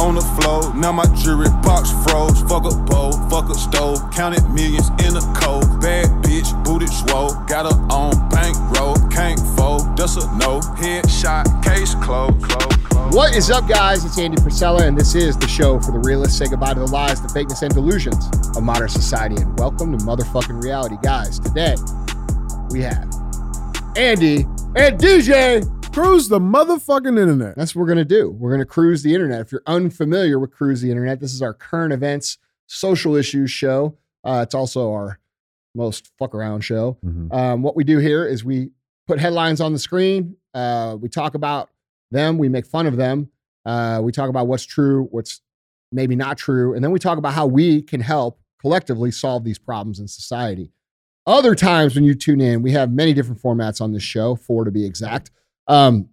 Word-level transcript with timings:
on 0.00 0.14
the 0.14 0.22
floor. 0.40 0.74
Now 0.74 0.92
my 0.92 1.04
jewelry 1.14 1.50
box 1.62 1.92
froze. 2.02 2.40
Fuck 2.48 2.64
a 2.64 2.74
bowl, 2.88 3.12
fuck 3.28 3.50
a 3.50 3.54
stove. 3.54 4.00
Counted 4.10 4.48
millions 4.48 4.88
in 5.04 5.14
a 5.14 5.20
cold. 5.36 5.80
Bad 5.80 6.08
bitch, 6.24 6.48
booted 6.64 6.88
swole. 6.88 7.34
Got 7.46 7.70
her 7.70 7.78
on 7.92 8.28
bankroll. 8.30 8.96
Can't 9.10 9.38
fold, 9.56 9.96
that's 9.96 10.16
a 10.16 10.24
no. 10.38 10.60
Headshot, 10.80 11.62
case 11.62 11.94
closed. 11.96 12.42
Close, 12.42 12.76
close. 12.88 13.14
What 13.14 13.36
is 13.36 13.50
up, 13.50 13.68
guys? 13.68 14.04
It's 14.04 14.18
Andy 14.18 14.38
Frisella, 14.38 14.82
and 14.82 14.96
this 14.98 15.14
is 15.14 15.36
the 15.36 15.48
show 15.48 15.78
for 15.78 15.92
the 15.92 15.98
realists. 15.98 16.38
Say 16.38 16.48
goodbye 16.48 16.74
to 16.74 16.80
the 16.80 16.86
lies, 16.86 17.20
the 17.20 17.28
fakeness, 17.28 17.62
and 17.62 17.74
delusions 17.74 18.26
of 18.56 18.62
modern 18.62 18.88
society. 18.88 19.36
And 19.36 19.58
welcome 19.58 19.96
to 19.96 20.02
motherfucking 20.04 20.62
reality, 20.62 20.96
guys. 21.02 21.38
Today, 21.38 21.76
we 22.70 22.80
have 22.80 23.04
Andy 23.96 24.46
and 24.76 24.98
DJ. 24.98 25.79
Cruise 25.92 26.28
the 26.28 26.38
motherfucking 26.38 27.18
internet. 27.18 27.56
That's 27.56 27.74
what 27.74 27.80
we're 27.80 27.86
going 27.88 27.98
to 27.98 28.04
do. 28.04 28.30
We're 28.30 28.50
going 28.50 28.60
to 28.60 28.64
cruise 28.66 29.02
the 29.02 29.12
internet. 29.12 29.40
If 29.40 29.52
you're 29.52 29.62
unfamiliar 29.66 30.38
with 30.38 30.52
Cruise 30.52 30.80
the 30.80 30.90
Internet, 30.90 31.18
this 31.20 31.34
is 31.34 31.42
our 31.42 31.52
current 31.52 31.92
events, 31.92 32.38
social 32.68 33.16
issues 33.16 33.50
show. 33.50 33.96
Uh, 34.24 34.40
it's 34.44 34.54
also 34.54 34.92
our 34.92 35.18
most 35.74 36.10
fuck 36.18 36.34
around 36.34 36.60
show. 36.60 36.96
Mhm. 37.04 37.32
Um, 37.34 37.62
what 37.62 37.74
we 37.74 37.82
do 37.84 37.98
here 37.98 38.24
is 38.24 38.44
we 38.44 38.70
put 39.08 39.18
headlines 39.18 39.60
on 39.60 39.72
the 39.72 39.78
screen. 39.80 40.36
Uh, 40.54 40.96
we 41.00 41.08
talk 41.08 41.34
about 41.34 41.70
them. 42.12 42.38
We 42.38 42.48
make 42.48 42.66
fun 42.66 42.86
of 42.86 42.96
them. 42.96 43.28
Uh, 43.66 44.00
we 44.02 44.12
talk 44.12 44.30
about 44.30 44.46
what's 44.46 44.64
true, 44.64 45.08
what's 45.10 45.40
maybe 45.92 46.14
not 46.14 46.38
true, 46.38 46.72
and 46.72 46.84
then 46.84 46.92
we 46.92 46.98
talk 47.00 47.18
about 47.18 47.34
how 47.34 47.46
we 47.46 47.82
can 47.82 48.00
help 48.00 48.38
collectively 48.60 49.10
solve 49.10 49.42
these 49.44 49.58
problems 49.58 49.98
in 49.98 50.06
society. 50.06 50.72
Other 51.26 51.54
times 51.54 51.94
when 51.96 52.04
you 52.04 52.14
tune 52.14 52.40
in, 52.40 52.62
we 52.62 52.72
have 52.72 52.92
many 52.92 53.12
different 53.12 53.42
formats 53.42 53.80
on 53.80 53.92
this 53.92 54.02
show, 54.02 54.36
four 54.36 54.64
to 54.64 54.70
be 54.70 54.84
exact. 54.86 55.30
Um, 55.70 56.08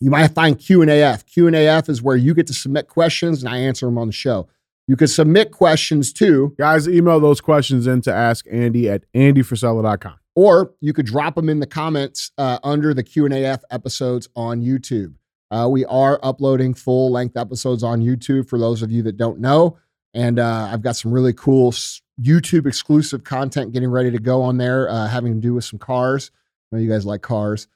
you 0.00 0.10
might 0.10 0.28
find 0.28 0.58
Q 0.58 0.82
and 0.82 0.90
AF. 0.90 1.24
Q 1.24 1.46
and 1.46 1.56
AF 1.56 1.88
is 1.88 2.02
where 2.02 2.16
you 2.16 2.34
get 2.34 2.46
to 2.48 2.54
submit 2.54 2.88
questions 2.88 3.42
and 3.42 3.52
I 3.52 3.56
answer 3.58 3.86
them 3.86 3.96
on 3.96 4.06
the 4.06 4.12
show. 4.12 4.48
You 4.86 4.96
can 4.96 5.08
submit 5.08 5.50
questions 5.50 6.12
too, 6.12 6.54
Guys, 6.58 6.86
email 6.86 7.18
those 7.18 7.40
questions 7.40 7.86
in 7.86 8.02
to 8.02 8.12
ask 8.12 8.44
Andy 8.52 8.88
at 8.88 9.10
andyfrisella.com. 9.14 10.14
or 10.36 10.74
you 10.80 10.92
could 10.92 11.06
drop 11.06 11.34
them 11.34 11.48
in 11.48 11.58
the 11.60 11.66
comments 11.66 12.30
uh, 12.38 12.58
under 12.62 12.92
the 12.92 13.02
Q 13.02 13.24
and 13.24 13.34
AF 13.34 13.64
episodes 13.70 14.28
on 14.36 14.62
YouTube. 14.62 15.14
Uh, 15.50 15.68
we 15.70 15.84
are 15.86 16.20
uploading 16.22 16.74
full 16.74 17.10
length 17.10 17.36
episodes 17.36 17.82
on 17.82 18.02
YouTube 18.02 18.48
for 18.48 18.58
those 18.58 18.82
of 18.82 18.92
you 18.92 19.02
that 19.02 19.16
don't 19.16 19.40
know, 19.40 19.78
and 20.12 20.38
uh, 20.38 20.68
I've 20.70 20.82
got 20.82 20.96
some 20.96 21.12
really 21.12 21.32
cool 21.32 21.72
YouTube 22.20 22.66
exclusive 22.66 23.24
content 23.24 23.72
getting 23.72 23.90
ready 23.90 24.10
to 24.10 24.18
go 24.18 24.42
on 24.42 24.58
there, 24.58 24.88
uh, 24.88 25.08
having 25.08 25.34
to 25.34 25.40
do 25.40 25.54
with 25.54 25.64
some 25.64 25.78
cars. 25.78 26.30
I 26.70 26.76
know 26.76 26.82
you 26.82 26.90
guys 26.90 27.06
like 27.06 27.22
cars. 27.22 27.66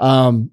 Um, 0.00 0.50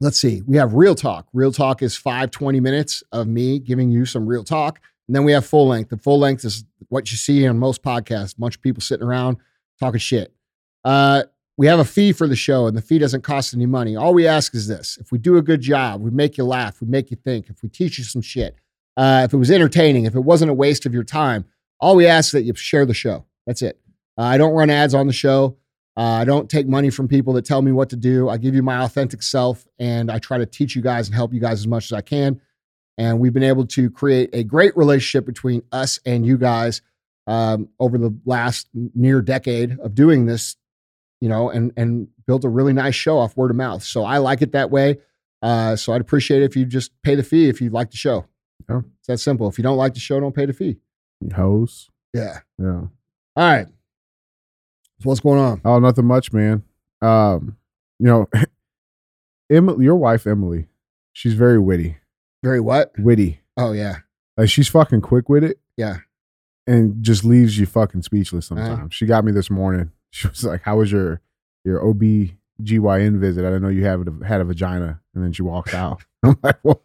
let's 0.00 0.20
see. 0.20 0.42
We 0.46 0.56
have 0.56 0.74
real 0.74 0.94
talk. 0.94 1.28
Real 1.32 1.52
talk 1.52 1.80
is 1.82 1.96
five, 1.96 2.30
20 2.30 2.60
minutes 2.60 3.02
of 3.12 3.26
me 3.26 3.58
giving 3.58 3.90
you 3.90 4.04
some 4.04 4.26
real 4.26 4.44
talk. 4.44 4.80
And 5.08 5.16
then 5.16 5.24
we 5.24 5.32
have 5.32 5.46
full 5.46 5.68
length. 5.68 5.90
The 5.90 5.96
full 5.96 6.18
length 6.18 6.44
is 6.44 6.64
what 6.88 7.10
you 7.10 7.16
see 7.16 7.46
on 7.46 7.58
most 7.58 7.82
podcasts, 7.82 8.36
a 8.36 8.40
bunch 8.40 8.56
of 8.56 8.62
people 8.62 8.82
sitting 8.82 9.06
around 9.06 9.38
talking 9.80 9.98
shit. 9.98 10.34
Uh, 10.84 11.24
we 11.56 11.66
have 11.66 11.78
a 11.78 11.84
fee 11.84 12.12
for 12.12 12.26
the 12.26 12.36
show, 12.36 12.66
and 12.66 12.76
the 12.76 12.82
fee 12.82 12.98
doesn't 12.98 13.22
cost 13.22 13.54
any 13.54 13.66
money. 13.66 13.94
All 13.94 14.14
we 14.14 14.26
ask 14.26 14.54
is 14.54 14.66
this 14.66 14.96
if 15.00 15.12
we 15.12 15.18
do 15.18 15.36
a 15.36 15.42
good 15.42 15.60
job, 15.60 16.00
we 16.00 16.10
make 16.10 16.38
you 16.38 16.44
laugh, 16.44 16.80
we 16.80 16.88
make 16.88 17.10
you 17.10 17.16
think, 17.16 17.50
if 17.50 17.62
we 17.62 17.68
teach 17.68 17.98
you 17.98 18.04
some 18.04 18.22
shit, 18.22 18.56
uh, 18.96 19.22
if 19.24 19.32
it 19.32 19.36
was 19.36 19.50
entertaining, 19.50 20.04
if 20.04 20.14
it 20.14 20.20
wasn't 20.20 20.50
a 20.50 20.54
waste 20.54 20.86
of 20.86 20.94
your 20.94 21.04
time, 21.04 21.44
all 21.78 21.94
we 21.94 22.06
ask 22.06 22.28
is 22.28 22.32
that 22.32 22.42
you 22.44 22.54
share 22.54 22.86
the 22.86 22.94
show. 22.94 23.26
That's 23.46 23.62
it. 23.62 23.78
Uh, 24.16 24.22
I 24.22 24.38
don't 24.38 24.54
run 24.54 24.70
ads 24.70 24.94
on 24.94 25.06
the 25.06 25.12
show. 25.12 25.56
Uh, 25.96 26.00
I 26.00 26.24
don't 26.24 26.48
take 26.48 26.66
money 26.66 26.90
from 26.90 27.06
people 27.06 27.34
that 27.34 27.44
tell 27.44 27.60
me 27.60 27.70
what 27.70 27.90
to 27.90 27.96
do. 27.96 28.28
I 28.28 28.38
give 28.38 28.54
you 28.54 28.62
my 28.62 28.82
authentic 28.82 29.22
self, 29.22 29.66
and 29.78 30.10
I 30.10 30.18
try 30.18 30.38
to 30.38 30.46
teach 30.46 30.74
you 30.74 30.82
guys 30.82 31.06
and 31.06 31.14
help 31.14 31.34
you 31.34 31.40
guys 31.40 31.60
as 31.60 31.66
much 31.66 31.84
as 31.86 31.92
I 31.92 32.00
can. 32.00 32.40
And 32.96 33.20
we've 33.20 33.32
been 33.32 33.42
able 33.42 33.66
to 33.68 33.90
create 33.90 34.30
a 34.32 34.44
great 34.44 34.76
relationship 34.76 35.26
between 35.26 35.62
us 35.72 35.98
and 36.06 36.24
you 36.26 36.38
guys 36.38 36.82
um, 37.26 37.68
over 37.78 37.98
the 37.98 38.16
last 38.24 38.68
near 38.72 39.20
decade 39.22 39.78
of 39.80 39.94
doing 39.94 40.26
this, 40.26 40.56
you 41.20 41.28
know, 41.28 41.50
and 41.50 41.72
and 41.76 42.08
built 42.26 42.44
a 42.44 42.48
really 42.48 42.72
nice 42.72 42.94
show 42.94 43.18
off 43.18 43.36
word 43.36 43.50
of 43.50 43.56
mouth. 43.56 43.82
So 43.82 44.04
I 44.04 44.18
like 44.18 44.42
it 44.42 44.52
that 44.52 44.70
way. 44.70 44.98
Uh, 45.42 45.76
so 45.76 45.92
I'd 45.92 46.00
appreciate 46.00 46.42
it 46.42 46.46
if 46.46 46.56
you 46.56 46.64
just 46.64 46.90
pay 47.02 47.14
the 47.14 47.22
fee 47.22 47.48
if 47.48 47.60
you 47.60 47.70
like 47.70 47.90
the 47.90 47.96
show. 47.96 48.26
Yeah. 48.68 48.80
It's 48.98 49.08
that 49.08 49.18
simple. 49.18 49.48
If 49.48 49.58
you 49.58 49.64
don't 49.64 49.76
like 49.76 49.94
the 49.94 50.00
show, 50.00 50.20
don't 50.20 50.34
pay 50.34 50.46
the 50.46 50.52
fee. 50.52 50.76
Hoes. 51.34 51.90
Yeah. 52.14 52.40
Yeah. 52.58 52.82
All 52.82 52.90
right. 53.36 53.66
So 55.02 55.08
what's 55.08 55.20
going 55.20 55.40
on? 55.40 55.60
Oh, 55.64 55.78
nothing 55.80 56.04
much, 56.06 56.32
man. 56.32 56.62
Um, 57.00 57.56
you 57.98 58.06
know, 58.06 58.28
Emily, 59.50 59.84
your 59.84 59.96
wife, 59.96 60.26
Emily, 60.26 60.68
she's 61.12 61.34
very 61.34 61.58
witty. 61.58 61.96
Very 62.42 62.60
what? 62.60 62.92
Witty. 62.98 63.40
Oh 63.56 63.72
yeah. 63.72 63.96
Like 64.36 64.48
she's 64.48 64.68
fucking 64.68 65.00
quick 65.02 65.28
with 65.28 65.44
it. 65.44 65.58
Yeah. 65.76 65.98
And 66.66 67.02
just 67.02 67.24
leaves 67.24 67.58
you 67.58 67.66
fucking 67.66 68.02
speechless 68.02 68.50
Uh-huh. 68.52 68.64
sometimes. 68.66 68.94
She 68.94 69.06
got 69.06 69.24
me 69.24 69.32
this 69.32 69.50
morning. 69.50 69.90
She 70.14 70.28
was 70.28 70.44
like, 70.44 70.60
How 70.62 70.76
was 70.76 70.92
your 70.92 71.22
your 71.64 71.82
OB-GYN 71.88 73.18
visit? 73.18 73.44
I 73.44 73.48
didn't 73.48 73.62
know 73.62 73.68
you 73.70 73.86
have 73.86 74.06
a, 74.06 74.26
had 74.26 74.42
a 74.42 74.44
vagina. 74.44 75.00
And 75.14 75.24
then 75.24 75.32
she 75.32 75.40
walked 75.42 75.72
out. 75.72 76.02
I'm 76.22 76.36
like, 76.42 76.58
well, 76.62 76.82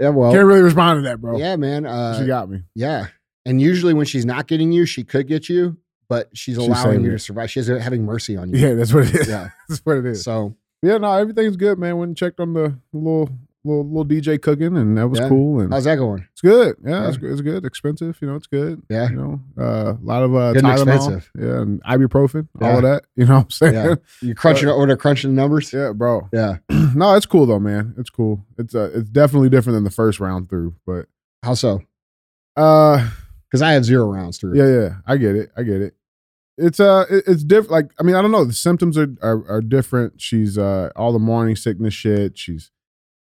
Yeah. 0.00 0.08
Well. 0.08 0.32
can't 0.32 0.44
really 0.44 0.62
respond 0.62 0.98
to 0.98 1.02
that, 1.08 1.20
bro. 1.20 1.38
Yeah, 1.38 1.54
man. 1.56 1.86
Uh, 1.86 2.18
she 2.18 2.26
got 2.26 2.50
me. 2.50 2.62
yeah. 2.74 3.06
And 3.46 3.62
usually 3.62 3.94
when 3.94 4.06
she's 4.06 4.26
not 4.26 4.48
getting 4.48 4.72
you, 4.72 4.86
she 4.86 5.04
could 5.04 5.28
get 5.28 5.48
you, 5.48 5.76
but 6.08 6.28
she's 6.34 6.56
allowing 6.56 7.04
you 7.04 7.10
to 7.12 7.18
survive. 7.18 7.50
She's 7.50 7.66
having 7.66 8.04
mercy 8.04 8.36
on 8.36 8.52
you. 8.52 8.58
Yeah, 8.58 8.74
that's 8.74 8.92
what 8.94 9.06
it 9.08 9.14
is. 9.14 9.28
Yeah. 9.28 9.50
that's 9.68 9.80
what 9.84 9.96
it 9.98 10.06
is. 10.06 10.22
So 10.24 10.56
Yeah, 10.82 10.98
no, 10.98 11.12
everything's 11.12 11.56
good, 11.56 11.78
man. 11.78 11.96
Went 11.98 12.08
and 12.10 12.16
checked 12.16 12.40
on 12.40 12.54
the 12.54 12.78
little 12.92 13.28
little 13.64 13.84
little 13.86 14.04
DJ 14.06 14.40
cooking, 14.40 14.76
and 14.76 14.96
that 14.96 15.08
was 15.08 15.18
Yeah. 15.18 15.28
cool. 15.28 15.60
And 15.60 15.72
how's 15.72 15.84
that 15.84 15.96
going? 15.96 16.24
it's 16.32 16.40
good. 16.40 16.76
Yeah, 16.86 17.08
it's 17.08 17.16
Yeah. 17.16 17.20
good. 17.20 17.32
It's 17.32 17.40
good. 17.42 17.64
Expensive, 17.66 18.16
you 18.22 18.28
know. 18.28 18.36
It's 18.36 18.46
good. 18.46 18.80
Yeah. 18.88 19.10
you 19.10 19.16
know, 19.16 19.40
uh, 19.58 19.94
a 19.94 19.98
lot 20.04 20.22
of 20.22 20.34
uh, 20.34 20.52
Good 20.52 20.62
Tylenol, 20.64 20.72
expensive. 20.94 21.30
yeah, 21.38 21.60
and 21.62 21.82
ibuprofen, 21.84 22.46
Yeah. 22.60 22.70
all 22.70 22.76
of 22.76 22.82
that. 22.84 23.02
You 23.16 23.26
know 23.26 23.34
what 23.34 23.44
I'm 23.44 23.50
saying? 23.50 23.74
Yeah. 23.74 23.94
You 24.22 24.34
crunching 24.36 24.68
order 24.68 24.96
crunching 24.96 25.34
numbers? 25.34 25.72
Yeah, 25.72 25.92
bro. 25.92 26.28
Yeah. 26.32 26.58
no, 26.94 27.14
it's 27.16 27.26
cool 27.26 27.44
though, 27.46 27.58
man. 27.58 27.94
It's 27.98 28.10
cool. 28.10 28.46
It's 28.56 28.74
uh, 28.74 28.90
it's 28.94 29.10
definitely 29.10 29.48
different 29.50 29.74
than 29.76 29.84
the 29.84 29.90
first 29.90 30.20
round 30.20 30.48
through, 30.48 30.74
but 30.86 31.06
How 31.42 31.54
so? 31.54 31.82
uh, 32.56 33.10
Because 33.50 33.60
I 33.62 33.72
had 33.72 33.84
zero 33.84 34.06
rounds 34.12 34.38
through. 34.38 34.56
yeah, 34.56 34.68
yeah, 34.82 34.94
I 35.06 35.16
get 35.16 35.34
it. 35.34 35.50
I 35.56 35.62
get 35.64 35.82
it. 35.82 35.94
It's 36.58 36.80
uh, 36.80 37.04
it's 37.10 37.44
different. 37.44 37.70
Like, 37.70 37.90
I 37.98 38.02
mean, 38.02 38.16
I 38.16 38.22
don't 38.22 38.32
know. 38.32 38.44
The 38.44 38.52
symptoms 38.52 38.98
are, 38.98 39.08
are 39.22 39.48
are 39.48 39.60
different. 39.60 40.20
She's 40.20 40.58
uh, 40.58 40.90
all 40.96 41.12
the 41.12 41.18
morning 41.18 41.56
sickness 41.56 41.94
shit. 41.94 42.36
She's 42.36 42.70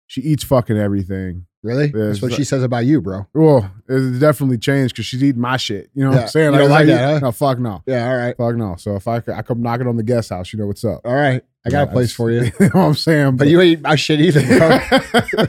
she 0.08 0.22
eats 0.22 0.44
fucking 0.44 0.78
everything. 0.78 1.48
Really? 1.64 1.86
Yeah, 1.96 2.08
That's 2.08 2.22
what 2.22 2.28
it's 2.28 2.36
she 2.36 2.44
says 2.44 2.62
about 2.62 2.86
you, 2.86 3.02
bro. 3.02 3.26
Well, 3.34 3.72
it's 3.88 4.20
definitely 4.20 4.58
changed 4.58 4.94
because 4.94 5.06
she's 5.06 5.24
eating 5.24 5.42
my 5.42 5.56
shit. 5.58 5.90
You 5.94 6.04
know 6.04 6.12
what 6.12 6.22
I'm 6.24 6.28
saying? 6.28 6.54
You 6.54 6.60
don't 6.60 6.70
like 6.70 6.88
that, 6.88 7.14
huh? 7.14 7.20
No, 7.20 7.32
fuck 7.32 7.58
no. 7.58 7.82
Yeah. 7.86 8.10
All 8.12 8.18
right. 8.18 8.36
Fuck 8.38 8.56
no. 8.58 8.76
So 8.76 8.96
if 8.98 9.08
I 9.08 9.22
could, 9.22 9.34
I 9.34 9.42
come 9.44 9.62
knocking 9.62 9.88
on 9.88 9.96
the 9.96 10.04
guest 10.04 10.30
house, 10.30 10.52
you 10.52 10.60
know 10.60 10.68
what's 10.68 10.84
up. 10.84 11.00
All 11.06 11.14
right. 11.16 11.42
I 11.66 11.70
got 11.70 11.86
Yeah, 11.86 11.90
a 11.90 11.94
place 11.94 12.12
for 12.14 12.30
you. 12.30 12.44
you 12.60 12.66
know 12.66 12.70
what 12.74 12.76
I'm 12.76 12.94
saying? 12.96 13.38
But 13.38 13.48
you 13.48 13.62
ain't 13.62 13.82
my 13.82 13.96
shit 13.96 14.20
either, 14.20 14.42
bro. 14.46 14.80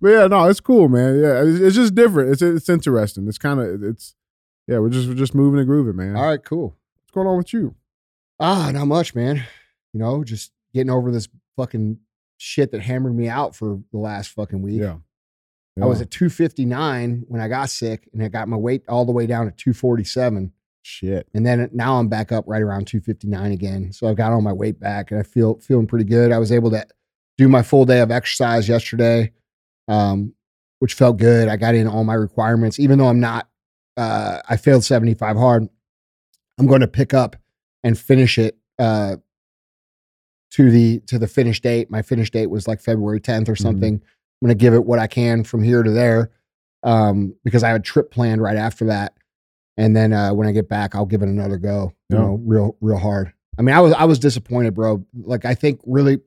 but 0.00 0.08
yeah, 0.08 0.26
no, 0.26 0.48
it's 0.48 0.60
cool, 0.60 0.88
man. 0.88 1.20
Yeah, 1.20 1.42
it's, 1.44 1.60
it's 1.60 1.76
just 1.76 1.94
different. 1.94 2.30
It's 2.32 2.42
it's 2.42 2.68
interesting. 2.68 3.28
It's 3.28 3.38
kind 3.38 3.60
of 3.60 3.82
it's 3.84 4.14
yeah, 4.68 4.78
we're 4.78 4.90
just 4.90 5.08
we're 5.08 5.14
just 5.14 5.34
moving 5.34 5.58
and 5.58 5.66
grooving, 5.66 5.96
man. 5.96 6.14
All 6.14 6.26
right. 6.26 6.44
Cool. 6.44 6.76
What's 6.96 7.10
going 7.12 7.26
on 7.26 7.38
with 7.38 7.52
you? 7.52 7.74
Ah, 8.38 8.70
not 8.72 8.84
much, 8.84 9.14
man. 9.14 9.42
You 9.92 10.00
know, 10.00 10.22
just 10.22 10.52
getting 10.74 10.90
over 10.90 11.10
this 11.10 11.26
fucking 11.56 11.98
shit 12.36 12.70
that 12.70 12.82
hammered 12.82 13.16
me 13.16 13.28
out 13.28 13.56
for 13.56 13.80
the 13.90 13.98
last 13.98 14.28
fucking 14.28 14.62
week. 14.62 14.80
Yeah. 14.80 14.98
I 15.80 15.86
was 15.86 16.00
at 16.00 16.10
259 16.10 17.24
when 17.28 17.40
I 17.40 17.46
got 17.46 17.70
sick, 17.70 18.08
and 18.12 18.22
I 18.22 18.28
got 18.28 18.48
my 18.48 18.56
weight 18.56 18.82
all 18.88 19.04
the 19.04 19.12
way 19.12 19.26
down 19.26 19.46
to 19.46 19.52
247. 19.52 20.52
shit. 20.82 21.28
And 21.34 21.46
then 21.46 21.70
now 21.72 21.98
I'm 21.98 22.08
back 22.08 22.32
up 22.32 22.44
right 22.48 22.62
around 22.62 22.88
259 22.88 23.52
again. 23.52 23.92
So 23.92 24.08
I've 24.08 24.16
got 24.16 24.32
all 24.32 24.40
my 24.40 24.52
weight 24.52 24.80
back, 24.80 25.12
and 25.12 25.20
I 25.20 25.22
feel 25.22 25.54
feeling 25.60 25.86
pretty 25.86 26.04
good. 26.04 26.32
I 26.32 26.38
was 26.38 26.50
able 26.50 26.70
to 26.72 26.84
do 27.36 27.48
my 27.48 27.62
full 27.62 27.84
day 27.84 28.00
of 28.00 28.10
exercise 28.10 28.68
yesterday, 28.68 29.32
um, 29.86 30.34
which 30.80 30.94
felt 30.94 31.16
good. 31.16 31.46
I 31.48 31.56
got 31.56 31.76
in 31.76 31.86
all 31.86 32.02
my 32.04 32.14
requirements, 32.14 32.80
even 32.80 32.98
though 32.98 33.08
I'm 33.08 33.20
not. 33.20 33.48
Uh, 33.98 34.40
I 34.48 34.56
failed 34.56 34.84
75 34.84 35.36
hard. 35.36 35.68
I'm 36.58 36.66
going 36.66 36.80
to 36.82 36.88
pick 36.88 37.12
up 37.12 37.34
and 37.82 37.98
finish 37.98 38.38
it 38.38 38.56
uh, 38.78 39.16
to 40.52 40.70
the 40.70 41.00
to 41.06 41.18
the 41.18 41.26
finish 41.26 41.60
date. 41.60 41.90
My 41.90 42.02
finish 42.02 42.30
date 42.30 42.46
was 42.46 42.66
like 42.68 42.80
February 42.80 43.20
10th 43.20 43.48
or 43.48 43.54
Mhm. 43.54 43.60
something. 43.62 43.94
I'm 43.94 44.46
going 44.46 44.56
to 44.56 44.60
give 44.60 44.74
it 44.74 44.84
what 44.84 44.98
I 44.98 45.08
can 45.08 45.42
from 45.44 45.62
here 45.62 45.82
to 45.82 45.90
there 45.90 46.30
um, 46.84 47.34
because 47.44 47.64
I 47.64 47.68
have 47.68 47.76
a 47.80 47.82
trip 47.82 48.10
planned 48.12 48.40
right 48.40 48.56
after 48.56 48.84
that. 48.86 49.14
And 49.76 49.96
then 49.96 50.12
uh, 50.12 50.32
when 50.32 50.46
I 50.46 50.52
get 50.52 50.68
back, 50.68 50.94
I'll 50.94 51.06
give 51.06 51.22
it 51.22 51.28
another 51.28 51.56
go. 51.58 51.92
You 52.08 52.16
Yeah. 52.16 52.22
know, 52.24 52.40
real 52.44 52.76
real 52.80 52.98
hard. 52.98 53.32
I 53.58 53.62
mean, 53.62 53.74
I 53.74 53.80
was 53.80 53.92
I 53.94 54.04
was 54.04 54.18
disappointed, 54.20 54.74
bro. 54.74 55.04
Like 55.14 55.44
I 55.44 55.54
think 55.54 55.80
really, 55.84 56.20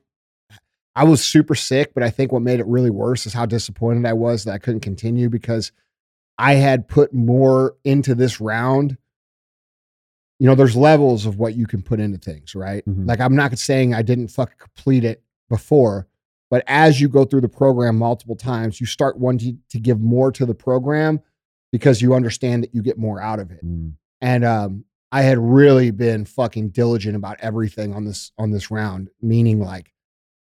I 0.96 1.06
was 1.06 1.24
super 1.24 1.56
sick, 1.56 1.94
but 1.94 2.04
I 2.04 2.10
think 2.10 2.34
what 2.34 2.42
made 2.42 2.60
it 2.60 2.68
really 2.68 2.90
worse 2.90 3.26
is 3.26 3.34
how 3.34 3.46
disappointed 3.46 4.06
I 4.06 4.12
was 4.14 4.44
that 4.44 4.54
I 4.54 4.58
couldn't 4.58 4.82
continue 4.82 5.30
because 5.30 5.72
I 6.42 6.56
had 6.56 6.88
put 6.88 7.14
more 7.14 7.76
into 7.84 8.16
this 8.16 8.42
round. 8.42 8.98
You 10.40 10.48
know, 10.48 10.56
there's 10.56 10.76
levels 10.76 11.28
of 11.28 11.38
what 11.38 11.56
you 11.56 11.68
can 11.68 11.84
put 11.84 12.00
into 12.00 12.18
things, 12.18 12.56
right? 12.56 12.84
Mhm. 12.84 13.08
Like 13.08 13.20
I'm 13.20 13.36
not 13.36 13.58
saying 13.60 13.94
I 13.94 14.02
didn't 14.02 14.30
fucking 14.30 14.58
complete 14.58 15.04
it 15.04 15.24
before, 15.50 16.08
But 16.50 16.64
as 16.68 17.00
you 17.00 17.08
go 17.08 17.24
through 17.24 17.42
the 17.42 17.48
program 17.48 17.98
multiple 17.98 18.36
times, 18.36 18.82
you 18.82 18.86
start 18.86 19.18
wanting 19.18 19.60
to 19.70 19.80
give 19.80 20.02
more 20.02 20.34
to 20.34 20.46
the 20.46 20.54
program 20.54 21.22
because 21.72 22.02
you 22.02 22.14
understand 22.14 22.64
that 22.64 22.76
you 22.76 22.82
get 22.82 22.98
more 22.98 23.22
out 23.22 23.40
of 23.40 23.52
it. 23.52 23.66
Mm. 23.66 23.94
And 24.20 24.44
um, 24.44 24.84
I 25.14 25.22
had 25.22 25.38
really 25.38 25.92
been 25.92 26.26
fucking 26.26 26.72
diligent 26.72 27.16
about 27.16 27.38
everything 27.40 27.94
on 27.94 28.04
this 28.04 28.34
on 28.38 28.52
this 28.52 28.70
round, 28.70 29.10
meaning 29.22 29.62
like 29.62 29.94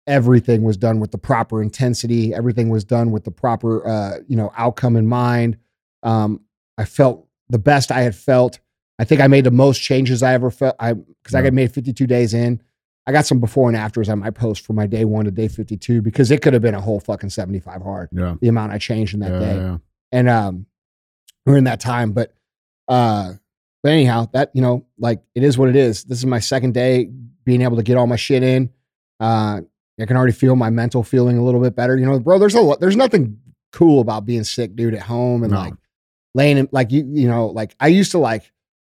everything 0.06 0.64
was 0.64 0.76
done 0.78 1.00
with 1.00 1.12
the 1.12 1.18
proper 1.18 1.62
intensity, 1.62 2.34
everything 2.34 2.68
was 2.70 2.84
done 2.84 3.12
with 3.12 3.24
the 3.24 3.32
proper 3.32 3.88
uh, 3.88 4.18
you 4.28 4.36
know 4.36 4.52
outcome 4.58 4.98
in 4.98 5.08
mind. 5.08 5.58
Um, 6.06 6.42
I 6.78 6.86
felt 6.86 7.28
the 7.50 7.60
best 7.60 7.92
I 7.92 8.02
had 8.02 8.16
felt. 8.16 8.60
I 8.98 9.04
think 9.04 9.20
I 9.20 9.28
made 9.28 9.44
the 9.44 9.52
most 9.52 9.80
changes 9.82 10.24
I 10.24 10.34
ever 10.34 10.50
felt. 10.50 10.76
I 10.80 10.94
because 10.94 11.36
I 11.36 11.42
got 11.42 11.52
made 11.52 11.74
52 11.74 12.08
days 12.08 12.34
in. 12.34 12.62
I 13.08 13.12
got 13.12 13.26
some 13.26 13.40
before 13.40 13.68
and 13.68 13.78
afters 13.78 14.08
on 14.10 14.20
my 14.20 14.30
post 14.32 14.66
from 14.66 14.78
my 14.78 14.88
day 14.88 15.04
one 15.06 15.26
to 15.26 15.32
day 15.32 15.48
52 15.48 16.02
because 16.02 16.32
it 16.32 16.42
could 16.42 16.54
have 16.54 16.62
been 16.62 16.74
a 16.74 16.82
whole 16.82 17.00
fucking 17.00 17.30
75 17.30 17.82
hard 17.84 18.10
Yeah. 18.12 18.36
the 18.42 18.48
amount 18.48 18.72
I 18.72 18.78
changed 18.80 19.14
in 19.14 19.20
that 19.20 19.32
yeah, 19.34 19.40
day 19.40 19.56
yeah. 19.58 19.78
and 20.12 20.28
um 20.30 20.66
we're 21.46 21.58
in 21.58 21.66
that 21.66 21.80
time 21.80 22.14
but 22.14 22.34
uh 22.88 23.34
but 23.84 23.92
anyhow 23.92 24.28
that 24.34 24.50
you 24.56 24.62
know 24.64 24.88
like 24.98 25.22
it 25.36 25.44
is 25.44 25.56
what 25.56 25.70
it 25.70 25.76
is 25.76 26.04
this 26.06 26.18
is 26.18 26.26
my 26.26 26.40
second 26.40 26.74
day 26.74 27.12
being 27.44 27.62
able 27.62 27.78
to 27.78 27.84
get 27.84 27.96
all 27.96 28.08
my 28.08 28.16
shit 28.16 28.42
in 28.42 28.72
uh 29.20 29.62
i 30.00 30.06
can 30.08 30.18
already 30.18 30.34
feel 30.34 30.56
my 30.56 30.72
mental 30.72 31.04
feeling 31.04 31.38
a 31.38 31.44
little 31.44 31.62
bit 31.62 31.76
better 31.76 31.96
you 31.96 32.08
know 32.08 32.20
bro 32.20 32.40
there's 32.40 32.56
a 32.56 32.62
lot 32.62 32.80
there's 32.80 32.96
nothing 32.96 33.38
cool 33.72 34.02
about 34.02 34.26
being 34.26 34.44
sick 34.44 34.76
dude 34.76 34.96
at 34.96 35.02
home 35.04 35.44
and 35.44 35.52
No. 35.54 35.60
like 35.60 35.74
laying 36.36 36.60
in 36.60 36.70
like 36.72 36.92
you 36.92 37.04
you 37.12 37.28
know 37.28 37.48
like 37.48 37.76
i 37.80 37.88
used 37.88 38.12
to 38.12 38.20
like 38.20 38.52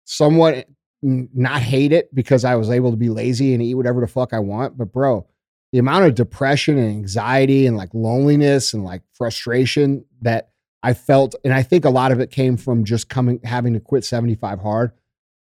somewhat 0.03 0.67
not 1.01 1.61
hate 1.61 1.93
it 1.93 2.13
because 2.13 2.43
i 2.43 2.55
was 2.55 2.69
able 2.69 2.91
to 2.91 2.97
be 2.97 3.09
lazy 3.09 3.53
and 3.53 3.63
eat 3.63 3.75
whatever 3.75 4.01
the 4.01 4.07
fuck 4.07 4.33
i 4.33 4.39
want 4.39 4.77
but 4.77 4.91
bro 4.91 5.25
the 5.71 5.79
amount 5.79 6.05
of 6.05 6.15
depression 6.15 6.77
and 6.77 6.89
anxiety 6.89 7.65
and 7.65 7.77
like 7.77 7.93
loneliness 7.93 8.73
and 8.73 8.83
like 8.83 9.01
frustration 9.13 10.05
that 10.21 10.49
I 10.83 10.93
felt, 10.93 11.35
and 11.43 11.53
I 11.53 11.63
think 11.63 11.85
a 11.85 11.89
lot 11.89 12.11
of 12.11 12.19
it 12.19 12.31
came 12.31 12.55
from 12.55 12.85
just 12.85 13.09
coming 13.09 13.39
having 13.43 13.73
to 13.73 13.79
quit 13.79 14.05
75 14.05 14.61
hard. 14.61 14.91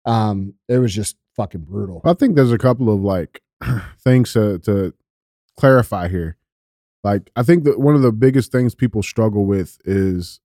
Um, 0.06 0.54
it 0.70 0.78
was 0.78 0.94
just 0.94 1.18
fucking 1.36 1.62
brutal. 1.62 2.02
I 2.06 2.14
think 2.14 2.36
there's 2.36 2.52
a 2.52 2.58
couple 2.58 2.94
of 2.94 3.02
like 3.02 3.42
things 4.00 4.34
to 4.34 4.60
to 4.60 4.94
clarify 5.58 6.08
here. 6.08 6.38
Like 7.04 7.32
I 7.36 7.44
think 7.44 7.64
that 7.66 7.80
one 7.80 7.96
of 7.96 8.02
the 8.02 8.12
biggest 8.12 8.52
things 8.52 8.76
people 8.76 9.04
struggle 9.04 9.46
with 9.46 9.78
is 9.84 10.40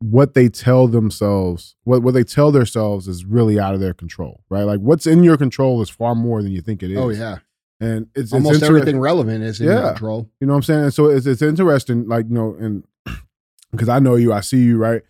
what 0.00 0.34
they 0.34 0.48
tell 0.48 0.88
themselves, 0.88 1.76
what 1.84 2.02
what 2.02 2.14
they 2.14 2.24
tell 2.24 2.50
themselves 2.50 3.06
is 3.06 3.24
really 3.24 3.58
out 3.58 3.74
of 3.74 3.80
their 3.80 3.94
control, 3.94 4.42
right? 4.48 4.62
Like 4.64 4.80
what's 4.80 5.06
in 5.06 5.22
your 5.22 5.36
control 5.36 5.80
is 5.82 5.90
far 5.90 6.14
more 6.14 6.42
than 6.42 6.52
you 6.52 6.60
think 6.60 6.82
it 6.82 6.96
oh, 6.96 7.10
is. 7.10 7.20
Oh 7.20 7.22
yeah, 7.22 7.38
and 7.80 8.06
it's 8.14 8.24
it's 8.24 8.32
almost 8.32 8.62
everything 8.62 8.98
relevant 8.98 9.44
is 9.44 9.60
in 9.60 9.66
your 9.66 9.76
Yeah. 9.76 9.88
control. 9.90 10.30
You 10.40 10.46
know 10.46 10.54
what 10.54 10.58
I'm 10.58 10.62
saying? 10.62 10.84
And 10.84 10.94
so 10.94 11.06
it's 11.06 11.26
it's 11.26 11.42
interesting, 11.42 12.08
like 12.08 12.26
you 12.28 12.34
know, 12.34 12.56
and 12.58 12.84
because 13.70 13.88
I 13.88 13.98
know 13.98 14.14
you, 14.14 14.32
I 14.32 14.40
see 14.40 14.62
you, 14.62 14.78
right? 14.78 15.02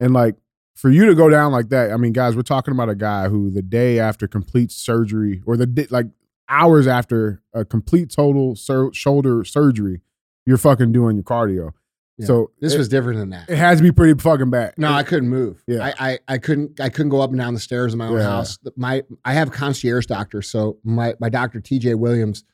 And 0.00 0.12
like 0.12 0.34
for 0.74 0.90
you 0.90 1.06
to 1.06 1.14
go 1.14 1.28
down 1.28 1.52
like 1.52 1.68
that, 1.68 1.92
I 1.92 1.96
mean, 1.96 2.12
guys, 2.12 2.34
we're 2.34 2.42
talking 2.42 2.72
about 2.72 2.88
a 2.88 2.96
guy 2.96 3.28
who 3.28 3.50
the 3.50 3.62
day 3.62 4.00
after 4.00 4.26
complete 4.26 4.72
surgery, 4.72 5.40
or 5.46 5.56
the 5.56 5.86
like 5.90 6.06
hours 6.48 6.88
after 6.88 7.42
a 7.54 7.64
complete 7.64 8.10
total 8.10 8.56
sur- 8.56 8.92
shoulder 8.92 9.44
surgery, 9.44 10.00
you're 10.44 10.58
fucking 10.58 10.90
doing 10.90 11.16
your 11.16 11.24
cardio. 11.24 11.72
Yeah. 12.18 12.26
So 12.26 12.50
This 12.60 12.74
it, 12.74 12.78
was 12.78 12.88
different 12.88 13.18
than 13.20 13.30
that. 13.30 13.48
it 13.48 13.56
has 13.56 13.78
to 13.78 13.82
be 13.82 13.90
pretty 13.90 14.20
fucking 14.20 14.50
bad. 14.50 14.74
No, 14.76 14.92
I 14.92 15.02
couldn't 15.02 15.28
move. 15.30 15.62
Yeah. 15.66 15.92
I, 15.98 16.10
I 16.12 16.18
I 16.28 16.38
couldn't 16.38 16.78
I 16.80 16.88
couldn't 16.90 17.08
go 17.10 17.20
up 17.20 17.30
and 17.30 17.38
down 17.38 17.54
the 17.54 17.60
stairs 17.60 17.92
in 17.94 17.98
my 17.98 18.06
own 18.08 18.18
Yeah. 18.18 18.24
house. 18.24 18.58
My 18.76 19.02
I 19.24 19.32
have 19.32 19.50
concierge 19.50 20.06
doctor, 20.06 20.42
so 20.42 20.78
my 20.84 21.14
my 21.20 21.28
doctor 21.30 21.60
TJ 21.60 21.94
Williams, 21.96 22.44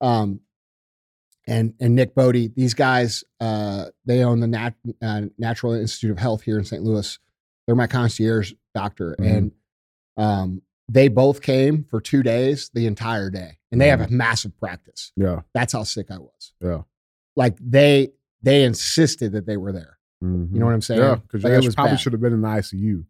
um, 0.00 0.40
and 1.46 1.74
and 1.80 1.94
Nick 1.94 2.14
Bodie. 2.14 2.48
These 2.48 2.74
guys, 2.74 3.24
uh, 3.40 3.86
they 4.06 4.24
own 4.24 4.40
the 4.40 4.46
Nat, 4.46 4.74
uh, 5.02 5.22
Natural 5.38 5.74
Institute 5.74 6.10
of 6.10 6.18
Health 6.18 6.42
here 6.42 6.58
in 6.58 6.64
St. 6.64 6.82
Louis. 6.82 7.18
They're 7.66 7.76
my 7.76 7.86
concierge 7.86 8.52
doctor, 8.74 9.14
Mhm. 9.20 9.36
and 9.36 9.52
um, 10.16 10.62
they 10.88 11.08
both 11.08 11.42
came 11.42 11.84
for 11.84 12.00
two 12.00 12.22
days, 12.22 12.70
the 12.74 12.86
entire 12.86 13.30
day, 13.30 13.58
and 13.70 13.80
they 13.80 13.88
have 13.88 14.00
a 14.00 14.08
massive 14.08 14.56
practice. 14.58 15.12
yeah, 15.16 15.40
That's 15.54 15.72
how 15.72 15.82
sick 15.84 16.10
I 16.10 16.18
was. 16.18 16.52
yeah. 16.60 16.82
Like 17.36 17.56
they 17.60 18.12
they 18.42 18.64
insisted 18.64 19.32
that 19.32 19.46
they 19.46 19.56
were 19.56 19.72
there. 19.72 19.98
Mhm. 20.22 20.52
You 20.52 20.58
know 20.60 20.66
what 20.66 20.74
I'm 20.74 20.80
saying? 20.82 21.00
Yeah, 21.00 21.16
because 21.16 21.42
Like, 21.44 21.74
probably 21.74 21.92
bad. 21.92 22.00
should 22.00 22.12
have 22.12 22.20
been 22.22 22.32
in 22.32 22.40
the 22.42 22.48
ICU. 22.48 23.04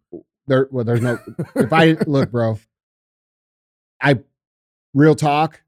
there 0.49 0.67
well 0.73 0.85
there's 0.85 1.01
no 1.01 1.19
if 1.55 1.73
i 1.73 1.93
look 2.09 2.31
bro 2.33 2.59
i 4.01 4.19
real 4.93 5.15
talk 5.15 5.63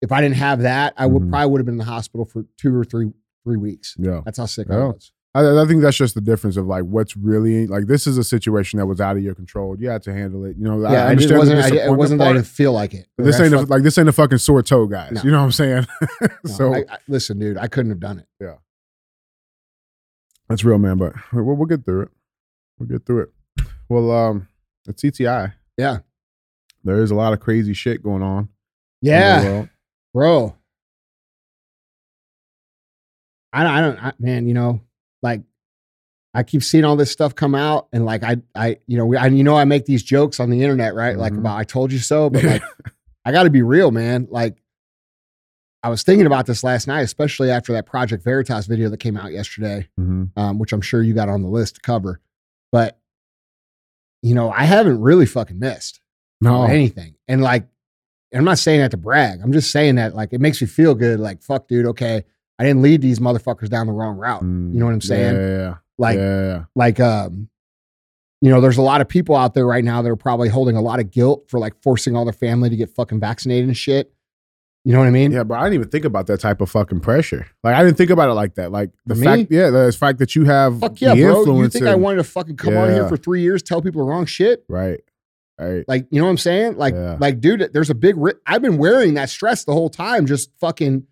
if 0.00 0.10
i 0.12 0.20
didn't 0.22 0.36
have 0.36 0.62
that 0.62 0.94
i 0.96 1.04
would 1.04 1.24
Mhm. 1.24 1.30
probably 1.30 1.50
would 1.50 1.58
have 1.60 1.66
been 1.66 1.74
in 1.74 1.78
the 1.78 1.84
hospital 1.84 2.24
for 2.24 2.46
two 2.56 2.74
or 2.74 2.84
three 2.84 3.12
three 3.44 3.58
weeks 3.58 3.94
Yeah. 3.98 4.22
that's 4.24 4.38
how 4.38 4.46
sick 4.46 4.70
i 4.70 4.74
Yeah. 4.78 4.84
was 4.86 5.12
I, 5.36 5.62
I 5.62 5.66
think 5.66 5.82
that's 5.82 5.98
just 5.98 6.14
the 6.14 6.22
difference 6.22 6.56
of 6.56 6.66
like 6.66 6.84
what's 6.84 7.14
really 7.14 7.66
like. 7.66 7.86
This 7.86 8.06
is 8.06 8.16
a 8.16 8.24
situation 8.24 8.78
that 8.78 8.86
was 8.86 9.02
out 9.02 9.18
of 9.18 9.22
your 9.22 9.34
control. 9.34 9.76
You 9.78 9.90
had 9.90 10.02
to 10.04 10.12
handle 10.14 10.46
it. 10.46 10.56
You 10.56 10.64
know, 10.64 10.80
yeah 10.80 11.04
I 11.04 11.10
understand 11.10 11.34
the 11.34 11.38
wasn't 11.38 11.60
I, 11.60 11.84
it 11.84 11.92
wasn't 11.92 12.18
that 12.20 12.28
i 12.28 12.32
didn't 12.32 12.46
feel 12.46 12.72
like 12.72 12.94
it 12.94 13.06
This 13.18 13.38
ain't 13.38 13.52
a, 13.52 13.60
like 13.60 13.82
this 13.82 13.98
ain't 13.98 14.08
a 14.08 14.12
fucking 14.12 14.38
sore 14.38 14.62
toe, 14.62 14.86
guys. 14.86 15.12
No. 15.12 15.22
You 15.22 15.30
know 15.32 15.40
what 15.40 15.44
I'm 15.44 15.52
saying? 15.52 15.86
no, 16.22 16.28
so 16.50 16.74
I, 16.74 16.84
listen 17.06 17.38
dude 17.38 17.58
i 17.58 17.68
couldn't 17.68 17.90
have 17.90 18.00
done 18.00 18.18
it 18.18 18.26
Yeah, 18.40 18.54
that's 20.48 20.64
real, 20.64 20.78
man. 20.78 20.96
But 20.96 21.12
we'll, 21.34 21.44
we'll 21.44 21.66
get 21.66 21.84
through 21.84 22.02
it. 22.02 22.08
We'll 22.78 22.88
get 22.88 23.04
through 23.04 23.24
it. 23.24 23.66
Well, 23.90 24.10
um, 24.10 24.48
it's 24.88 25.02
CTI. 25.02 25.52
yeah 25.76 25.98
There 26.82 27.02
is 27.02 27.10
a 27.10 27.14
lot 27.14 27.34
of 27.34 27.40
crazy 27.40 27.74
shit 27.74 28.02
going 28.02 28.22
on. 28.22 28.48
yeah 29.02 29.66
bro 30.14 30.56
i 33.52 33.62
don't 33.62 33.72
i 33.72 33.80
don't 33.82 33.98
I, 33.98 34.12
man 34.18 34.48
you 34.48 34.54
know 34.54 34.80
like 35.26 35.42
I 36.34 36.42
keep 36.42 36.62
seeing 36.62 36.84
all 36.84 36.96
this 36.96 37.10
stuff 37.10 37.34
come 37.34 37.54
out, 37.54 37.88
and 37.92 38.04
like 38.04 38.22
I, 38.22 38.36
I, 38.54 38.78
you 38.86 38.96
know, 38.98 39.06
we, 39.06 39.16
I, 39.16 39.26
you 39.26 39.42
know, 39.42 39.56
I 39.56 39.64
make 39.64 39.86
these 39.86 40.02
jokes 40.02 40.38
on 40.38 40.50
the 40.50 40.62
internet, 40.62 40.94
right? 40.94 41.16
Like 41.16 41.32
Mhm. 41.32 41.38
about 41.38 41.56
I 41.58 41.64
told 41.64 41.90
you 41.92 41.98
so, 41.98 42.30
but 42.30 42.44
like 42.44 42.62
I 43.24 43.32
got 43.32 43.44
to 43.44 43.50
be 43.50 43.62
real, 43.62 43.90
man. 43.90 44.28
Like 44.30 44.62
I 45.82 45.88
was 45.88 46.02
thinking 46.02 46.26
about 46.26 46.46
this 46.46 46.62
last 46.64 46.86
night, 46.86 47.00
especially 47.02 47.50
after 47.50 47.72
that 47.72 47.86
Project 47.86 48.22
Veritas 48.22 48.66
video 48.66 48.88
that 48.90 48.98
came 49.00 49.16
out 49.16 49.32
yesterday, 49.32 49.88
Mhm. 49.98 50.30
um, 50.36 50.58
which 50.58 50.72
I'm 50.72 50.80
sure 50.80 51.02
you 51.02 51.14
got 51.14 51.28
on 51.28 51.42
the 51.42 51.48
list 51.48 51.76
to 51.76 51.80
cover. 51.80 52.20
But 52.72 52.98
you 54.22 54.34
know, 54.34 54.50
I 54.50 54.64
haven't 54.64 55.00
really 55.00 55.26
fucking 55.26 55.58
missed 55.58 56.00
No, 56.40 56.64
anything, 56.64 57.14
and 57.28 57.42
like, 57.42 57.62
and 58.32 58.40
I'm 58.40 58.44
not 58.44 58.58
saying 58.58 58.80
that 58.80 58.90
to 58.90 58.96
brag. 58.98 59.40
I'm 59.42 59.52
just 59.52 59.70
saying 59.70 59.94
that 59.96 60.14
like 60.14 60.32
it 60.32 60.40
makes 60.40 60.60
me 60.60 60.66
feel 60.66 60.94
good. 60.94 61.18
Like 61.20 61.42
fuck, 61.42 61.66
dude. 61.68 61.86
Okay, 61.86 62.24
I 62.58 62.64
didn't 62.64 62.82
lead 62.82 63.02
these 63.02 63.18
motherfuckers 63.18 63.68
down 63.68 63.86
the 63.86 63.92
wrong 63.92 64.16
route. 64.16 64.42
Mm, 64.42 64.72
You 64.72 64.80
know 64.80 64.86
what 64.86 64.92
I'm 64.94 65.00
saying? 65.00 65.34
Yeah, 65.36 65.56
yeah, 65.58 65.74
Like, 65.98 66.16
yeah, 66.18 66.40
yeah. 66.46 66.64
like 66.74 67.00
um 67.00 67.48
you 68.42 68.50
know 68.50 68.60
there's 68.60 68.76
a 68.76 68.82
lot 68.82 69.00
of 69.00 69.08
people 69.08 69.34
out 69.34 69.54
there 69.54 69.66
right 69.66 69.82
now 69.84 70.02
that 70.02 70.10
are 70.10 70.16
probably 70.16 70.48
holding 70.48 70.76
a 70.76 70.80
lot 70.82 71.00
of 71.00 71.10
guilt 71.10 71.44
for 71.48 71.58
like 71.58 71.74
forcing 71.82 72.14
all 72.14 72.24
their 72.24 72.32
family 72.34 72.68
to 72.68 72.76
get 72.76 72.90
fucking 72.90 73.18
vaccinated 73.18 73.66
and 73.66 73.76
shit 73.76 74.12
you 74.84 74.92
know 74.92 74.98
what 75.00 75.08
i 75.08 75.10
mean 75.10 75.32
Yeah, 75.32 75.42
but 75.42 75.54
I 75.58 75.64
didn't 75.64 75.74
even 75.74 75.88
think 75.88 76.04
about 76.04 76.26
that 76.28 76.38
type 76.38 76.60
of 76.60 76.70
fucking 76.70 77.00
pressure. 77.00 77.46
Like 77.64 77.74
I 77.74 77.82
didn't 77.82 77.96
think 77.96 78.10
about 78.10 78.28
it 78.28 78.34
like 78.34 78.54
that. 78.54 78.70
Like 78.70 78.90
the 79.06 79.14
me? 79.16 79.24
fact, 79.24 79.50
yeah, 79.50 79.70
the 79.70 79.90
fact 79.98 80.18
that 80.20 80.36
you 80.36 80.44
have 80.44 80.78
fuck 80.78 81.00
yeah 81.00 81.14
bro 81.14 81.60
you 81.62 81.68
think 81.68 81.86
i 81.86 81.94
wanted 81.94 82.18
to 82.18 82.24
fucking 82.24 82.56
come 82.56 82.76
on 82.76 82.90
here 82.90 83.08
for 83.08 83.16
three 83.16 83.40
years 83.40 83.62
tell 83.62 83.80
people 83.82 84.04
the 84.04 84.08
wrong 84.10 84.26
shit 84.26 84.64
right, 84.68 85.00
right, 85.58 85.84
like 85.88 86.06
you 86.10 86.20
know 86.20 86.26
what 86.26 86.30
i'm 86.30 86.38
saying 86.38 86.76
like 86.76 86.94
Yeah. 86.94 87.16
like 87.18 87.40
dude 87.40 87.70
there's 87.72 87.90
a 87.90 87.94
big 87.94 88.16
ri- 88.18 88.34
i've 88.46 88.62
been 88.62 88.76
wearing 88.78 89.14
that 89.14 89.30
stress 89.30 89.64
the 89.64 89.72
whole 89.72 89.88
time 89.90 90.26
just 90.26 90.50
fucking 90.60 91.04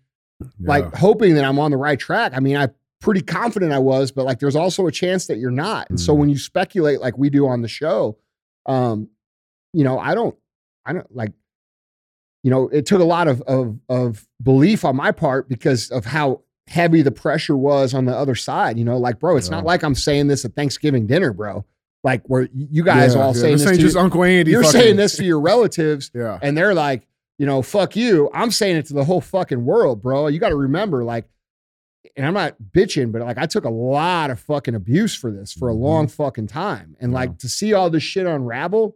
like 0.59 0.93
hoping 0.95 1.35
that 1.35 1.43
i'm 1.45 1.59
on 1.59 1.71
the 1.71 1.77
right 1.77 1.99
track 1.99 2.31
i 2.35 2.39
mean 2.39 2.57
i 2.57 2.67
pretty 3.01 3.21
confident 3.21 3.71
i 3.71 3.79
was 3.79 4.11
but 4.11 4.25
like 4.25 4.39
there's 4.39 4.55
also 4.55 4.87
a 4.87 4.91
chance 4.91 5.27
that 5.27 5.37
you're 5.37 5.51
not 5.51 5.89
and 5.89 5.99
so 5.99 6.13
Mhm. 6.13 6.17
when 6.19 6.29
you 6.29 6.37
speculate 6.37 6.99
like 7.01 7.17
we 7.17 7.29
do 7.29 7.47
on 7.47 7.61
the 7.61 7.67
show 7.67 8.17
um 8.65 9.09
you 9.73 9.83
know 9.83 9.99
i 9.99 10.15
don't 10.15 10.35
i 10.85 10.93
don't 10.93 11.13
like 11.15 11.31
you 12.43 12.51
know 12.51 12.67
it 12.69 12.85
took 12.85 12.99
a 13.01 13.05
lot 13.05 13.27
of 13.27 13.41
of 13.43 13.77
of 13.89 14.27
belief 14.41 14.83
on 14.85 14.95
my 14.95 15.11
part 15.11 15.47
because 15.47 15.89
of 15.91 16.05
how 16.05 16.41
heavy 16.67 17.01
the 17.03 17.11
pressure 17.11 17.55
was 17.55 17.93
on 17.93 18.05
the 18.05 18.15
other 18.15 18.33
side 18.35 18.77
you 18.77 18.83
know 18.85 18.97
like 18.97 19.19
bro 19.19 19.37
it's 19.37 19.49
Yeah. 19.49 19.57
not 19.57 19.65
like 19.65 19.83
i'm 19.83 19.95
saying 19.95 20.27
this 20.27 20.43
at 20.45 20.55
thanksgiving 20.55 21.05
dinner 21.05 21.31
bro 21.31 21.63
like 22.03 22.23
where 22.27 22.47
you 22.53 22.83
guys 22.83 23.13
Yeah, 23.15 23.21
all 23.21 23.35
yeah, 23.35 23.41
saying 23.41 23.57
this 23.57 23.65
this 23.67 23.77
to 23.77 23.83
just 23.83 23.97
Uncle 23.97 24.23
Andy. 24.23 24.51
you're 24.51 24.63
fucking- 24.63 24.79
saying 24.81 24.95
this 24.95 25.15
to 25.17 25.23
your 25.23 25.39
relatives 25.39 26.11
yeah, 26.15 26.37
and 26.41 26.55
they're 26.57 26.73
like, 26.75 27.07
you 27.37 27.45
know, 27.45 27.61
fuck 27.61 27.95
you. 27.95 28.29
I'm 28.33 28.51
saying 28.51 28.77
it 28.77 28.85
to 28.87 28.93
the 28.93 29.03
whole 29.03 29.21
fucking 29.21 29.63
world, 29.65 30.01
bro. 30.01 30.27
You 30.27 30.39
got 30.39 30.49
to 30.49 30.55
remember, 30.55 31.03
like, 31.03 31.25
and 32.15 32.25
I'm 32.25 32.33
not 32.33 32.55
bitching, 32.71 33.11
but 33.11 33.21
like, 33.23 33.37
I 33.37 33.45
took 33.45 33.65
a 33.65 33.69
lot 33.69 34.29
of 34.31 34.39
fucking 34.39 34.75
abuse 34.75 35.15
for 35.15 35.31
this 35.31 35.51
for 35.51 35.69
a 35.69 35.73
Mhm. 35.73 35.79
long 35.79 36.07
fucking 36.07 36.47
time. 36.47 36.95
And 36.99 37.11
Yeah. 37.11 37.15
like, 37.19 37.37
to 37.39 37.49
see 37.49 37.73
all 37.73 37.89
this 37.89 38.03
shit 38.03 38.25
unravel 38.25 38.95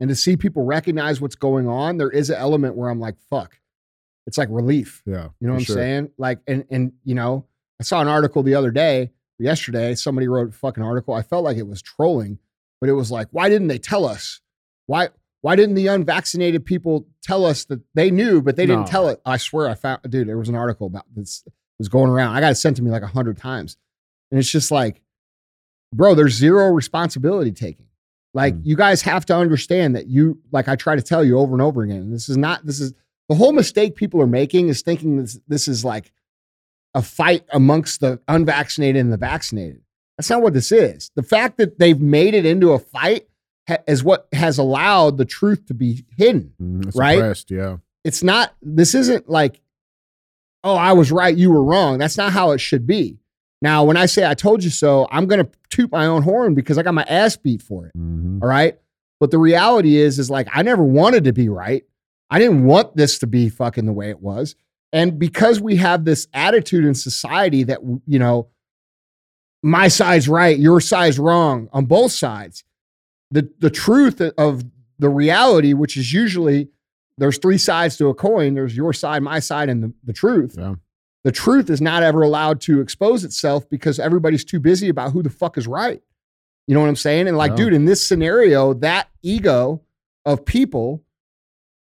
and 0.00 0.08
to 0.08 0.16
see 0.16 0.36
people 0.36 0.64
recognize 0.64 1.20
what's 1.20 1.34
going 1.36 1.68
on, 1.68 1.98
there 1.98 2.10
is 2.10 2.30
an 2.30 2.36
element 2.36 2.76
where 2.76 2.88
I'm 2.88 3.00
like, 3.00 3.16
fuck. 3.28 3.58
It's 4.26 4.38
like 4.38 4.48
relief. 4.50 5.02
yeah. 5.06 5.28
You 5.40 5.46
know 5.46 5.52
what 5.54 5.58
I'm 5.60 5.64
sure. 5.64 5.76
saying? 5.76 6.10
Like, 6.18 6.38
and 6.46 6.64
and 6.70 6.92
you 7.04 7.14
know, 7.14 7.46
I 7.80 7.82
saw 7.84 8.00
an 8.00 8.08
article 8.08 8.42
the 8.42 8.54
other 8.54 8.70
day, 8.70 9.10
yesterday, 9.38 9.94
somebody 9.94 10.28
wrote 10.28 10.50
a 10.50 10.52
fucking 10.52 10.82
article. 10.82 11.14
I 11.14 11.22
felt 11.22 11.44
like 11.44 11.56
it 11.56 11.66
was 11.66 11.82
trolling, 11.82 12.38
but 12.80 12.88
it 12.88 12.92
was 12.92 13.10
like, 13.10 13.28
why 13.32 13.48
didn't 13.48 13.68
they 13.68 13.78
tell 13.78 14.04
us? 14.04 14.40
Why 14.86 15.08
Why 15.42 15.56
didn't 15.56 15.74
the 15.74 15.86
unvaccinated 15.86 16.66
people 16.66 17.06
tell 17.22 17.44
us 17.46 17.64
that 17.66 17.80
they 17.94 18.10
knew, 18.10 18.42
but 18.42 18.56
they 18.56 18.66
didn't 18.66 18.82
No. 18.82 18.86
tell 18.86 19.08
it? 19.08 19.20
I 19.24 19.36
swear 19.38 19.68
I 19.68 19.74
found, 19.74 20.00
dude, 20.08 20.28
there 20.28 20.36
was 20.38 20.48
an 20.50 20.54
article 20.54 20.86
about 20.86 21.06
this. 21.14 21.42
It 21.46 21.52
was 21.78 21.88
going 21.88 22.10
around. 22.10 22.34
I 22.36 22.40
got 22.40 22.52
it 22.52 22.56
sent 22.56 22.76
to 22.76 22.82
me 22.82 22.90
like 22.90 23.02
a 23.02 23.06
hundred 23.06 23.38
times. 23.38 23.76
And 24.30 24.38
it's 24.38 24.50
just 24.50 24.70
like, 24.70 25.00
bro, 25.94 26.14
there's 26.14 26.34
zero 26.34 26.68
responsibility 26.68 27.52
taking. 27.52 27.86
Like, 28.34 28.54
Mm. 28.54 28.60
you 28.64 28.76
guys 28.76 29.02
have 29.02 29.24
to 29.26 29.34
understand 29.36 29.96
that 29.96 30.06
you, 30.06 30.38
like 30.52 30.68
I 30.68 30.76
try 30.76 30.94
to 30.94 31.02
tell 31.02 31.24
you 31.24 31.38
over 31.38 31.52
and 31.54 31.62
over 31.62 31.82
again, 31.82 32.10
this 32.12 32.28
is 32.28 32.36
not, 32.36 32.64
this 32.66 32.78
is 32.78 32.92
the 33.28 33.34
whole 33.34 33.52
mistake 33.52 33.96
people 33.96 34.20
are 34.20 34.26
making 34.26 34.68
is 34.68 34.82
thinking 34.82 35.16
this, 35.16 35.40
this 35.48 35.66
is 35.68 35.84
like 35.84 36.12
a 36.94 37.02
fight 37.02 37.44
amongst 37.52 38.00
the 38.00 38.20
unvaccinated 38.28 39.00
and 39.00 39.12
the 39.12 39.16
vaccinated. 39.16 39.80
That's 40.18 40.28
not 40.28 40.42
what 40.42 40.52
this 40.52 40.70
is. 40.70 41.10
The 41.16 41.22
fact 41.22 41.56
that 41.58 41.78
they've 41.78 42.00
made 42.00 42.34
it 42.34 42.44
into 42.44 42.72
a 42.72 42.78
fight 42.78 43.26
ha- 43.70 43.82
is 43.88 44.04
what 44.04 44.28
has 44.32 44.58
allowed 44.58 45.16
the 45.18 45.24
truth 45.24 45.66
to 45.66 45.74
be 45.74 46.04
hidden. 46.16 46.52
It's 46.86 46.96
Right? 46.96 47.16
suppressed, 47.16 47.50
yeah. 47.50 47.76
It's 48.04 48.22
not, 48.22 48.54
this 48.62 48.94
isn't 48.94 49.28
like, 49.28 49.60
oh, 50.64 50.74
I 50.76 50.92
was 50.92 51.10
right, 51.10 51.36
you 51.36 51.50
were 51.50 51.62
wrong. 51.64 51.98
That's 51.98 52.16
not 52.16 52.32
how 52.32 52.50
it 52.52 52.60
should 52.60 52.86
be. 52.86 53.18
Now, 53.62 53.84
when 53.84 53.96
I 53.96 54.06
say 54.06 54.26
I 54.26 54.34
told 54.34 54.62
you 54.64 54.70
so, 54.70 55.06
I'm 55.10 55.26
going 55.26 55.44
to 55.44 55.50
toot 55.70 55.90
my 55.92 56.06
own 56.06 56.22
horn 56.22 56.54
because 56.54 56.78
I 56.78 56.82
got 56.82 56.94
my 56.94 57.04
ass 57.04 57.36
beat 57.36 57.62
for 57.62 57.86
it. 57.86 57.92
Mhm. 57.96 58.42
All 58.42 58.48
right. 58.48 58.78
But 59.20 59.30
the 59.30 59.38
reality 59.38 59.96
is, 59.96 60.18
is 60.18 60.30
like, 60.30 60.48
I 60.52 60.62
never 60.62 60.82
wanted 60.82 61.24
to 61.24 61.32
be 61.32 61.48
right. 61.50 61.84
I 62.30 62.38
didn't 62.38 62.64
want 62.64 62.96
this 62.96 63.18
to 63.18 63.26
be 63.26 63.48
fucking 63.50 63.84
the 63.84 63.92
way 63.92 64.08
it 64.08 64.20
was. 64.20 64.54
And 64.92 65.18
because 65.18 65.60
we 65.60 65.76
have 65.76 66.04
this 66.04 66.26
attitude 66.32 66.84
in 66.86 66.94
society 66.94 67.64
that, 67.64 67.80
you 68.06 68.18
know, 68.18 68.48
my 69.62 69.88
side's 69.88 70.28
right, 70.28 70.58
your 70.58 70.80
side's 70.80 71.18
wrong 71.18 71.68
on 71.72 71.84
both 71.84 72.12
sides, 72.12 72.64
the, 73.30 73.50
the 73.58 73.70
truth 73.70 74.20
of 74.20 74.64
the 74.98 75.08
reality, 75.08 75.72
which 75.72 75.96
is 75.96 76.12
usually 76.12 76.68
there's 77.18 77.38
three 77.38 77.58
sides 77.58 77.96
to 77.98 78.08
a 78.08 78.14
coin 78.14 78.54
there's 78.54 78.76
your 78.76 78.92
side, 78.92 79.22
my 79.22 79.38
side, 79.38 79.68
and 79.68 79.82
the, 79.82 79.92
the 80.04 80.12
truth. 80.12 80.54
Yeah. 80.58 80.74
The 81.24 81.32
truth 81.32 81.68
is 81.68 81.80
not 81.82 82.02
ever 82.02 82.22
allowed 82.22 82.60
to 82.62 82.80
expose 82.80 83.24
itself 83.24 83.68
because 83.68 83.98
everybody's 83.98 84.44
too 84.44 84.58
busy 84.60 84.88
about 84.88 85.12
who 85.12 85.22
the 85.22 85.28
fuck 85.30 85.58
is 85.58 85.66
right. 85.66 86.02
You 86.66 86.74
know 86.74 86.80
what 86.80 86.88
I'm 86.88 86.96
saying? 86.96 87.28
And 87.28 87.36
like, 87.36 87.50
Yeah. 87.50 87.56
dude, 87.56 87.74
in 87.74 87.84
this 87.84 88.06
scenario, 88.06 88.72
that 88.74 89.08
ego 89.22 89.82
of 90.24 90.44
people 90.46 91.02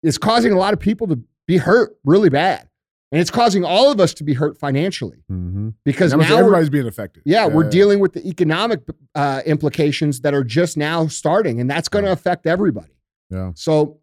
is 0.01 0.17
causing 0.17 0.51
a 0.53 0.57
lot 0.57 0.73
of 0.73 0.79
people 0.79 1.07
to 1.07 1.19
be 1.45 1.57
hurt 1.57 1.97
really 2.05 2.29
bad. 2.29 2.68
And 3.11 3.19
it's 3.19 3.31
causing 3.31 3.63
all 3.65 3.91
of 3.91 3.99
us 3.99 4.13
to 4.15 4.23
be 4.23 4.33
hurt 4.35 4.57
financially 4.57 5.23
Mhm. 5.31 5.73
because 5.83 6.13
now 6.13 6.37
everybody's 6.37 6.69
being 6.69 6.85
affected. 6.87 7.23
yeah, 7.25 7.47
we're 7.47 7.67
dealing 7.69 7.99
with 7.99 8.13
the 8.13 8.27
economic 8.27 8.81
uh, 9.15 9.41
implications 9.47 10.21
that 10.21 10.33
are 10.35 10.43
just 10.43 10.77
now 10.77 11.07
starting, 11.07 11.59
and 11.59 11.69
that's 11.69 11.89
going 11.89 12.03
to 12.05 12.09
Yeah. 12.09 12.13
affect 12.13 12.45
everybody. 12.45 12.93
Yeah. 13.31 13.51
So, 13.55 13.97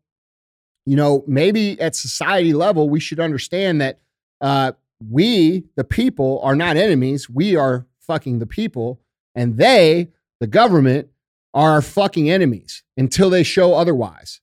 you 0.85 0.97
know, 0.97 1.23
maybe 1.29 1.81
at 1.81 1.95
society 1.95 2.53
level, 2.53 2.89
we 2.89 2.99
should 3.01 3.21
understand 3.21 3.81
that 3.81 4.01
uh, 4.41 4.73
we, 5.09 5.65
the 5.77 5.85
people, 5.85 6.41
are 6.43 6.57
not 6.57 6.77
enemies. 6.77 7.31
We 7.31 7.55
are 7.57 7.87
fucking 8.01 8.39
the 8.41 8.47
people, 8.47 9.01
and 9.35 9.57
they, 9.57 10.09
the 10.41 10.47
government, 10.47 11.09
are 11.55 11.71
our 11.73 11.81
fucking 11.83 12.29
enemies 12.29 12.83
until 12.99 13.31
they 13.31 13.43
show 13.43 13.73
otherwise. 13.75 14.41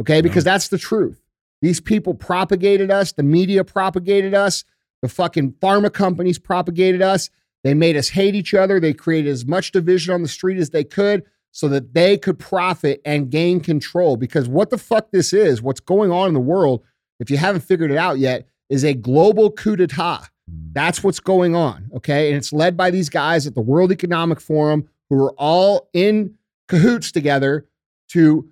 Okay, 0.00 0.20
because 0.20 0.44
that's 0.44 0.68
the 0.68 0.76
truth. 0.78 1.21
These 1.62 1.80
people 1.80 2.12
propagated 2.14 2.90
us. 2.90 3.12
The 3.12 3.22
media 3.22 3.64
propagated 3.64 4.34
us. 4.34 4.64
The 5.00 5.08
fucking 5.08 5.52
pharma 5.62 5.92
companies 5.92 6.38
propagated 6.38 7.00
us. 7.00 7.30
They 7.64 7.74
made 7.74 7.96
us 7.96 8.10
hate 8.10 8.34
each 8.34 8.52
other. 8.52 8.80
They 8.80 8.92
created 8.92 9.30
as 9.30 9.46
much 9.46 9.72
division 9.72 10.12
on 10.12 10.22
the 10.22 10.28
street 10.28 10.58
as 10.58 10.70
they 10.70 10.84
could 10.84 11.22
so 11.52 11.68
that 11.68 11.94
they 11.94 12.18
could 12.18 12.38
profit 12.38 13.00
and 13.04 13.30
gain 13.30 13.60
control. 13.60 14.16
Because 14.16 14.48
what 14.48 14.70
the 14.70 14.78
fuck 14.78 15.10
this 15.12 15.32
is, 15.32 15.62
what's 15.62 15.80
going 15.80 16.10
on 16.10 16.28
in 16.28 16.34
the 16.34 16.40
world, 16.40 16.82
if 17.20 17.30
you 17.30 17.36
haven't 17.36 17.60
figured 17.60 17.92
it 17.92 17.98
out 17.98 18.18
yet, 18.18 18.46
is 18.68 18.84
a 18.84 18.94
global 18.94 19.50
coup 19.50 19.76
d'etat. 19.76 20.28
Mhm. 20.50 20.72
That's 20.72 21.04
what's 21.04 21.20
going 21.20 21.54
on. 21.54 21.90
Okay. 21.94 22.28
And 22.28 22.36
it's 22.36 22.52
led 22.52 22.76
by 22.76 22.90
these 22.90 23.08
guys 23.08 23.46
at 23.46 23.54
the 23.54 23.60
World 23.60 23.92
Economic 23.92 24.40
Forum 24.40 24.88
who 25.08 25.22
are 25.22 25.32
all 25.32 25.88
in 25.92 26.34
cahoots 26.68 27.12
together 27.12 27.66
to 28.08 28.48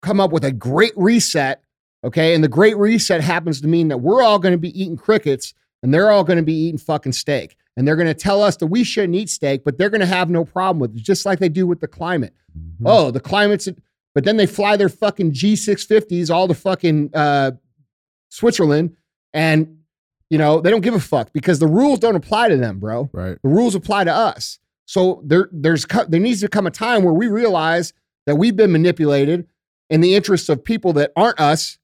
come 0.00 0.20
up 0.20 0.32
with 0.32 0.44
a 0.44 0.52
great 0.52 0.92
reset. 0.96 1.61
Okay. 2.04 2.34
And 2.34 2.42
the 2.42 2.48
great 2.48 2.76
reset 2.76 3.20
happens 3.20 3.60
to 3.60 3.68
mean 3.68 3.88
that 3.88 3.98
we're 3.98 4.22
all 4.22 4.38
going 4.38 4.52
to 4.52 4.58
be 4.58 4.78
eating 4.80 4.96
crickets 4.96 5.54
and 5.82 5.92
they're 5.92 6.10
all 6.10 6.24
going 6.24 6.36
to 6.38 6.42
be 6.42 6.54
eating 6.54 6.78
fucking 6.78 7.12
steak. 7.12 7.56
And 7.76 7.86
they're 7.88 7.96
going 7.96 8.08
to 8.08 8.14
tell 8.14 8.42
us 8.42 8.56
that 8.56 8.66
we 8.66 8.84
shouldn't 8.84 9.14
eat 9.14 9.30
steak, 9.30 9.64
but 9.64 9.78
they're 9.78 9.88
going 9.90 10.00
to 10.00 10.06
have 10.06 10.28
no 10.28 10.44
problem 10.44 10.78
with 10.80 10.94
it, 10.96 11.02
just 11.02 11.24
like 11.24 11.38
they 11.38 11.48
do 11.48 11.66
with 11.66 11.80
the 11.80 11.88
climate. 11.88 12.34
Mhm. 12.56 12.84
Oh, 12.84 13.10
the 13.10 13.20
climate's, 13.20 13.68
but 14.14 14.24
then 14.24 14.36
they 14.36 14.46
fly 14.46 14.76
their 14.76 14.90
fucking 14.90 15.32
G650s 15.32 16.28
all 16.30 16.48
to 16.48 16.54
fucking 16.54 17.10
uh, 17.14 17.52
Switzerland 18.28 18.96
and, 19.32 19.78
you 20.28 20.38
know, 20.38 20.60
they 20.60 20.70
don't 20.70 20.80
give 20.82 20.94
a 20.94 21.00
fuck 21.00 21.32
because 21.32 21.58
the 21.58 21.66
rules 21.66 21.98
don't 21.98 22.16
apply 22.16 22.48
to 22.48 22.56
them, 22.56 22.78
bro. 22.78 23.08
Right. 23.12 23.38
The 23.42 23.48
rules 23.48 23.74
apply 23.74 24.04
to 24.04 24.12
us. 24.12 24.58
So 24.84 25.22
there, 25.24 25.48
there's 25.52 25.86
there 26.08 26.20
needs 26.20 26.40
to 26.40 26.48
come 26.48 26.66
a 26.66 26.70
time 26.70 27.02
where 27.02 27.14
we 27.14 27.28
realize 27.28 27.92
that 28.26 28.36
we've 28.36 28.56
been 28.56 28.72
manipulated 28.72 29.46
in 29.88 30.00
the 30.00 30.14
interests 30.14 30.48
of 30.48 30.62
people 30.62 30.92
that 30.94 31.12
aren't 31.16 31.40
us 31.40 31.78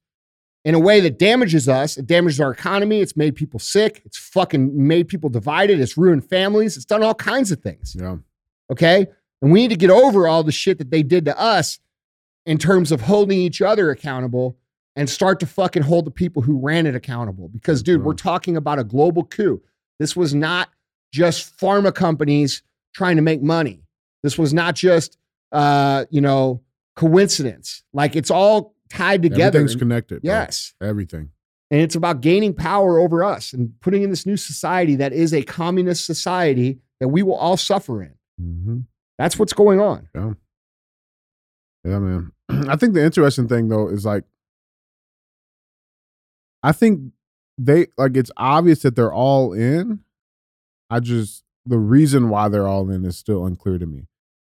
in 0.68 0.74
a 0.74 0.78
way 0.78 1.00
that 1.00 1.18
damages 1.18 1.66
us. 1.66 1.96
It 1.96 2.06
damages 2.06 2.42
our 2.42 2.50
economy. 2.50 3.00
It's 3.00 3.16
made 3.16 3.34
people 3.34 3.58
sick. 3.58 4.02
It's 4.04 4.18
fucking 4.18 4.86
made 4.86 5.08
people 5.08 5.30
divided. 5.30 5.80
It's 5.80 5.96
ruined 5.96 6.28
families. 6.28 6.76
It's 6.76 6.84
done 6.84 7.02
all 7.02 7.14
kinds 7.14 7.50
of 7.50 7.62
things. 7.62 7.96
Yeah. 7.98 8.18
Okay. 8.70 9.06
And 9.40 9.50
we 9.50 9.62
need 9.62 9.70
to 9.70 9.76
get 9.76 9.88
over 9.88 10.28
all 10.28 10.42
the 10.42 10.52
shit 10.52 10.76
that 10.76 10.90
they 10.90 11.02
did 11.02 11.24
to 11.24 11.40
us 11.40 11.78
in 12.44 12.58
terms 12.58 12.92
of 12.92 13.00
holding 13.00 13.38
each 13.38 13.62
other 13.62 13.90
accountable 13.90 14.58
and 14.94 15.08
start 15.08 15.40
to 15.40 15.46
fucking 15.46 15.84
hold 15.84 16.04
the 16.04 16.10
people 16.10 16.42
who 16.42 16.58
ran 16.58 16.84
it 16.86 16.94
accountable. 16.94 17.48
Because, 17.48 17.82
dude, 17.82 18.04
we're 18.04 18.12
talking 18.12 18.54
about 18.54 18.78
a 18.78 18.84
global 18.84 19.24
coup. 19.24 19.62
This 19.98 20.14
was 20.14 20.34
not 20.34 20.68
just 21.14 21.56
pharma 21.56 21.94
companies 21.94 22.62
trying 22.92 23.16
to 23.16 23.22
make 23.22 23.40
money. 23.40 23.84
This 24.22 24.36
was 24.36 24.52
not 24.52 24.74
just, 24.74 25.16
uh, 25.50 26.04
you 26.10 26.20
know, 26.20 26.60
coincidence. 26.94 27.84
Like 27.94 28.16
it's 28.16 28.30
all 28.30 28.74
tied 28.88 29.22
together. 29.22 29.44
Everything's 29.58 29.72
And- 29.72 29.80
connected. 29.80 30.22
bro. 30.22 30.30
yes. 30.32 30.74
Everything. 30.80 31.30
And 31.70 31.80
it's 31.82 31.94
about 31.94 32.20
gaining 32.22 32.54
power 32.54 32.98
over 32.98 33.22
us 33.22 33.52
and 33.52 33.78
putting 33.80 34.02
in 34.02 34.08
this 34.10 34.24
new 34.24 34.36
society 34.38 34.96
that 34.96 35.12
is 35.12 35.34
a 35.34 35.42
communist 35.42 36.06
society 36.06 36.78
that 37.00 37.08
we 37.08 37.22
will 37.22 37.34
all 37.34 37.56
suffer 37.58 38.02
in. 38.02 38.14
hmm 38.40 38.78
That's 39.18 39.38
what's 39.38 39.52
going 39.52 39.80
on. 39.80 40.08
Yeah, 41.84 41.98
man. 41.98 42.32
I 42.68 42.76
think 42.76 42.94
the 42.94 43.04
interesting 43.04 43.48
thing 43.48 43.68
though 43.68 43.88
is 43.88 44.04
like, 44.04 44.24
I 46.62 46.72
think 46.72 47.12
they 47.56 47.86
like 47.96 48.16
it's 48.16 48.30
obvious 48.36 48.82
that 48.82 48.96
they're 48.96 49.12
all 49.12 49.52
in. 49.52 50.00
I 50.90 51.00
just 51.00 51.44
the 51.66 51.78
reason 51.78 52.30
why 52.30 52.48
they're 52.48 52.66
all 52.66 52.88
in 52.90 53.04
is 53.04 53.16
still 53.16 53.44
unclear 53.46 53.78
to 53.78 53.86
me. 53.86 54.06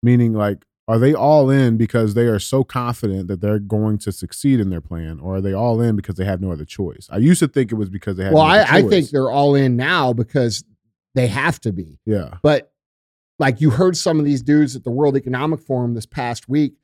Meaning, 0.03 0.33
like, 0.33 0.65
are 0.89 0.99
they 0.99 1.15
all 1.15 1.49
in 1.49 1.77
because 1.77 2.15
they 2.15 2.27
are 2.27 2.39
so 2.39 2.65
confident 2.65 3.29
that 3.29 3.41
they're 3.41 3.59
going 3.61 3.99
to 3.99 4.13
succeed 4.13 4.59
in 4.61 4.71
their 4.71 4.81
plan, 4.81 5.21
or 5.21 5.37
are 5.37 5.41
they 5.41 5.53
all 5.53 5.81
in 5.81 5.95
because 5.97 6.17
they 6.17 6.25
have 6.25 6.41
no 6.41 6.51
other 6.51 6.65
choice? 6.65 7.09
I 7.11 7.19
used 7.19 7.41
to 7.41 7.49
think 7.49 7.71
it 7.73 7.77
was 7.77 7.89
because 7.89 8.17
they 8.17 8.25
had. 8.25 8.33
Well, 8.33 8.45
no 8.47 8.51
I, 8.53 8.79
I 8.79 8.83
think 8.83 9.11
they're 9.11 9.31
all 9.31 9.55
in 9.55 9.77
now 9.77 10.13
because 10.13 10.65
they 11.15 11.29
have 11.29 11.61
to 11.61 11.73
be. 11.73 11.99
yeah, 12.05 12.39
But 12.43 12.73
like 13.39 13.61
you 13.61 13.71
heard 13.71 13.97
some 13.97 14.19
of 14.19 14.25
these 14.25 14.43
dudes 14.43 14.75
at 14.77 14.83
the 14.85 14.91
World 14.91 15.17
Economic 15.17 15.61
Forum 15.61 15.95
this 15.95 16.07
past 16.07 16.49
week 16.49 16.75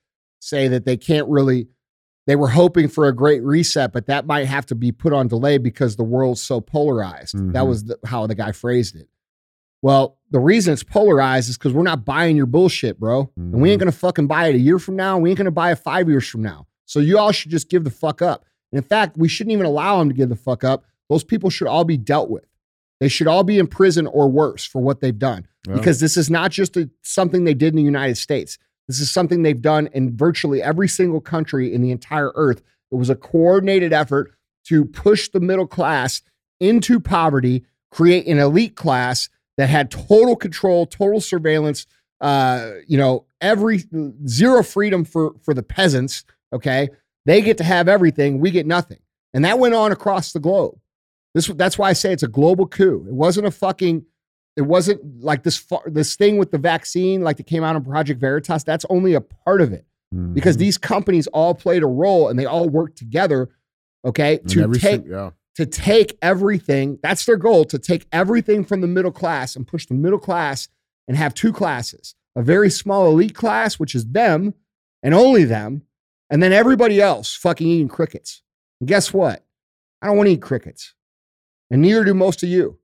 say 0.41 0.69
that 0.69 0.85
they 0.85 0.97
can't 0.97 1.27
really, 1.29 1.69
they 2.27 2.37
were 2.37 2.49
hoping 2.49 2.89
for 2.89 3.07
a 3.09 3.13
great 3.15 3.43
reset, 3.43 3.93
but 3.93 4.07
that 4.07 4.27
might 4.27 4.47
have 4.47 4.67
to 4.67 4.75
be 4.75 4.93
put 4.93 5.13
on 5.13 5.29
delay 5.29 5.59
because 5.59 5.97
the 5.97 6.05
world's 6.05 6.43
so 6.43 6.61
polarized. 6.61 7.35
That 7.53 7.63
Mhm. 7.65 7.69
was 7.69 7.85
the, 7.85 7.99
how 8.05 8.27
the 8.27 8.35
guy 8.35 8.53
phrased 8.53 8.97
it. 8.97 9.09
Well, 9.83 10.19
the 10.31 10.41
reason 10.41 10.73
it's 10.73 10.83
polarized 10.83 11.49
is 11.49 11.57
because 11.57 11.73
we're 11.73 11.83
not 11.83 12.05
buying 12.05 12.37
your 12.37 12.47
bullshit, 12.47 12.99
bro. 12.99 13.31
And 13.37 13.61
we 13.61 13.71
ain't 13.71 13.79
mm-hmm. 13.79 13.87
gonna 13.87 13.93
fucking 13.93 14.27
buy 14.27 14.49
it 14.49 14.57
a 14.57 14.59
year 14.59 14.79
from 14.79 14.97
now. 14.97 15.19
We 15.19 15.31
ain't 15.31 15.39
gonna 15.39 15.51
buy 15.51 15.73
it 15.73 15.79
five 15.79 16.09
years 16.09 16.27
from 16.29 16.43
now. 16.43 16.67
So 16.85 17.01
you 17.01 17.19
all 17.19 17.33
should 17.33 17.51
just 17.51 17.71
give 17.71 17.85
the 17.85 17.91
fuck 17.91 18.23
up. 18.23 18.45
And 18.73 18.83
in 18.83 18.89
fact, 18.89 19.17
we 19.17 19.29
shouldn't 19.29 19.53
even 19.53 19.67
allow 19.67 19.99
them 19.99 20.09
to 20.09 20.15
give 20.15 20.29
the 20.29 20.37
fuck 20.37 20.65
up. 20.65 20.85
Those 21.09 21.25
people 21.25 21.51
should 21.51 21.69
all 21.69 21.85
be 21.85 21.97
dealt 21.97 22.29
with. 22.31 22.45
They 23.01 23.09
should 23.09 23.29
all 23.29 23.45
be 23.45 23.59
in 23.59 23.67
prison 23.67 24.07
or 24.07 24.29
worse 24.29 24.65
for 24.65 24.83
what 24.83 25.01
they've 25.01 25.19
done. 25.19 25.47
Yeah. 25.67 25.75
Because 25.75 26.01
this 26.01 26.17
is 26.17 26.29
not 26.29 26.51
just 26.51 26.77
a, 26.77 26.91
something 27.03 27.45
they 27.45 27.55
did 27.55 27.69
in 27.69 27.77
the 27.77 27.83
United 27.83 28.17
States. 28.17 28.59
This 28.89 29.01
is 29.01 29.11
something 29.11 29.43
they've 29.43 29.61
done 29.61 29.89
in 29.93 30.17
virtually 30.17 30.63
every 30.63 30.89
single 30.89 31.21
country 31.21 31.73
in 31.73 31.83
the 31.83 31.91
entire 31.91 32.33
earth. 32.35 32.63
It 32.91 32.97
was 32.97 33.11
a 33.11 33.15
coordinated 33.15 33.93
effort 33.93 34.35
to 34.65 34.85
push 34.85 35.29
the 35.29 35.41
middle 35.41 35.67
class 35.67 36.23
into 36.59 36.99
poverty, 36.99 37.65
create 37.91 38.27
an 38.27 38.39
elite 38.39 38.77
class 38.77 39.29
that 39.59 39.69
had 39.69 39.91
total 39.91 40.35
control, 40.37 40.87
total 40.87 41.21
surveillance, 41.21 41.87
uh, 42.23 42.71
you 42.87 42.97
know, 42.97 43.27
every 43.43 43.85
zero 44.27 44.63
freedom 44.63 45.05
for 45.05 45.35
for 45.43 45.53
the 45.53 45.63
peasants. 45.63 46.25
Okay, 46.55 46.89
they 47.27 47.43
get 47.43 47.59
to 47.59 47.65
have 47.65 47.89
everything, 47.89 48.41
we 48.41 48.51
get 48.51 48.65
nothing, 48.67 49.01
and 49.35 49.45
that 49.45 49.59
went 49.59 49.75
on 49.75 49.93
across 49.93 50.33
the 50.33 50.41
globe. 50.41 50.79
This 51.35 51.47
that's 51.49 51.77
why 51.77 51.91
I 51.91 51.93
say 51.93 52.13
it's 52.15 52.23
a 52.23 52.29
global 52.29 52.67
coup. 52.67 53.05
It 53.07 53.13
wasn't 53.15 53.47
a 53.47 53.51
fucking. 53.51 54.07
It 54.57 54.63
wasn't 54.63 55.23
like 55.23 55.45
this 55.45 55.57
far, 55.57 55.83
this 55.87 56.17
thing 56.17 56.37
with 56.39 56.51
the 56.51 56.59
vaccine, 56.59 57.21
like 57.23 57.37
that 57.37 57.47
came 57.47 57.63
out 57.63 57.77
on 57.77 57.85
Project 57.85 58.19
Veritas. 58.21 58.65
That's 58.65 58.85
only 58.91 59.15
a 59.15 59.21
part 59.21 59.61
of 59.61 59.73
it. 59.73 59.85
because 60.33 60.57
Mhm. 60.57 60.61
these 60.61 60.79
companies 60.79 61.27
all 61.29 61.55
played 61.55 61.83
a 61.83 61.87
role 61.87 62.31
and 62.31 62.39
they 62.39 62.47
all 62.47 62.67
worked 62.67 62.97
together, 62.97 63.51
okay, 64.07 64.39
to 64.49 64.61
take 64.81 65.07
yeah. 65.07 65.33
To 65.59 65.67
take 65.67 66.17
everything. 66.23 67.01
That's 67.03 67.27
their 67.27 67.37
goal 67.37 67.65
to 67.65 67.81
take 67.81 68.07
everything 68.13 68.65
from 68.65 68.81
the 68.81 68.87
middle 68.87 69.11
class 69.11 69.57
and 69.57 69.67
push 69.67 69.87
the 69.87 69.95
middle 69.95 70.21
class 70.21 70.69
and 71.09 71.17
have 71.17 71.35
two 71.35 71.53
classes 71.53 72.15
a 72.37 72.43
very 72.43 72.71
small 72.71 73.09
elite 73.09 73.35
class, 73.35 73.75
which 73.75 73.97
is 73.97 74.07
them 74.07 74.55
and 75.03 75.13
only 75.15 75.43
them, 75.43 75.83
and 76.31 76.41
then 76.41 76.53
everybody 76.53 77.01
else 77.01 77.35
fucking 77.35 77.67
eating 77.67 77.89
crickets. 77.89 78.41
And 78.81 78.87
guess 78.87 79.13
what? 79.13 79.45
I 80.01 80.07
don't 80.07 80.17
want 80.17 80.29
to 80.29 80.35
eat 80.35 80.43
crickets, 80.43 80.95
and 81.73 81.83
neither 81.83 82.05
do 82.05 82.15
most 82.15 82.45
of 82.45 82.49
you. 82.49 82.79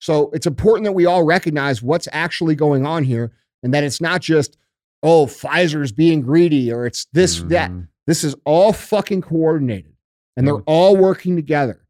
So 0.00 0.30
it's 0.32 0.48
important 0.48 0.86
that 0.86 0.92
we 0.92 1.06
all 1.06 1.22
recognize 1.22 1.80
what's 1.80 2.08
actually 2.10 2.56
going 2.56 2.84
on 2.84 3.04
here 3.04 3.30
and 3.62 3.72
that 3.72 3.84
it's 3.84 4.00
not 4.00 4.20
just, 4.20 4.56
oh, 5.04 5.26
Pfizer's 5.26 5.92
being 5.92 6.22
greedy 6.22 6.72
or 6.72 6.86
it's 6.86 7.06
this, 7.12 7.40
that. 7.44 7.70
Mhm. 7.70 7.86
This 8.08 8.24
is 8.24 8.34
all 8.44 8.72
fucking 8.72 9.20
coordinated 9.20 9.92
and 10.36 10.44
they're 10.44 10.62
all 10.66 10.96
working 10.96 11.36
together. 11.36 11.86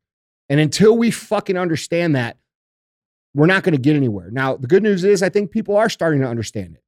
And 0.51 0.61
until 0.61 0.99
we 0.99 1.11
fucking 1.11 1.57
understand 1.57 2.15
that, 2.17 2.37
we're 3.35 3.47
not 3.47 3.63
going 3.63 3.73
to 3.75 3.81
get 3.81 3.97
anywhere. 3.97 4.31
Now, 4.31 4.57
the 4.57 4.67
good 4.67 4.83
news 4.83 5.05
is 5.05 5.23
I 5.23 5.29
think 5.31 5.51
people 5.53 5.77
are 5.77 5.89
starting 5.89 6.21
to 6.21 6.27
understand 6.27 6.75
it 6.77 6.83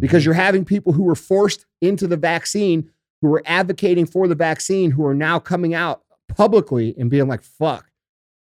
because 0.00 0.22
Mhm. 0.22 0.26
you're 0.26 0.34
having 0.34 0.64
people 0.64 0.92
who 0.92 1.04
were 1.04 1.14
forced 1.14 1.64
into 1.80 2.06
the 2.06 2.16
vaccine, 2.16 2.90
who 3.22 3.28
were 3.28 3.42
advocating 3.46 4.04
for 4.04 4.26
the 4.28 4.34
vaccine, 4.34 4.90
who 4.90 5.06
are 5.06 5.14
now 5.14 5.38
coming 5.38 5.72
out 5.72 6.02
publicly 6.28 6.94
and 6.98 7.08
being 7.10 7.28
like, 7.28 7.42
fuck, 7.42 7.90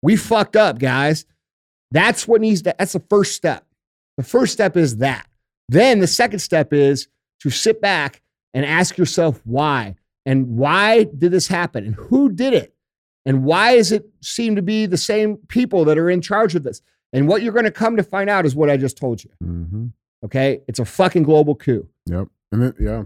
we 0.04 0.16
fucked 0.16 0.56
up, 0.56 0.78
guys. 0.80 1.26
That's 1.90 2.28
what 2.28 2.42
needs 2.42 2.62
to, 2.62 2.76
that's 2.78 2.94
the 2.94 3.04
first 3.10 3.34
step. 3.36 3.66
The 4.18 4.24
first 4.24 4.54
step 4.54 4.78
is 4.78 4.98
that. 4.98 5.28
Then 5.68 6.00
the 6.00 6.08
second 6.08 6.40
step 6.40 6.72
is 6.74 7.08
to 7.40 7.50
sit 7.50 7.82
back 7.82 8.22
and 8.54 8.66
ask 8.66 8.98
yourself 8.98 9.42
why. 9.46 9.96
And 10.26 10.58
why 10.58 11.06
did 11.06 11.32
this 11.32 11.48
happen? 11.48 11.86
And 11.86 11.96
who 11.96 12.30
did 12.30 12.54
it? 12.54 12.76
And 13.26 13.44
why 13.44 13.76
does 13.76 13.92
it 13.92 14.10
seem 14.22 14.56
to 14.56 14.62
be 14.62 14.86
the 14.88 14.98
same 14.98 15.38
people 15.48 15.86
that 15.86 15.98
are 15.98 16.10
in 16.10 16.22
charge 16.22 16.56
of 16.56 16.64
this? 16.64 16.82
And 17.14 17.28
what 17.28 17.42
you're 17.44 17.54
going 17.54 17.66
to 17.66 17.72
come 17.72 17.98
to 17.98 18.04
find 18.04 18.30
out 18.30 18.46
is 18.46 18.56
what 18.56 18.70
I 18.70 18.78
just 18.78 18.98
told 18.98 19.24
you. 19.24 19.30
Mhm. 19.44 19.92
Okay. 20.26 20.62
It's 20.68 20.80
a 20.80 20.86
fucking 20.86 21.24
global 21.24 21.56
coup. 21.56 21.88
Yep. 22.08 22.28
And 22.52 22.62
then 22.64 22.74
yeah. 22.80 23.04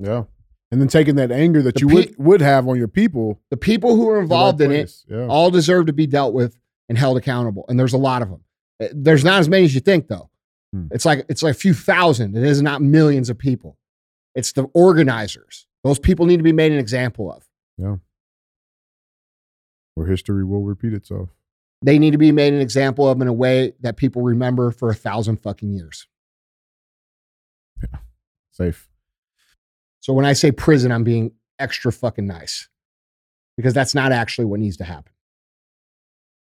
Yeah. 0.00 0.24
And 0.72 0.80
then 0.80 0.88
taking 0.88 1.14
that 1.16 1.30
anger 1.30 1.62
that 1.62 1.74
The 1.74 1.80
you 1.82 1.88
pe- 1.88 1.94
would 1.94 2.14
would 2.18 2.40
have 2.40 2.66
on 2.66 2.76
your 2.76 2.88
people 2.88 3.40
The 3.50 3.56
people 3.56 3.94
who 3.94 4.08
are 4.10 4.20
involved 4.20 4.60
in 4.60 4.72
it. 4.72 4.92
Yeah. 5.08 5.26
all 5.28 5.50
deserve 5.50 5.86
to 5.86 5.92
be 5.92 6.06
dealt 6.06 6.34
with 6.34 6.58
and 6.88 6.98
held 6.98 7.16
accountable. 7.16 7.64
And 7.68 7.78
there's 7.78 7.92
a 7.92 7.98
lot 7.98 8.22
of 8.22 8.30
them. 8.30 8.40
Uh, 8.82 8.88
There's 8.92 9.24
not 9.24 9.38
as 9.40 9.48
many 9.48 9.64
as 9.64 9.74
you 9.74 9.80
think, 9.80 10.08
though. 10.08 10.28
Hmm. 10.72 10.86
It's 10.90 11.04
like 11.04 11.24
it's 11.28 11.42
like 11.42 11.52
a 11.54 11.58
few 11.58 11.72
thousand. 11.72 12.36
It 12.36 12.42
is 12.44 12.60
not 12.62 12.82
millions 12.82 13.30
of 13.30 13.38
people. 13.38 13.78
It's 14.34 14.52
the 14.52 14.64
organizers. 14.74 15.66
Those 15.84 15.98
people 15.98 16.26
need 16.26 16.36
to 16.38 16.42
be 16.42 16.52
made 16.52 16.72
an 16.72 16.78
example 16.78 17.32
of. 17.32 17.48
Or 19.96 20.06
history 20.06 20.44
will 20.44 20.62
repeat 20.62 20.92
itself. 20.92 21.30
They 21.82 21.98
need 21.98 22.12
to 22.12 22.18
be 22.18 22.32
made 22.32 22.52
an 22.52 22.60
example 22.60 23.08
of 23.08 23.20
in 23.20 23.28
a 23.28 23.32
way 23.32 23.72
that 23.80 23.96
people 23.96 24.22
remember 24.22 24.70
for 24.70 24.90
a 24.90 24.94
thousand 24.94 25.36
fucking 25.42 25.72
years. 25.72 26.06
Safe. 28.52 28.88
So 30.00 30.12
when 30.12 30.24
I 30.24 30.32
say 30.32 30.52
prison, 30.52 30.92
I'm 30.92 31.04
being 31.04 31.32
extra 31.58 31.92
fucking 31.92 32.26
nice 32.26 32.68
because 33.56 33.74
that's 33.74 33.94
not 33.94 34.12
actually 34.12 34.44
what 34.46 34.60
needs 34.60 34.76
to 34.78 34.84
happen. 34.84 35.12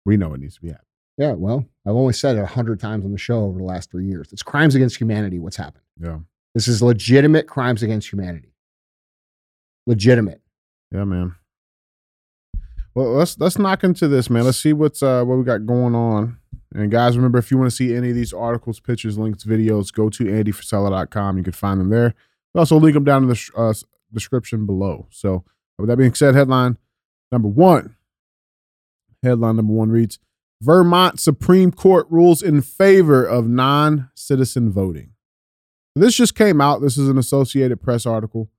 We 0.06 0.18
know 0.18 0.34
it 0.34 0.40
needs 0.40 0.56
to 0.56 0.62
be 0.62 0.68
happening. 0.70 0.86
Yeah, 1.18 1.32
well, 1.32 1.66
I've 1.88 1.96
only 1.96 2.14
said 2.14 2.36
it 2.36 2.42
a 2.42 2.46
hundred 2.46 2.80
times 2.80 3.06
on 3.06 3.12
the 3.12 3.18
show 3.18 3.46
over 3.46 3.58
the 3.58 3.66
last 3.66 3.90
three 3.90 4.06
years. 4.06 4.32
It's 4.34 4.44
crimes 4.44 4.76
against 4.76 5.00
humanity. 5.00 5.40
What's 5.40 5.56
happened? 5.56 5.84
Yeah. 6.00 6.20
This 6.54 6.68
is 6.68 6.82
legitimate 6.82 7.48
crimes 7.48 7.82
against 7.82 8.12
humanity. 8.12 8.54
Legitimate. 9.88 10.42
Yeah, 10.92 11.06
man. 11.06 11.36
Well, 12.96 13.12
let's 13.12 13.38
let's 13.40 13.60
knock 13.60 13.84
into 13.84 14.08
this, 14.08 14.30
man. 14.30 14.46
Let's 14.46 14.58
see 14.58 14.72
what's 14.72 15.04
uh 15.04 15.24
what 15.26 15.38
we 15.38 15.44
got 15.44 15.66
going 15.66 15.94
on. 15.94 16.38
And 16.74 16.90
guys, 16.90 17.18
remember 17.18 17.38
if 17.38 17.52
you 17.52 17.58
want 17.58 17.70
to 17.70 17.76
see 17.76 17.94
any 17.94 18.10
of 18.10 18.16
these 18.16 18.34
articles, 18.34 18.80
pictures, 18.80 19.18
links, 19.18 19.44
videos, 19.44 19.94
go 19.94 20.10
to 20.10 20.24
andyfrisella.com. 20.24 21.38
You 21.38 21.44
can 21.44 21.54
find 21.54 21.80
them 21.80 21.90
there. 21.90 22.16
We 22.54 22.60
also 22.60 22.78
link 22.78 22.94
them 22.94 23.04
down 23.04 23.24
in 23.24 23.30
the 23.30 23.52
uh, 23.56 23.74
description 24.14 24.66
below. 24.66 25.08
So, 25.10 25.44
with 25.78 25.90
that 25.90 25.98
being 25.98 26.14
said, 26.14 26.36
headline 26.36 26.78
number 27.32 27.50
one. 27.50 27.98
Headline 29.24 29.58
number 29.58 29.74
one 29.74 29.90
reads: 29.90 30.20
Vermont 30.62 31.20
Supreme 31.20 31.72
Court 31.72 32.08
rules 32.10 32.42
in 32.42 32.62
favor 32.62 33.26
of 33.26 33.46
non-citizen 33.48 34.72
voting. 34.72 35.12
This 35.98 36.16
just 36.16 36.36
came 36.36 36.62
out. 36.62 36.82
This 36.82 36.98
is 36.98 37.10
an 37.10 37.18
Associated 37.18 37.82
Press 37.82 38.06
article. 38.06 38.50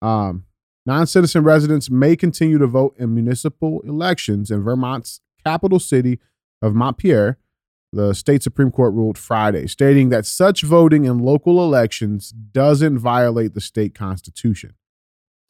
Um, 0.00 0.44
Non 0.86 1.06
citizen 1.06 1.42
residents 1.44 1.90
may 1.90 2.14
continue 2.14 2.58
to 2.58 2.66
vote 2.66 2.94
in 2.98 3.14
municipal 3.14 3.80
elections 3.82 4.50
in 4.50 4.62
Vermont's 4.62 5.20
capital 5.44 5.78
city 5.78 6.20
of 6.60 6.74
Montpelier. 6.74 7.38
The 7.92 8.12
state 8.12 8.42
Supreme 8.42 8.70
Court 8.70 8.92
ruled 8.92 9.16
Friday, 9.16 9.66
stating 9.68 10.08
that 10.08 10.26
such 10.26 10.62
voting 10.62 11.04
in 11.04 11.20
local 11.20 11.62
elections 11.62 12.30
doesn't 12.30 12.98
violate 12.98 13.54
the 13.54 13.60
state 13.60 13.94
constitution. 13.94 14.74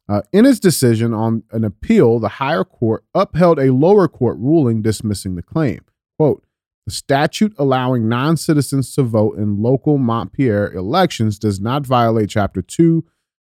Uh, 0.07 0.21
in 0.31 0.45
its 0.45 0.59
decision 0.59 1.13
on 1.13 1.43
an 1.51 1.63
appeal, 1.63 2.19
the 2.19 2.29
higher 2.29 2.63
court 2.63 3.03
upheld 3.15 3.57
a 3.57 3.73
lower 3.73 4.07
court 4.07 4.37
ruling 4.37 4.83
dismissing 4.83 5.35
the 5.35 5.41
claim. 5.41 5.81
Quote, 6.19 6.45
the 6.85 6.91
statute 6.91 7.55
allowing 7.57 8.07
non 8.07 8.37
citizens 8.37 8.93
to 8.93 9.01
vote 9.01 9.39
in 9.39 9.61
local 9.61 9.97
Montpelier 9.97 10.71
elections 10.71 11.39
does 11.39 11.59
not 11.59 11.85
violate 11.85 12.29
Chapter 12.29 12.61
2, 12.61 13.03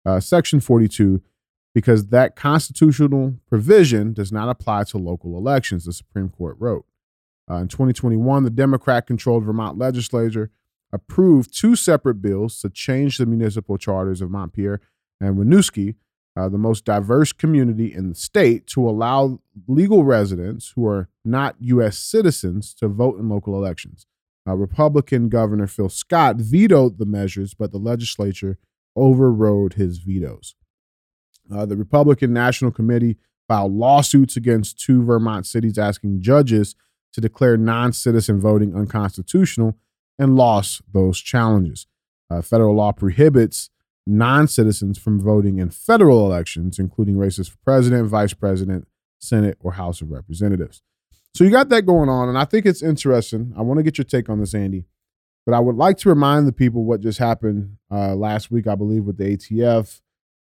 uh, 0.07 0.21
Section 0.21 0.61
42 0.61 1.21
because 1.75 2.07
that 2.07 2.37
constitutional 2.37 3.35
provision 3.49 4.13
does 4.13 4.31
not 4.31 4.49
apply 4.49 4.85
to 4.85 4.97
local 4.97 5.37
elections, 5.37 5.85
the 5.85 5.93
Supreme 5.93 6.29
Court 6.29 6.57
wrote. 6.59 6.87
Uh, 7.51 7.57
in 7.57 7.69
2021, 7.69 8.45
the 8.45 8.51
Democrat 8.51 9.07
controlled 9.07 9.45
Vermont 9.45 9.77
legislature 9.77 10.51
approved 10.93 11.55
two 11.55 11.75
separate 11.75 12.23
bills 12.23 12.61
to 12.61 12.71
change 12.71 13.19
the 13.19 13.27
municipal 13.27 13.77
charters 13.77 14.21
of 14.21 14.31
Montpelier 14.31 14.81
and 15.21 15.37
Winooski, 15.37 15.97
uh, 16.37 16.49
the 16.49 16.59
most 16.59 16.85
diverse 16.85 17.33
community 17.33 17.93
in 17.93 18.09
the 18.09 18.15
state, 18.15 18.67
to 18.69 18.89
allow 18.89 19.41
legal 19.67 20.05
residents 20.05 20.73
who 20.77 20.87
are 20.87 21.09
not 21.25 21.57
U.S. 21.59 21.99
citizens 21.99 22.73
to 22.75 22.89
vote 22.89 23.19
in 23.19 23.29
local 23.29 23.55
elections. 23.55 24.07
Uh, 24.47 24.55
Republican 24.55 25.29
Governor 25.29 25.67
Phil 25.67 25.89
Scott 25.89 26.37
vetoed 26.37 26.99
the 26.99 27.07
measures, 27.07 27.55
but 27.55 27.73
the 27.73 27.79
legislature 27.79 28.59
overrode 28.95 29.75
his 29.75 29.99
vetoes. 29.99 30.55
Uh, 31.53 31.67
the 31.67 31.77
Republican 31.77 32.33
National 32.33 32.71
Committee 32.71 33.17
filed 33.49 33.73
lawsuits 33.73 34.37
against 34.37 34.79
two 34.79 35.05
Vermont 35.05 35.47
cities 35.47 35.79
asking 35.79 36.21
judges 36.21 36.75
to 37.13 37.21
declare 37.21 37.57
non 37.57 37.93
citizen 37.93 38.41
voting 38.41 38.75
unconstitutional 38.75 39.77
and 40.19 40.37
lost 40.37 40.83
those 40.93 41.21
challenges. 41.21 41.87
Uh, 42.31 42.41
federal 42.41 42.75
law 42.75 42.93
prohibits 42.93 43.71
non 44.07 44.49
citizens 44.49 44.99
from 44.99 45.21
voting 45.21 45.59
in 45.59 45.71
federal 45.71 46.27
elections, 46.27 46.79
including 46.79 47.17
races 47.17 47.49
for 47.49 47.57
president, 47.65 48.09
vice 48.09 48.35
president, 48.35 48.87
Senate, 49.19 49.57
or 49.61 49.73
House 49.73 50.01
of 50.01 50.11
Representatives. 50.11 50.83
So 51.35 51.45
you 51.45 51.51
got 51.51 51.69
that 51.71 51.87
going 51.87 52.09
on, 52.09 52.29
and 52.29 52.39
I 52.39 52.45
think 52.45 52.65
it's 52.65 52.83
interesting. 52.83 53.53
I 53.57 53.63
want 53.63 53.79
to 53.79 53.83
get 53.83 53.99
your 53.99 54.05
take 54.05 54.29
on 54.29 54.41
this, 54.41 54.55
Andy. 54.55 54.87
But 55.47 55.55
I 55.55 55.61
would 55.61 55.77
like 55.77 55.99
to 55.99 56.09
remind 56.09 56.47
the 56.47 56.53
people 56.53 56.85
what 56.85 57.01
just 57.01 57.19
happened 57.19 57.77
uh, 57.91 58.15
last 58.15 58.51
week, 58.51 58.67
I 58.67 58.77
believe, 58.77 59.05
with 59.05 59.19
the 59.19 59.37
ATF 59.37 60.01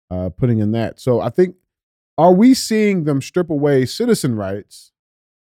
uh, 0.10 0.30
putting 0.30 0.60
in 0.60 0.72
that. 0.72 1.00
So 1.00 1.22
I 1.22 1.30
think, 1.30 1.56
are 2.18 2.34
we 2.34 2.54
seeing 2.54 3.06
them 3.06 3.22
strip 3.22 3.50
away 3.50 3.86
citizen 3.86 4.36
rights 4.36 4.92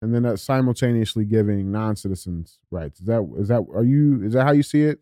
and 0.00 0.14
then 0.14 0.36
simultaneously 0.36 1.24
giving 1.24 1.72
non-citizens 1.72 2.58
rights? 2.70 3.00
Is 3.00 3.06
that 3.06 3.28
is 3.38 3.48
that 3.48 3.66
are 3.74 3.84
you 3.84 4.22
is 4.24 4.34
that 4.34 4.44
how 4.44 4.52
you 4.52 4.62
see 4.62 4.82
it? 4.82 5.00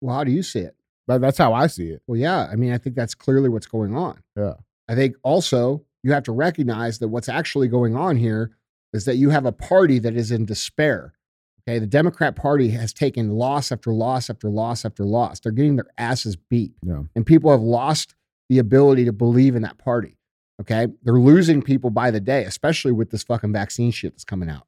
Well, 0.00 0.14
how 0.14 0.24
do 0.24 0.30
you 0.30 0.42
see 0.42 0.60
it? 0.60 0.74
That, 1.06 1.20
that's 1.20 1.38
how 1.38 1.52
I 1.52 1.66
see 1.66 1.88
it. 1.90 2.02
Well, 2.06 2.18
yeah. 2.18 2.48
I 2.50 2.56
mean, 2.56 2.72
I 2.72 2.78
think 2.78 2.94
that's 2.94 3.14
clearly 3.14 3.48
what's 3.48 3.66
going 3.66 3.96
on. 3.96 4.22
Yeah. 4.36 4.54
I 4.88 4.94
think 4.94 5.16
also 5.22 5.84
you 6.02 6.12
have 6.12 6.22
to 6.24 6.32
recognize 6.32 6.98
that 7.00 7.08
what's 7.08 7.28
actually 7.28 7.68
going 7.68 7.96
on 7.96 8.16
here 8.16 8.52
is 8.92 9.04
that 9.04 9.16
you 9.16 9.30
have 9.30 9.44
a 9.44 9.52
party 9.52 9.98
that 9.98 10.14
is 10.14 10.30
in 10.30 10.46
despair. 10.46 11.14
Okay. 11.62 11.78
The 11.78 11.86
Democrat 11.86 12.36
Party 12.36 12.70
has 12.70 12.92
taken 12.92 13.32
loss 13.32 13.72
after 13.72 13.92
loss 13.92 14.30
after 14.30 14.48
loss 14.48 14.84
after 14.84 15.04
loss. 15.04 15.40
They're 15.40 15.52
getting 15.52 15.76
their 15.76 15.90
asses 15.98 16.36
beat. 16.36 16.72
Yeah. 16.82 17.02
And 17.14 17.26
people 17.26 17.50
have 17.50 17.60
lost 17.60 18.14
the 18.48 18.58
ability 18.58 19.04
to 19.04 19.12
believe 19.12 19.54
in 19.54 19.62
that 19.62 19.78
party. 19.78 20.16
Okay. 20.60 20.88
They're 21.02 21.14
losing 21.14 21.62
people 21.62 21.90
by 21.90 22.10
the 22.10 22.20
day, 22.20 22.44
especially 22.44 22.92
with 22.92 23.10
this 23.10 23.22
fucking 23.22 23.52
vaccine 23.52 23.90
shit 23.90 24.12
that's 24.12 24.24
coming 24.24 24.50
out. 24.50 24.66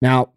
Now, 0.00 0.32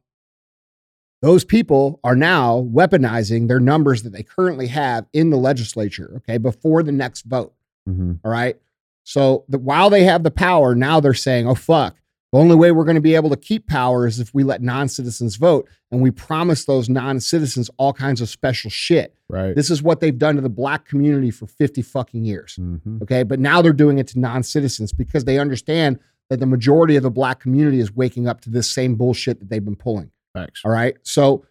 those 1.22 1.44
people 1.44 2.00
are 2.04 2.16
now 2.16 2.62
weaponizing 2.62 3.48
their 3.48 3.60
numbers 3.60 4.04
that 4.04 4.12
they 4.12 4.24
currently 4.24 4.68
have 4.68 5.08
in 5.14 5.30
the 5.30 5.38
legislature, 5.38 6.14
okay, 6.18 6.38
before 6.38 6.84
the 6.84 6.92
next 6.92 7.24
vote. 7.24 7.54
Mm-hmm. 7.90 8.14
All 8.24 8.32
right. 8.32 8.58
So 9.04 9.46
the, 9.48 9.58
while 9.58 9.90
they 9.90 10.04
have 10.04 10.24
the 10.24 10.32
power, 10.32 10.76
now 10.76 11.00
they're 11.00 11.14
saying, 11.14 11.48
oh, 11.48 11.56
fuck, 11.56 11.96
The 12.36 12.41
only 12.41 12.58
way 12.58 12.74
we're 12.74 12.84
going 12.84 12.95
to 12.95 13.02
be 13.02 13.15
able 13.15 13.30
to 13.30 13.38
keep 13.38 13.65
power 13.65 14.06
is 14.06 14.19
if 14.19 14.34
we 14.34 14.43
let 14.43 14.62
non 14.62 14.89
citizens 14.89 15.38
vote 15.38 15.69
and 15.89 16.02
we 16.02 16.12
promise 16.12 16.65
those 16.65 16.89
non 16.89 17.21
citizens 17.21 17.69
all 17.78 17.93
kinds 17.93 18.19
of 18.19 18.28
special 18.28 18.69
shit. 18.69 19.15
Right. 19.30 19.56
This 19.56 19.69
is 19.69 19.82
what 19.82 20.02
they've 20.02 20.17
done 20.17 20.36
to 20.36 20.41
the 20.41 20.50
black 20.50 20.84
community 20.86 21.32
for 21.32 21.48
50 21.48 21.82
fucking 21.82 22.26
years. 22.26 22.58
Mhm. 22.60 23.02
Okay. 23.04 23.24
But 23.24 23.39
now 23.39 23.62
they're 23.62 23.71
doing 23.71 24.00
it 24.00 24.08
to 24.08 24.19
non 24.19 24.43
citizens 24.43 24.91
because 24.91 25.24
they 25.24 25.39
understand 25.39 25.98
that 26.30 26.41
the 26.41 26.45
majority 26.45 26.98
of 26.98 27.04
the 27.04 27.10
black 27.10 27.39
community 27.39 27.80
is 27.80 27.95
waking 27.95 28.28
up 28.28 28.41
to 28.41 28.50
this 28.50 28.69
same 28.69 28.95
bullshit 28.95 29.39
that 29.39 29.50
they've 29.50 29.63
been 29.63 29.78
pulling. 29.78 30.12
Facts. 30.34 30.60
All 30.65 30.71
right. 30.74 30.98
So 31.04 31.45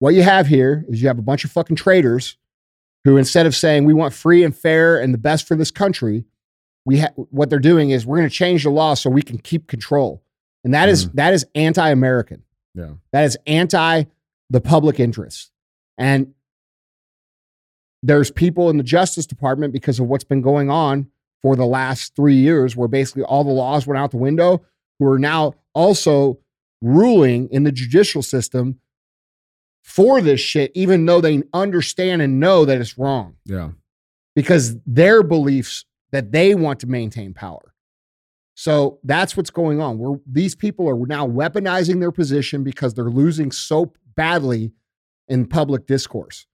what 0.00 0.14
you 0.14 0.24
have 0.24 0.48
here 0.48 0.84
is 0.88 1.00
you 1.00 1.06
have 1.06 1.20
a 1.20 1.22
bunch 1.22 1.44
of 1.44 1.52
fucking 1.52 1.76
traitors 1.76 2.36
who, 3.04 3.16
instead 3.16 3.46
of 3.46 3.54
saying 3.54 3.84
we 3.84 3.94
want 3.94 4.12
free 4.12 4.42
and 4.42 4.56
fair 4.56 4.98
and 5.00 5.14
the 5.14 5.18
best 5.18 5.46
for 5.46 5.54
this 5.54 5.70
country, 5.70 6.24
we 6.86 7.00
ha- 7.00 7.12
what 7.16 7.50
they're 7.50 7.58
doing 7.58 7.90
is 7.90 8.06
we're 8.06 8.16
going 8.16 8.28
to 8.28 8.34
change 8.34 8.62
the 8.62 8.70
law 8.70 8.94
so 8.94 9.10
we 9.10 9.20
can 9.20 9.36
keep 9.36 9.66
control, 9.66 10.22
and 10.64 10.72
that 10.72 10.88
is 10.88 11.08
mm. 11.08 11.12
that 11.14 11.34
is 11.34 11.44
anti-American. 11.54 12.42
Yeah. 12.74 12.92
That 13.12 13.24
is 13.24 13.36
anti 13.46 14.04
the 14.48 14.60
public 14.60 14.98
interest, 14.98 15.50
and 15.98 16.32
there's 18.02 18.30
people 18.30 18.70
in 18.70 18.76
the 18.76 18.84
Justice 18.84 19.26
Department 19.26 19.72
because 19.72 19.98
of 19.98 20.06
what's 20.06 20.24
been 20.24 20.42
going 20.42 20.70
on 20.70 21.08
for 21.42 21.56
the 21.56 21.66
last 21.66 22.14
three 22.14 22.36
years, 22.36 22.76
where 22.76 22.88
basically 22.88 23.24
all 23.24 23.44
the 23.44 23.50
laws 23.50 23.86
went 23.86 23.98
out 23.98 24.10
the 24.12 24.16
window, 24.16 24.64
who 24.98 25.06
are 25.06 25.18
now 25.18 25.54
also 25.74 26.38
ruling 26.80 27.48
in 27.50 27.64
the 27.64 27.72
judicial 27.72 28.22
system 28.22 28.78
for 29.82 30.20
this 30.20 30.40
shit, 30.40 30.72
even 30.74 31.06
though 31.06 31.20
they 31.20 31.42
understand 31.52 32.22
and 32.22 32.40
know 32.40 32.64
that 32.64 32.80
it's 32.80 32.98
wrong 32.98 33.36
Yeah. 33.44 33.70
because 34.34 34.76
their 34.84 35.22
beliefs 35.22 35.84
that 36.12 36.32
they 36.32 36.54
want 36.54 36.80
to 36.80 36.86
maintain 36.86 37.34
power. 37.34 37.74
So 38.54 38.98
that's 39.04 39.36
what's 39.36 39.50
going 39.50 39.80
on. 39.80 39.98
Where 39.98 40.18
these 40.26 40.54
people 40.54 40.88
are 40.88 41.06
now 41.06 41.26
weaponizing 41.26 42.00
their 42.00 42.12
position 42.12 42.64
because 42.64 42.94
they're 42.94 43.10
losing 43.10 43.50
so 43.52 43.92
badly 44.16 44.72
in 45.28 45.46
public 45.46 45.86
discourse. 45.86 46.46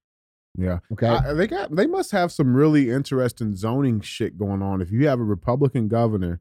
Yeah. 0.59 0.81
Okay. 0.93 1.07
I- 1.07 1.33
they 1.33 1.47
got 1.47 1.75
they 1.75 1.87
must 1.87 2.11
have 2.11 2.33
some 2.33 2.55
really 2.55 2.91
interesting 2.91 3.55
zoning 3.55 4.01
shit 4.01 4.37
going 4.37 4.63
on. 4.63 4.83
If 4.83 4.91
you 4.91 5.07
have 5.07 5.21
a 5.21 5.25
Republican 5.25 5.89
governor, 5.89 6.41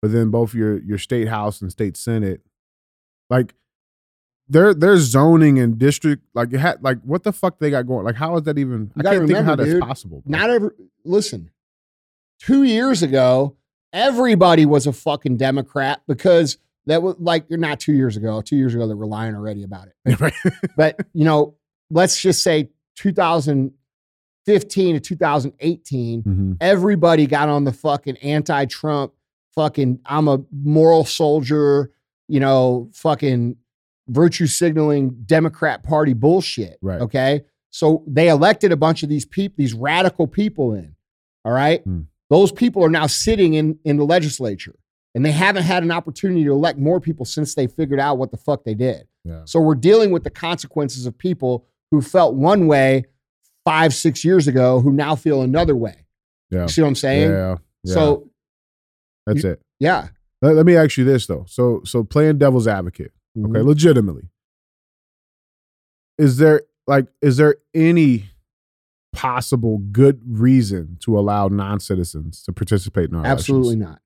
but 0.00 0.10
then 0.12 0.30
both 0.30 0.54
your 0.54 0.80
your 0.82 0.98
state 0.98 1.28
house 1.28 1.60
and 1.60 1.70
state 1.70 1.96
senate, 1.96 2.40
like 3.30 3.54
their 4.48 4.74
their 4.74 4.96
zoning 4.96 5.58
and 5.58 5.78
district, 5.78 6.24
like 6.34 6.52
it 6.52 6.58
had 6.58 6.82
like 6.82 7.00
what 7.02 7.22
the 7.22 7.32
fuck 7.32 7.58
they 7.58 7.70
got 7.70 7.86
going? 7.86 8.04
Like 8.04 8.16
how 8.16 8.36
is 8.36 8.42
that 8.44 8.58
even? 8.58 8.90
You 8.96 9.02
I 9.08 9.14
can't 9.14 9.26
think 9.26 9.38
how 9.44 9.54
that's 9.56 9.70
dude, 9.70 9.82
possible. 9.82 10.22
bro. 10.26 10.38
Not 10.38 10.50
ever 10.50 10.74
listen. 11.04 11.50
Two 12.40 12.62
years 12.64 13.02
ago, 13.02 13.56
everybody 13.92 14.66
was 14.66 14.86
a 14.86 14.92
fucking 14.92 15.36
Democrat 15.36 16.02
because 16.08 16.58
that 16.86 17.02
was 17.02 17.14
like 17.18 17.46
you're 17.48 17.58
not 17.58 17.80
two 17.80 17.92
years 17.94 18.16
ago. 18.16 18.40
Two 18.42 18.56
years 18.56 18.74
ago, 18.74 18.86
they 18.86 18.94
were 18.94 19.06
lying 19.06 19.34
already 19.34 19.62
about 19.62 19.88
it. 19.88 19.94
Right. 20.20 20.34
but 20.76 20.98
you 21.14 21.24
know, 21.24 21.54
let's 21.90 22.20
just 22.20 22.42
say 22.42 22.70
2015 22.96 24.94
to 24.94 25.00
2018, 25.00 26.22
Mhm. 26.22 26.56
everybody 26.60 27.26
got 27.26 27.48
on 27.48 27.64
the 27.64 27.72
fucking 27.72 28.16
anti-Trump, 28.18 29.12
fucking 29.54 30.00
I'm 30.04 30.28
a 30.28 30.40
moral 30.52 31.04
soldier, 31.04 31.90
you 32.28 32.40
know, 32.40 32.90
fucking 32.92 33.56
virtue 34.08 34.46
signaling 34.46 35.22
Democrat 35.24 35.82
Party 35.82 36.12
bullshit. 36.12 36.78
Right. 36.82 37.00
Okay. 37.00 37.44
So 37.70 38.04
they 38.06 38.28
elected 38.28 38.70
a 38.70 38.76
bunch 38.76 39.02
of 39.02 39.08
these 39.08 39.24
people, 39.24 39.54
these 39.58 39.72
radical 39.74 40.26
people 40.26 40.74
in. 40.74 40.94
All 41.44 41.52
right. 41.52 41.82
Hmm. 41.82 42.02
Those 42.34 42.50
people 42.50 42.84
are 42.84 42.88
now 42.90 43.06
sitting 43.06 43.54
in 43.54 43.78
in 43.84 43.96
the 43.96 44.04
legislature. 44.04 44.74
And 45.14 45.24
they 45.24 45.30
haven't 45.30 45.62
had 45.62 45.84
an 45.84 45.92
opportunity 45.92 46.42
to 46.42 46.50
elect 46.50 46.76
more 46.76 46.98
people 47.00 47.24
since 47.24 47.54
they 47.54 47.68
figured 47.68 48.00
out 48.00 48.18
what 48.18 48.32
the 48.32 48.36
fuck 48.36 48.64
they 48.64 48.74
did. 48.74 49.06
Yeah. 49.24 49.42
So 49.44 49.60
we're 49.60 49.76
dealing 49.76 50.10
with 50.10 50.24
the 50.24 50.30
consequences 50.30 51.06
of 51.06 51.16
people 51.16 51.68
who 51.92 52.02
felt 52.02 52.34
one 52.34 52.66
way 52.66 53.04
five, 53.64 53.94
six 53.94 54.24
years 54.24 54.48
ago 54.48 54.80
who 54.80 54.92
now 54.92 55.14
feel 55.14 55.42
another 55.42 55.76
way. 55.76 55.94
Yeah. 56.50 56.62
You 56.62 56.68
see 56.68 56.82
what 56.82 56.88
I'm 56.88 56.94
saying? 56.96 57.30
Yeah. 57.30 57.56
yeah. 57.84 57.94
So 57.94 58.28
that's 59.24 59.44
it. 59.44 59.62
yeah. 59.78 60.08
Let, 60.42 60.56
let 60.56 60.66
me 60.66 60.74
ask 60.76 60.96
you 60.96 61.04
this 61.04 61.28
though. 61.28 61.44
So 61.48 61.82
so 61.84 62.02
playing 62.02 62.38
devil's 62.38 62.66
advocate, 62.66 63.12
okay, 63.38 63.60
Mhm. 63.60 63.64
legitimately. 63.64 64.28
Is 66.18 66.38
there 66.38 66.62
like 66.88 67.06
is 67.22 67.36
there 67.36 67.56
any 67.72 68.30
possible 69.14 69.78
good 69.92 70.20
reason 70.26 70.98
to 71.00 71.18
allow 71.18 71.48
non-citizens 71.48 72.42
to 72.42 72.52
participate 72.52 73.10
in 73.10 73.16
our 73.16 73.24
Absolutely 73.26 73.74
elections? 73.74 73.90
not. 73.90 74.00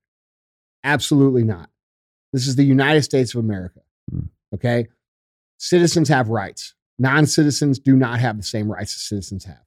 Absolutely 0.83 1.43
not. 1.43 1.69
This 2.31 2.47
is 2.47 2.55
the 2.55 2.63
United 2.63 3.01
States 3.03 3.33
of 3.33 3.39
America. 3.43 3.81
Hmm. 4.11 4.27
Okay. 4.53 4.87
Citizens 5.57 6.09
have 6.09 6.29
rights. 6.29 6.75
Non 6.97 7.25
citizens 7.25 7.79
do 7.79 7.95
not 7.95 8.19
have 8.19 8.37
the 8.37 8.43
same 8.43 8.71
rights 8.71 8.93
as 8.95 9.01
citizens 9.01 9.45
have. 9.45 9.63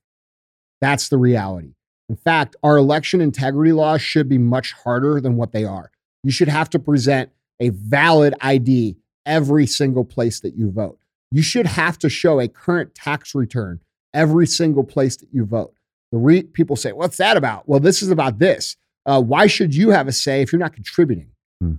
That's 0.80 1.08
the 1.08 1.18
reality. 1.18 1.74
In 2.08 2.16
fact, 2.16 2.56
our 2.62 2.76
election 2.76 3.20
integrity 3.20 3.72
laws 3.72 4.02
should 4.02 4.28
be 4.28 4.38
much 4.38 4.72
harder 4.72 5.20
than 5.20 5.36
what 5.36 5.52
they 5.52 5.64
are. 5.64 5.90
You 6.24 6.30
should 6.30 6.48
have 6.48 6.68
to 6.70 6.78
present 6.78 7.30
a 7.60 7.70
valid 7.70 8.34
ID 8.40 8.96
every 9.24 9.66
single 9.66 10.04
place 10.04 10.40
that 10.40 10.54
you 10.54 10.70
vote. 10.70 10.98
You 11.30 11.42
should 11.42 11.66
have 11.66 11.98
to 12.00 12.08
show 12.08 12.40
a 12.40 12.48
current 12.48 12.94
tax 12.94 13.34
return 13.34 13.80
every 14.14 14.46
single 14.46 14.84
place 14.84 15.16
that 15.16 15.28
you 15.32 15.44
vote. 15.44 15.74
The 16.10 16.18
re- 16.18 16.42
people 16.42 16.76
say, 16.76 16.92
"What's 16.92 17.16
that 17.16 17.36
about?" 17.36 17.68
Well, 17.68 17.80
this 17.80 18.02
is 18.02 18.10
about 18.10 18.38
this. 18.38 18.76
Uh, 19.06 19.20
why 19.20 19.46
should 19.46 19.74
you 19.74 19.90
have 19.90 20.08
a 20.08 20.12
say 20.12 20.42
if 20.42 20.52
you're 20.52 20.60
not 20.60 20.74
contributing? 20.74 21.30
Hmm. 21.60 21.74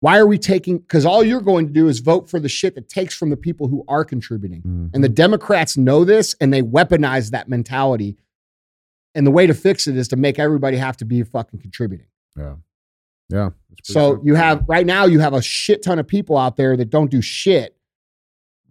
Why 0.00 0.18
are 0.18 0.26
we 0.26 0.38
taking? 0.38 0.78
Because 0.78 1.04
all 1.04 1.24
you're 1.24 1.40
going 1.40 1.66
to 1.66 1.72
do 1.72 1.88
is 1.88 1.98
vote 1.98 2.30
for 2.30 2.38
the 2.38 2.48
shit 2.48 2.74
that 2.76 2.88
takes 2.88 3.14
from 3.14 3.30
the 3.30 3.36
people 3.36 3.66
who 3.66 3.84
are 3.88 4.04
contributing. 4.04 4.90
And 4.94 5.02
the 5.02 5.08
Democrats 5.08 5.76
know 5.76 6.04
this 6.04 6.36
and 6.40 6.52
they 6.52 6.62
weaponize 6.62 7.30
that 7.30 7.48
mentality. 7.48 8.16
And 9.14 9.26
the 9.26 9.32
way 9.32 9.46
to 9.48 9.54
fix 9.54 9.88
it 9.88 9.96
is 9.96 10.06
to 10.08 10.16
make 10.16 10.38
everybody 10.38 10.76
have 10.76 10.96
to 10.98 11.04
be 11.04 11.22
fucking 11.24 11.60
contributing. 11.60 12.06
yeah. 12.36 12.54
Yeah. 13.30 13.50
So 13.82 14.14
true. 14.16 14.22
you 14.24 14.34
have 14.36 14.64
right 14.68 14.86
now 14.86 15.04
you 15.04 15.20
have 15.20 15.34
a 15.34 15.42
shit 15.42 15.82
ton 15.82 15.98
of 15.98 16.06
people 16.06 16.38
out 16.38 16.56
there 16.56 16.76
that 16.76 16.88
don't 16.88 17.10
do 17.10 17.20
shit. 17.20 17.76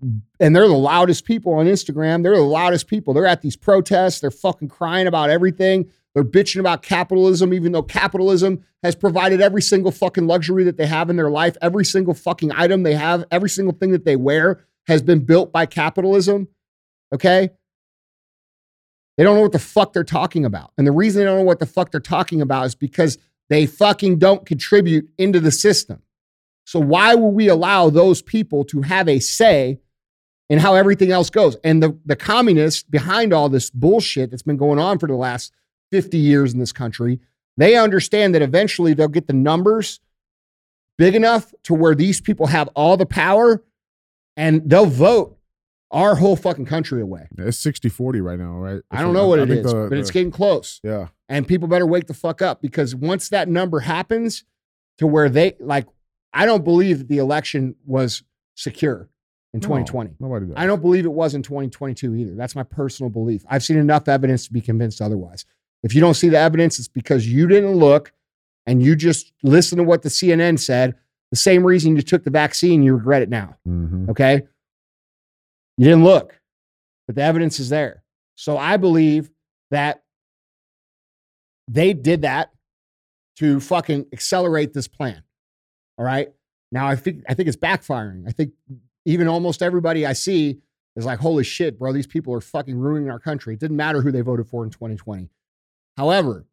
And 0.01 0.55
they're 0.55 0.67
the 0.67 0.73
loudest 0.73 1.25
people 1.25 1.53
on 1.53 1.65
Instagram. 1.65 2.23
They're 2.23 2.35
the 2.35 2.41
loudest 2.41 2.87
people. 2.87 3.13
They're 3.13 3.25
at 3.25 3.41
these 3.41 3.55
protests. 3.55 4.19
They're 4.19 4.31
fucking 4.31 4.67
crying 4.67 5.07
about 5.07 5.29
everything. 5.29 5.89
They're 6.13 6.23
bitching 6.23 6.59
about 6.59 6.83
capitalism, 6.83 7.53
even 7.53 7.71
though 7.71 7.83
capitalism 7.83 8.63
has 8.83 8.95
provided 8.95 9.41
every 9.41 9.61
single 9.61 9.91
fucking 9.91 10.27
luxury 10.27 10.63
that 10.63 10.77
they 10.77 10.87
have 10.87 11.09
in 11.09 11.15
their 11.15 11.29
life. 11.29 11.57
Every 11.61 11.85
single 11.85 12.13
fucking 12.13 12.51
item 12.51 12.83
they 12.83 12.95
have, 12.95 13.25
every 13.31 13.49
single 13.49 13.75
thing 13.75 13.91
that 13.91 14.05
they 14.05 14.15
wear 14.15 14.65
has 14.87 15.01
been 15.01 15.25
built 15.25 15.51
by 15.51 15.65
capitalism. 15.65 16.47
Okay. 17.13 17.49
They 19.17 19.23
don't 19.23 19.35
know 19.35 19.41
what 19.41 19.51
the 19.51 19.59
fuck 19.59 19.93
they're 19.93 20.03
talking 20.03 20.45
about. 20.45 20.73
And 20.77 20.85
the 20.85 20.91
reason 20.91 21.19
they 21.19 21.25
don't 21.25 21.37
know 21.37 21.43
what 21.43 21.59
the 21.59 21.65
fuck 21.65 21.91
they're 21.91 21.99
talking 21.99 22.41
about 22.41 22.65
is 22.67 22.75
because 22.75 23.17
they 23.49 23.65
fucking 23.65 24.19
don't 24.19 24.45
contribute 24.45 25.09
into 25.17 25.39
the 25.39 25.51
system. 25.51 26.01
So 26.65 26.79
why 26.79 27.15
will 27.15 27.31
we 27.31 27.47
allow 27.47 27.89
those 27.89 28.21
people 28.21 28.63
to 28.65 28.81
have 28.81 29.07
a 29.07 29.19
say 29.19 29.79
in 30.49 30.59
how 30.59 30.75
everything 30.75 31.11
else 31.11 31.29
goes? 31.29 31.57
And 31.63 31.81
the, 31.83 31.97
the 32.05 32.15
communists 32.15 32.83
behind 32.83 33.33
all 33.33 33.49
this 33.49 33.69
bullshit 33.69 34.31
that's 34.31 34.43
been 34.43 34.57
going 34.57 34.79
on 34.79 34.97
for 34.99 35.07
the 35.07 35.15
last 35.15 35.53
50 35.91 36.17
years 36.17 36.53
in 36.53 36.59
this 36.59 36.71
country, 36.71 37.19
they 37.57 37.75
understand 37.75 38.33
that 38.35 38.41
eventually 38.41 38.93
they'll 38.93 39.07
get 39.07 39.27
the 39.27 39.33
numbers 39.33 39.99
big 40.97 41.15
enough 41.15 41.53
to 41.63 41.73
where 41.73 41.95
these 41.95 42.21
people 42.21 42.47
have 42.47 42.67
all 42.75 42.97
the 42.97 43.05
power 43.05 43.63
and 44.35 44.69
they'll 44.69 44.85
vote 44.85 45.37
our 45.91 46.15
whole 46.15 46.35
fucking 46.35 46.65
country 46.65 47.01
away. 47.01 47.27
Yeah, 47.37 47.45
it's 47.45 47.57
60 47.59 47.87
40 47.89 48.19
right 48.21 48.37
now, 48.37 48.57
right? 48.57 48.81
I 48.91 49.01
don't 49.01 49.13
know 49.13 49.27
what 49.27 49.39
I 49.39 49.43
it 49.43 49.49
is, 49.51 49.71
the- 49.71 49.87
but 49.89 49.97
it's 49.97 50.11
getting 50.11 50.31
close. 50.31 50.79
yeah. 50.83 51.07
and 51.29 51.47
people 51.47 51.67
better 51.67 51.85
wake 51.85 52.07
the 52.07 52.13
fuck 52.13 52.41
up 52.41 52.61
because 52.61 52.93
once 52.95 53.29
that 53.29 53.47
number 53.47 53.79
happens 53.81 54.43
to 54.97 55.05
where 55.07 55.29
they 55.29 55.55
like 55.59 55.85
i 56.33 56.45
don't 56.45 56.63
believe 56.63 56.97
that 56.97 57.07
the 57.07 57.19
election 57.19 57.75
was 57.85 58.23
secure 58.55 59.07
in 59.53 59.59
No, 59.59 59.63
2020 59.63 60.15
Nobody 60.19 60.45
does. 60.47 60.55
i 60.57 60.65
don't 60.65 60.81
believe 60.81 61.05
it 61.05 61.11
was 61.11 61.33
in 61.35 61.41
2022 61.41 62.15
either 62.15 62.35
that's 62.35 62.55
my 62.55 62.63
personal 62.63 63.09
belief 63.09 63.43
i've 63.49 63.63
seen 63.63 63.77
enough 63.77 64.07
evidence 64.07 64.45
to 64.47 64.53
be 64.53 64.61
convinced 64.61 65.01
otherwise 65.01 65.45
if 65.83 65.95
you 65.95 66.01
don't 66.01 66.15
see 66.15 66.29
the 66.29 66.37
evidence 66.37 66.79
it's 66.79 66.87
because 66.87 67.27
you 67.27 67.47
didn't 67.47 67.73
look 67.75 68.11
and 68.65 68.83
you 68.83 68.95
just 68.95 69.31
listen 69.43 69.77
to 69.77 69.83
what 69.83 70.01
the 70.01 70.09
cnn 70.09 70.59
said 70.59 70.95
the 71.31 71.37
same 71.37 71.65
reason 71.65 71.95
you 71.95 72.01
took 72.01 72.23
the 72.23 72.29
vaccine 72.29 72.83
you 72.83 72.93
regret 72.95 73.21
it 73.21 73.29
now 73.29 73.55
Mhm. 73.67 74.09
Okay. 74.09 74.43
You 75.79 75.85
didn't 75.85 76.03
look, 76.05 76.39
but 77.05 77.15
the 77.15 77.21
evidence 77.21 77.59
is 77.59 77.69
there. 77.69 78.01
So 78.33 78.57
I 78.57 78.77
believe 78.77 79.29
that 79.69 80.01
they 81.67 81.93
did 81.93 82.23
that 82.23 82.51
to 83.37 83.59
fucking 83.59 84.07
accelerate 84.11 84.73
this 84.73 84.87
plan. 84.87 85.21
All 85.99 86.05
right. 86.05 86.29
Now 86.71 86.87
I 86.87 86.95
think 86.95 87.23
I 87.29 87.33
think 87.35 87.47
it's 87.47 87.57
backfiring. 87.57 88.23
I 88.27 88.31
think 88.31 88.53
even 89.07 89.27
almost 89.29 89.61
everybody 89.61 90.05
I 90.05 90.11
see 90.13 90.59
is 90.97 91.05
like, 91.05 91.19
holy 91.19 91.45
shit, 91.45 91.79
bro, 91.79 91.93
these 91.93 92.05
people 92.07 92.33
are 92.33 92.41
fucking 92.41 92.77
ruining 92.77 93.09
our 93.09 93.19
country. 93.19 93.53
It 93.53 93.59
didn't 93.61 93.77
matter 93.77 94.01
who 94.01 94.11
they 94.11 94.19
voted 94.21 94.47
for 94.49 94.65
in 94.65 94.69
2020. 94.69 95.29
However, 95.95 96.45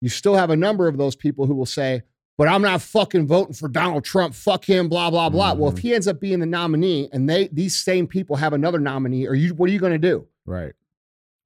you 0.00 0.08
still 0.08 0.36
have 0.36 0.50
a 0.50 0.56
number 0.56 0.86
of 0.86 0.98
those 0.98 1.16
people 1.16 1.46
who 1.46 1.54
will 1.54 1.66
say, 1.66 2.02
but 2.38 2.46
I'm 2.46 2.62
not 2.62 2.80
fucking 2.82 3.26
voting 3.26 3.54
for 3.54 3.68
Donald 3.68 4.04
Trump. 4.04 4.34
Fuck 4.34 4.64
him, 4.66 4.88
blah, 4.88 5.10
blah, 5.10 5.28
blah. 5.30 5.54
Well, 5.54 5.70
if 5.70 5.76
Mhm. 5.76 5.80
he 5.80 5.94
ends 5.94 6.06
up 6.06 6.20
being 6.20 6.38
the 6.38 6.46
nominee 6.46 7.08
and 7.12 7.28
they 7.28 7.48
these 7.48 7.74
same 7.82 8.06
people 8.06 8.36
have 8.36 8.52
another 8.52 8.78
nominee, 8.78 9.26
are 9.26 9.34
you 9.34 9.54
what 9.54 9.68
are 9.68 9.72
you 9.72 9.80
gonna 9.80 9.98
do? 9.98 10.26
Right. 10.44 10.74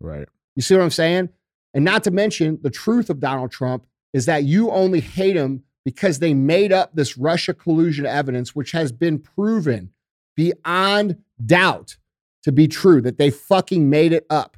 Right. 0.01 0.29
You 0.57 0.63
see 0.63 0.75
what 0.75 0.83
I'm 0.83 0.91
saying? 0.91 1.31
And 1.73 1.85
not 1.85 2.05
to 2.05 2.11
mention 2.11 2.59
the 2.61 2.71
truth 2.71 3.09
of 3.09 3.21
Donald 3.21 3.51
Trump 3.53 3.87
is 4.13 4.27
that 4.27 4.43
you 4.45 4.71
only 4.71 5.01
hate 5.01 5.37
him 5.37 5.63
because 5.85 6.19
they 6.19 6.35
made 6.35 6.73
up 6.73 6.95
this 6.95 7.17
Russia 7.17 7.55
collusion 7.55 8.05
evidence, 8.05 8.55
which 8.57 8.73
has 8.73 8.91
been 8.93 9.19
proven 9.21 9.91
beyond 10.37 11.17
doubt 11.45 11.97
to 12.43 12.53
be 12.53 12.69
true, 12.69 13.01
that 13.03 13.19
they 13.19 13.31
fucking 13.31 13.91
made 13.91 14.13
it 14.13 14.27
up. 14.31 14.57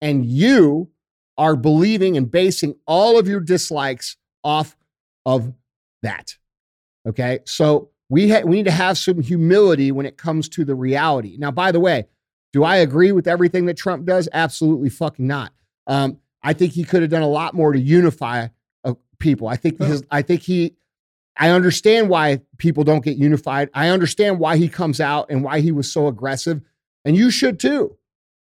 And 0.00 0.26
you 0.26 0.90
are 1.38 1.56
believing 1.56 2.16
and 2.16 2.30
basing 2.30 2.74
all 2.86 3.18
of 3.18 3.28
your 3.28 3.40
dislikes 3.40 4.16
off 4.42 4.76
of 5.24 5.52
that. 6.02 6.36
Okay. 7.06 7.38
So 7.44 7.90
we, 8.08 8.30
ha- 8.30 8.42
we 8.44 8.56
need 8.56 8.64
to 8.64 8.72
have 8.72 8.98
some 8.98 9.22
humility 9.22 9.92
when 9.92 10.04
it 10.04 10.16
comes 10.16 10.48
to 10.50 10.64
the 10.64 10.74
reality. 10.74 11.36
Now, 11.38 11.50
by 11.50 11.72
the 11.72 11.80
way, 11.80 12.06
do 12.52 12.64
I 12.64 12.76
agree 12.76 13.12
with 13.12 13.26
everything 13.26 13.66
that 13.66 13.76
Trump 13.76 14.04
does? 14.04 14.28
Absolutely 14.32 14.90
fucking 14.90 15.26
not. 15.26 15.52
Um, 15.86 16.18
I 16.42 16.52
think 16.52 16.72
he 16.72 16.84
could 16.84 17.02
have 17.02 17.10
done 17.10 17.22
a 17.22 17.28
lot 17.28 17.54
more 17.54 17.72
to 17.72 17.78
unify 17.78 18.48
uh, 18.84 18.94
people. 19.18 19.48
I 19.48 19.56
think 19.56 19.78
because 19.78 20.02
I 20.10 20.22
think 20.22 20.42
he, 20.42 20.74
I 21.36 21.48
understand 21.50 22.08
why 22.08 22.42
people 22.58 22.84
don't 22.84 23.04
get 23.04 23.16
unified. 23.16 23.70
I 23.74 23.88
understand 23.88 24.38
why 24.38 24.56
he 24.58 24.68
comes 24.68 25.00
out 25.00 25.26
and 25.30 25.42
why 25.42 25.60
he 25.60 25.72
was 25.72 25.90
so 25.90 26.06
aggressive, 26.06 26.60
and 27.04 27.16
you 27.16 27.30
should 27.30 27.58
too. 27.58 27.96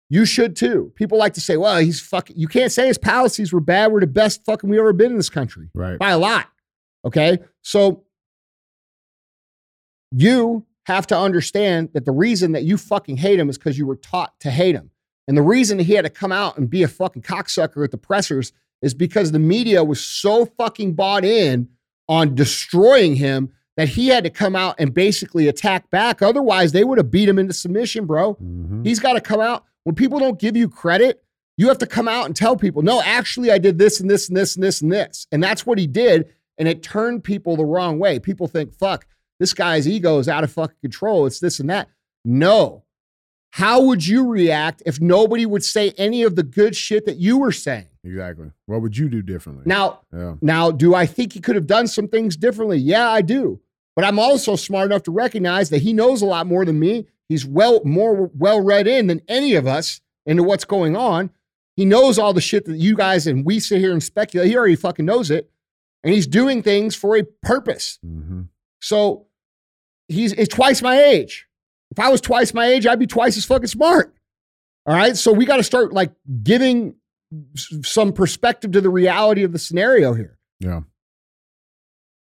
You 0.10 0.26
should 0.26 0.56
too. 0.56 0.92
People 0.96 1.18
like 1.18 1.34
to 1.36 1.42
say, 1.42 1.56
"Well, 1.58 1.78
he's 1.78 2.00
fucking." 2.02 2.36
You 2.38 2.48
can't 2.48 2.72
say 2.72 2.88
his 2.88 2.98
policies 2.98 3.54
were 3.54 3.60
bad. 3.60 3.92
We're 3.92 4.00
the 4.02 4.08
best 4.08 4.44
fucking 4.46 4.70
we've 4.70 4.80
ever 4.80 4.94
been 4.94 5.12
in 5.12 5.18
this 5.18 5.30
country 5.30 5.70
Right. 5.74 5.98
by 6.00 6.10
a 6.12 6.18
lot. 6.18 6.48
Okay. 7.06 7.40
So 7.62 8.04
you 10.12 10.66
have 10.86 11.08
to 11.08 11.18
understand 11.18 11.90
that 11.94 12.06
the 12.06 12.12
reason 12.12 12.52
that 12.52 12.64
you 12.64 12.78
fucking 12.78 13.18
hate 13.18 13.40
him 13.40 13.50
is 13.50 13.58
because 13.58 13.78
you 13.78 13.86
were 13.86 13.96
taught 13.96 14.40
to 14.42 14.52
hate 14.52 14.76
him. 14.76 14.92
And 15.28 15.38
the 15.38 15.42
reason 15.42 15.80
he 15.80 15.94
had 15.94 16.04
to 16.06 16.10
come 16.10 16.32
out 16.32 16.58
and 16.58 16.70
be 16.70 16.84
a 16.84 16.88
fucking 16.88 17.22
cocksucker 17.22 17.84
at 17.84 17.92
the 17.92 17.98
pressers 17.98 18.52
is 18.82 18.94
because 18.94 19.32
the 19.32 19.40
media 19.40 19.84
was 19.84 20.02
so 20.04 20.46
fucking 20.46 20.94
bought 20.94 21.24
in 21.24 21.70
on 22.08 22.36
destroying 22.36 23.16
him 23.16 23.52
that 23.78 23.90
he 23.90 24.08
had 24.08 24.24
to 24.24 24.30
come 24.30 24.56
out 24.56 24.76
and 24.78 24.94
basically 24.94 25.48
attack 25.48 25.90
back. 25.90 26.22
Otherwise, 26.22 26.72
they 26.72 26.84
would 26.84 26.98
have 26.98 27.10
beat 27.10 27.28
him 27.28 27.40
into 27.40 27.54
submission, 27.54 28.06
bro. 28.06 28.36
Mhm. 28.36 28.86
He's 28.86 29.00
got 29.00 29.14
to 29.14 29.22
come 29.22 29.40
out. 29.40 29.64
When 29.84 29.96
people 29.96 30.20
don't 30.20 30.40
give 30.40 30.56
you 30.56 30.70
credit, 30.70 31.24
you 31.58 31.68
have 31.68 31.78
to 31.80 31.88
come 31.88 32.08
out 32.08 32.26
and 32.26 32.36
tell 32.36 32.56
people, 32.56 32.82
no, 32.82 33.02
actually, 33.04 33.52
I 33.52 33.58
did 33.58 33.78
this 33.80 34.00
and 34.00 34.10
this 34.10 34.28
and 34.28 34.38
this 34.38 34.56
and 34.56 34.64
this 34.64 34.82
and 34.82 34.92
this. 34.92 35.28
And 35.32 35.42
that's 35.44 35.66
what 35.66 35.78
he 35.80 35.88
did. 35.88 36.30
And 36.58 36.68
it 36.68 36.84
turned 36.84 37.24
people 37.24 37.56
the 37.56 37.66
wrong 37.66 38.00
way. 38.00 38.20
People 38.20 38.48
think, 38.48 38.74
fuck, 38.74 39.08
this 39.40 39.54
guy's 39.54 39.88
ego 39.88 40.20
is 40.20 40.30
out 40.30 40.44
of 40.44 40.52
fucking 40.52 40.78
control. 40.82 41.26
It's 41.26 41.40
this 41.40 41.60
and 41.60 41.70
that. 41.70 41.90
No. 42.24 42.84
How 43.58 43.84
would 43.84 44.08
you 44.08 44.28
react 44.28 44.82
if 44.84 45.00
nobody 45.00 45.46
would 45.46 45.64
say 45.64 45.92
any 45.96 46.24
of 46.24 46.36
the 46.36 46.42
good 46.42 46.76
shit 46.76 47.06
that 47.06 47.18
you 47.18 47.38
were 47.38 47.52
saying? 47.52 47.86
Exactly. 48.04 48.50
What 48.66 48.82
would 48.82 48.98
you 48.98 49.08
do 49.10 49.22
differently? 49.22 49.64
Now, 49.68 50.00
Yeah. 50.12 50.36
now, 50.42 50.72
do 50.72 50.96
I 50.96 51.06
think 51.06 51.34
he 51.34 51.40
could 51.40 51.56
have 51.56 51.68
done 51.68 51.86
some 51.86 52.08
things 52.08 52.36
differently? 52.36 52.80
Yeah, 52.80 53.08
I 53.08 53.22
do. 53.22 53.60
But 53.96 54.06
I'm 54.06 54.18
also 54.18 54.56
smart 54.56 54.88
enough 54.88 55.04
to 55.04 55.12
recognize 55.12 55.70
that 55.70 55.84
he 55.84 55.94
knows 55.94 56.24
a 56.24 56.26
lot 56.26 56.48
more 56.48 56.66
than 56.66 56.80
me. 56.80 57.06
He's 57.30 57.46
well 57.46 57.80
more 57.86 58.32
well 58.34 58.60
read 58.60 58.88
in 58.88 59.06
than 59.06 59.22
any 59.28 59.54
of 59.54 59.68
us 59.68 60.02
into 60.26 60.42
what's 60.42 60.66
going 60.66 60.96
on. 60.96 61.30
He 61.76 61.86
knows 61.86 62.18
all 62.18 62.34
the 62.34 62.42
shit 62.42 62.66
that 62.66 62.78
you 62.78 62.96
guys 62.96 63.28
and 63.28 63.46
we 63.46 63.60
sit 63.60 63.80
here 63.82 63.92
and 63.92 64.02
speculate. 64.02 64.50
He 64.50 64.58
already 64.58 64.76
fucking 64.76 65.06
knows 65.06 65.30
it. 65.30 65.52
And 66.04 66.12
he's 66.12 66.26
doing 66.26 66.64
things 66.64 66.96
for 66.96 67.16
a 67.16 67.24
purpose. 67.44 68.00
hmm 68.04 68.42
So 68.82 69.28
he's 70.08 70.34
it's 70.34 70.54
twice 70.54 70.82
my 70.82 71.00
age. 71.00 71.48
If 71.94 72.00
I 72.00 72.10
was 72.10 72.22
twice 72.22 72.56
my 72.56 72.66
age, 72.66 72.88
I'd 72.88 72.98
be 72.98 73.06
twice 73.06 73.38
as 73.38 73.46
fucking 73.46 73.68
smart. 73.68 74.16
All 74.88 74.96
right. 74.96 75.16
So 75.16 75.32
we 75.32 75.46
got 75.46 75.58
to 75.58 75.64
start 75.64 75.94
like 75.94 76.12
giving 76.42 76.96
some 77.56 78.14
perspective 78.14 78.72
to 78.72 78.82
the 78.82 78.90
reality 78.90 79.44
of 79.44 79.52
the 79.52 79.60
scenario 79.60 80.14
here. 80.14 80.40
Yeah. 80.60 80.82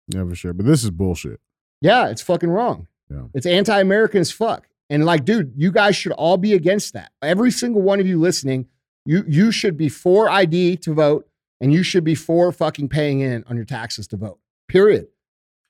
Yeah, 0.08 0.23
for 0.23 0.36
sure. 0.36 0.54
But 0.54 0.67
this 0.67 0.84
is 0.84 0.91
bullshit. 0.91 1.39
Yeah, 1.82 2.10
it's 2.10 2.21
fucking 2.21 2.49
wrong. 2.49 2.88
Yeah. 3.10 3.23
It's 3.34 3.47
anti 3.47 3.80
American 3.80 4.21
as 4.21 4.32
fuck. 4.32 4.67
And 4.91 5.04
like, 5.04 5.25
dude, 5.25 5.54
you 5.56 5.71
guys 5.71 5.95
should 5.95 6.12
all 6.12 6.38
be 6.38 6.54
against 6.54 6.93
that. 6.93 7.12
Every 7.23 7.49
single 7.49 7.82
one 7.82 7.99
of 7.99 8.06
you 8.06 8.19
listening, 8.19 8.67
you 9.04 9.23
you 9.28 9.51
should 9.51 9.78
be 9.78 9.89
for 9.89 10.30
ID 10.30 10.78
to 10.78 10.93
vote, 10.93 11.28
and 11.60 11.73
you 11.73 11.82
should 11.82 12.04
be 12.04 12.13
for 12.13 12.51
fucking 12.51 12.89
paying 12.89 13.21
in 13.21 13.43
on 13.47 13.56
your 13.56 13.65
taxes 13.65 14.08
to 14.10 14.17
vote. 14.17 14.38
Period. 14.67 15.08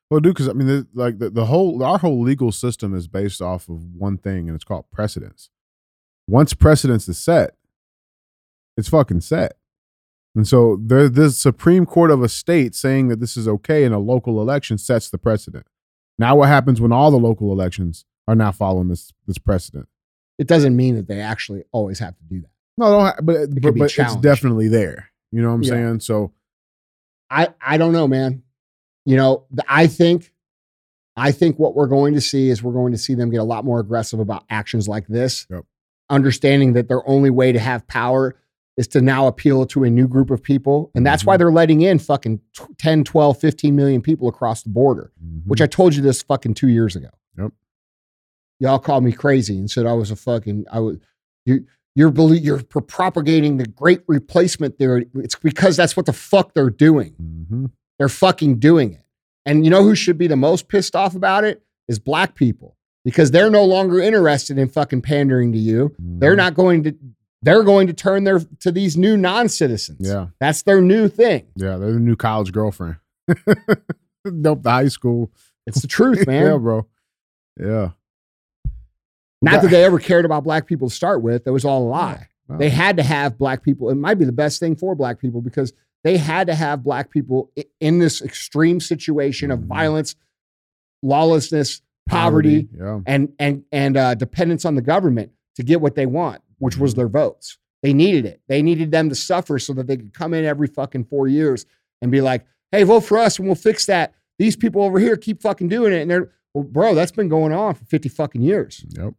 Well, 0.09 0.19
dude, 0.19 0.33
because 0.35 0.47
I 0.49 0.53
mean, 0.53 0.67
the, 0.67 0.87
like 0.93 1.17
the, 1.19 1.29
the 1.29 1.45
whole 1.45 1.83
our 1.83 1.97
whole 1.97 2.21
legal 2.21 2.51
system 2.51 2.93
is 2.95 3.07
based 3.07 3.41
off 3.41 3.67
of 3.69 3.83
one 3.95 4.17
thing, 4.17 4.47
and 4.47 4.55
it's 4.55 4.63
called 4.63 4.85
precedence. 4.91 5.49
Once 6.27 6.53
precedence 6.53 7.07
is 7.09 7.17
set, 7.17 7.55
it's 8.77 8.89
fucking 8.89 9.21
set. 9.21 9.57
And 10.35 10.47
so 10.47 10.77
there, 10.81 11.07
the 11.07 11.31
Supreme 11.31 11.85
Court 11.85 12.11
of 12.11 12.21
a 12.21 12.27
state 12.29 12.75
saying 12.75 13.07
that 13.07 13.19
this 13.19 13.37
is 13.37 13.47
okay 13.47 13.83
in 13.83 13.93
a 13.93 13.99
local 13.99 14.41
election 14.41 14.77
sets 14.77 15.09
the 15.09 15.17
precedent. 15.17 15.65
Now, 16.19 16.35
what 16.35 16.49
happens 16.49 16.81
when 16.81 16.91
all 16.91 17.09
the 17.09 17.17
local 17.19 17.51
elections 17.51 18.05
are 18.27 18.35
now 18.35 18.51
following 18.51 18.89
this 18.89 19.11
this 19.27 19.37
precedent? 19.37 19.87
It 20.37 20.47
doesn't 20.47 20.75
mean 20.75 20.95
that 20.95 21.07
they 21.07 21.21
actually 21.21 21.63
always 21.71 21.99
have 21.99 22.17
to 22.17 22.23
do 22.25 22.41
that. 22.41 22.49
No, 22.77 22.89
don't 22.91 23.01
ha- 23.05 23.15
but 23.23 23.33
could 23.49 23.61
but, 23.61 23.75
but 23.77 23.97
it's 23.97 24.15
definitely 24.17 24.67
there. 24.67 25.09
You 25.31 25.41
know 25.41 25.49
what 25.49 25.55
I'm 25.55 25.63
Yeah. 25.63 25.69
saying? 25.69 25.99
So 26.01 26.33
I 27.29 27.49
I 27.61 27.77
don't 27.77 27.93
know, 27.93 28.07
man. 28.07 28.43
You 29.05 29.15
know, 29.17 29.45
I 29.67 29.87
think 29.87 30.31
I 31.15 31.31
think 31.31 31.57
what 31.59 31.75
we're 31.75 31.87
going 31.87 32.13
to 32.15 32.21
see 32.21 32.49
is 32.49 32.61
we're 32.61 32.73
going 32.73 32.91
to 32.91 32.97
see 32.97 33.13
them 33.13 33.29
get 33.29 33.39
a 33.39 33.43
lot 33.43 33.63
more 33.63 33.79
aggressive 33.79 34.19
about 34.19 34.43
actions 34.49 34.87
like 34.87 35.07
this. 35.07 35.47
Yep. 35.49 35.63
Understanding 36.09 36.73
that 36.73 36.87
their 36.89 37.07
only 37.07 37.29
way 37.29 37.51
to 37.51 37.59
have 37.59 37.87
power 37.87 38.35
is 38.77 38.87
to 38.89 38.99
now 39.01 39.25
appeal 39.27 39.65
to 39.67 39.85
a 39.85 39.89
new 39.89 40.07
group 40.07 40.29
of 40.29 40.43
people. 40.43 40.91
And 40.93 41.05
that's 41.05 41.23
why 41.25 41.35
Mhm. 41.35 41.39
they're 41.39 41.51
letting 41.53 41.81
in 41.81 41.99
fucking 41.99 42.41
tw- 42.53 42.77
10, 42.77 43.05
12, 43.05 43.39
15 43.39 43.75
million 43.75 44.01
people 44.01 44.27
across 44.27 44.63
the 44.63 44.69
border, 44.69 45.13
mhm. 45.23 45.43
which 45.45 45.61
I 45.61 45.67
told 45.67 45.95
you 45.95 46.01
this 46.01 46.21
fucking 46.21 46.55
2 46.55 46.67
years 46.67 46.95
ago. 46.97 47.09
Yep. 47.37 47.53
Y'all 48.59 48.79
called 48.79 49.03
me 49.05 49.13
crazy 49.13 49.57
and 49.57 49.71
said 49.71 49.85
I 49.85 49.93
was 49.93 50.11
a 50.11 50.15
fucking 50.17 50.65
I 50.71 50.79
was 50.79 50.97
you 51.45 51.65
you're 51.95 52.11
you're 52.33 52.61
propagating 52.63 53.55
the 53.57 53.65
great 53.65 54.01
replacement 54.07 54.77
theory. 54.77 55.07
It's 55.15 55.35
because 55.35 55.77
that's 55.77 55.95
what 55.95 56.05
the 56.05 56.13
fuck 56.13 56.53
they're 56.53 56.69
doing. 56.69 57.13
Mhm. 57.21 57.71
They're 57.99 58.09
fucking 58.09 58.59
doing 58.59 58.93
it. 58.93 59.01
And 59.45 59.63
you 59.63 59.71
know 59.71 59.83
who 59.83 59.95
should 59.95 60.17
be 60.17 60.27
the 60.27 60.35
most 60.35 60.67
pissed 60.67 60.95
off 60.95 61.15
about 61.15 61.43
it 61.43 61.63
is 61.87 61.99
black 61.99 62.35
people 62.35 62.75
because 63.03 63.31
they're 63.31 63.49
no 63.51 63.63
longer 63.63 63.99
interested 63.99 64.57
in 64.57 64.67
fucking 64.69 65.01
pandering 65.03 65.51
to 65.51 65.57
you. 65.57 65.95
They're 65.99 66.33
Mhm. 66.33 66.37
not 66.37 66.53
going 66.55 66.83
to 66.83 66.95
they're 67.41 67.63
going 67.63 67.85
to 67.85 67.93
turn 67.93 68.23
their 68.23 68.39
to 68.61 68.71
these 68.71 68.97
new 68.97 69.15
non-citizens. 69.15 69.99
Yeah. 70.09 70.27
That's 70.39 70.63
their 70.63 70.81
new 70.81 71.07
thing. 71.07 71.45
Yeah, 71.55 71.77
they're 71.77 71.93
the 71.93 71.99
new 71.99 72.15
college 72.15 72.51
girlfriend. 72.51 72.95
Nope, 74.25 74.63
the 74.63 74.71
high 74.71 74.87
school. 74.87 75.29
It's 75.67 75.79
the 75.81 75.87
truth, 75.87 76.25
man. 76.27 76.45
yeah, 76.47 76.57
bro. 76.57 76.87
Yeah. 77.59 77.89
Not 79.41 79.61
that 79.61 79.69
they 79.69 79.83
ever 79.83 79.99
cared 79.99 80.25
about 80.25 80.43
black 80.43 80.65
people 80.65 80.89
to 80.89 80.95
start 80.95 81.21
with. 81.21 81.43
That 81.43 81.53
was 81.53 81.63
all 81.65 81.83
a 81.83 81.89
lie. 81.89 82.29
No. 82.49 82.57
They 82.57 82.69
had 82.69 82.97
to 82.97 83.03
have 83.03 83.37
black 83.37 83.61
people. 83.61 83.89
It 83.91 83.95
might 83.95 84.15
be 84.15 84.25
the 84.25 84.31
best 84.31 84.59
thing 84.59 84.75
for 84.75 84.95
black 84.95 85.19
people 85.19 85.41
because 85.41 85.73
they 86.05 86.15
had 86.17 86.47
to 86.47 86.55
have 86.55 86.83
black 86.83 87.09
people 87.09 87.51
in 87.81 87.99
this 87.99 88.21
extreme 88.21 88.79
situation 88.79 89.51
of 89.51 89.59
Mhm. 89.59 89.67
violence, 89.67 90.15
lawlessness, 91.03 91.81
poverty, 92.07 92.69
Yeah. 92.77 93.01
and 93.05 93.33
and 93.39 93.63
and 93.71 93.97
uh, 93.97 94.15
dependence 94.15 94.63
on 94.65 94.75
the 94.75 94.81
government 94.81 95.31
to 95.55 95.63
get 95.63 95.81
what 95.81 95.95
they 95.95 96.05
want, 96.05 96.41
which 96.59 96.77
was 96.77 96.93
Mhm. 96.93 96.97
their 96.97 97.07
votes. 97.09 97.57
They 97.83 97.93
needed 97.93 98.25
it. 98.25 98.41
They 98.47 98.61
needed 98.61 98.91
them 98.91 99.09
to 99.09 99.15
suffer 99.15 99.59
so 99.59 99.73
that 99.73 99.87
they 99.87 99.97
could 99.97 100.13
come 100.13 100.33
in 100.33 100.45
every 100.45 100.67
fucking 100.67 101.05
four 101.05 101.27
years 101.27 101.65
and 102.01 102.11
be 102.11 102.21
like, 102.21 102.45
"Hey, 102.71 102.83
vote 102.83 103.01
for 103.01 103.17
us, 103.17 103.37
and 103.37 103.47
we'll 103.47 103.55
fix 103.55 103.85
that." 103.87 104.13
These 104.39 104.55
people 104.55 104.81
over 104.83 104.99
here 104.99 105.15
keep 105.17 105.41
fucking 105.41 105.67
doing 105.69 105.93
it, 105.93 106.01
and 106.01 106.09
they're 106.11 106.31
well, 106.53 106.63
bro. 106.63 106.95
That's 106.95 107.11
been 107.11 107.29
going 107.29 107.51
on 107.51 107.73
for 107.75 107.83
fifty 107.85 108.09
fucking 108.09 108.41
years. 108.41 108.85
Yep. 108.89 109.13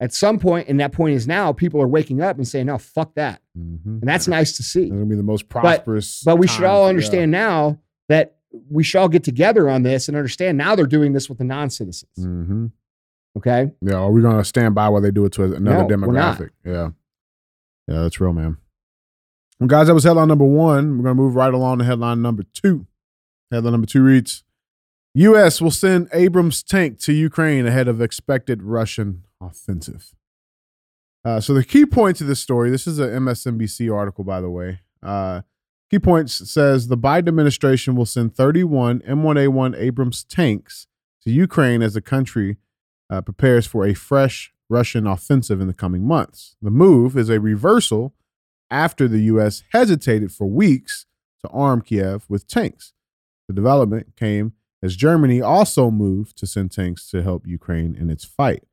At 0.00 0.12
some 0.14 0.38
point, 0.38 0.68
and 0.68 0.78
that 0.78 0.92
point 0.92 1.16
is 1.16 1.26
now, 1.26 1.52
people 1.52 1.82
are 1.82 1.88
waking 1.88 2.20
up 2.20 2.36
and 2.36 2.46
saying, 2.46 2.66
"No, 2.66 2.78
fuck 2.78 3.14
that," 3.16 3.40
Mm-hmm. 3.58 3.98
and 4.00 4.02
that's 4.08 4.28
nice 4.28 4.56
to 4.56 4.62
see. 4.62 4.82
It's 4.84 4.92
gonna 4.92 5.06
be 5.06 5.16
the 5.16 5.22
most 5.24 5.48
prosperous. 5.48 6.22
But 6.24 6.36
we 6.36 6.46
should 6.46 6.64
all 6.64 6.86
understand 6.86 7.32
now 7.32 7.80
that 8.08 8.36
we 8.70 8.84
should 8.84 8.98
all 8.98 9.08
get 9.08 9.24
together 9.24 9.68
on 9.68 9.82
this 9.82 10.06
and 10.08 10.16
understand 10.16 10.56
now 10.56 10.76
they're 10.76 10.86
doing 10.86 11.12
this 11.14 11.28
with 11.28 11.38
the 11.38 11.44
non-citizens. 11.44 12.10
Yeah. 12.16 12.24
hmm 12.24 12.66
Okay, 13.36 13.70
yeah. 13.82 13.94
Are 13.96 14.10
we 14.10 14.22
gonna 14.22 14.44
stand 14.44 14.74
by 14.74 14.88
while 14.88 15.00
they 15.02 15.10
do 15.10 15.24
it 15.24 15.32
to 15.32 15.44
another 15.44 15.82
No, 15.82 15.86
demographic? 15.88 16.50
Yeah. 16.64 16.90
Yeah, 17.88 18.02
that's 18.02 18.20
real, 18.20 18.32
man. 18.32 18.56
Well, 19.60 19.66
guys, 19.66 19.86
that 19.88 19.94
was 19.94 20.04
headline 20.04 20.28
number 20.28 20.44
one. 20.44 20.96
We're 20.98 21.04
gonna 21.04 21.14
move 21.16 21.34
right 21.34 21.52
along 21.52 21.78
to 21.78 21.84
headline 21.84 22.22
number 22.22 22.44
two. 22.54 22.86
Headline 23.50 23.72
number 23.72 23.86
two 23.86 24.02
reads: 24.02 24.44
U.S. 25.14 25.60
will 25.60 25.70
send 25.72 26.08
Abrams 26.12 26.62
tank 26.62 26.98
to 27.00 27.12
Ukraine 27.12 27.66
ahead 27.66 27.88
of 27.88 28.00
expected 28.00 28.62
Russian 28.62 29.24
offensive. 29.40 30.14
Uh, 31.24 31.40
so 31.40 31.52
the 31.52 31.64
key 31.64 31.84
point 31.84 32.16
to 32.16 32.24
this 32.24 32.40
story, 32.40 32.70
this 32.70 32.86
is 32.86 32.98
a 32.98 33.08
MSNBC 33.08 33.94
article, 33.94 34.24
by 34.24 34.40
the 34.40 34.50
way. 34.50 34.80
Uh, 35.02 35.42
Key 35.90 35.98
points 35.98 36.50
says 36.50 36.88
the 36.88 36.98
Biden 36.98 37.28
administration 37.28 37.96
will 37.96 38.04
send 38.04 38.34
31 38.34 39.00
M1A1 39.00 39.78
Abrams 39.78 40.22
tanks 40.22 40.86
to 41.22 41.30
Ukraine 41.30 41.80
as 41.80 41.94
the 41.94 42.02
country 42.02 42.58
uh, 43.08 43.22
prepares 43.22 43.66
for 43.66 43.86
a 43.86 43.94
fresh 43.94 44.52
Russian 44.68 45.06
offensive 45.06 45.62
in 45.62 45.66
the 45.66 45.72
coming 45.72 46.06
months. 46.06 46.56
The 46.60 46.70
move 46.70 47.16
is 47.16 47.30
a 47.30 47.40
reversal 47.40 48.14
after 48.70 49.08
the 49.08 49.20
U.S. 49.20 49.62
hesitated 49.72 50.30
for 50.30 50.46
weeks 50.46 51.06
to 51.42 51.48
arm 51.48 51.80
Kiev 51.80 52.26
with 52.28 52.46
tanks. 52.46 52.92
The 53.46 53.54
development 53.54 54.14
came 54.14 54.52
as 54.82 54.94
Germany 54.94 55.40
also 55.40 55.90
moved 55.90 56.36
to 56.36 56.46
send 56.46 56.70
tanks 56.70 57.08
to 57.10 57.22
help 57.22 57.46
Ukraine 57.46 57.96
in 57.98 58.10
its 58.10 58.26
fight. 58.26 58.64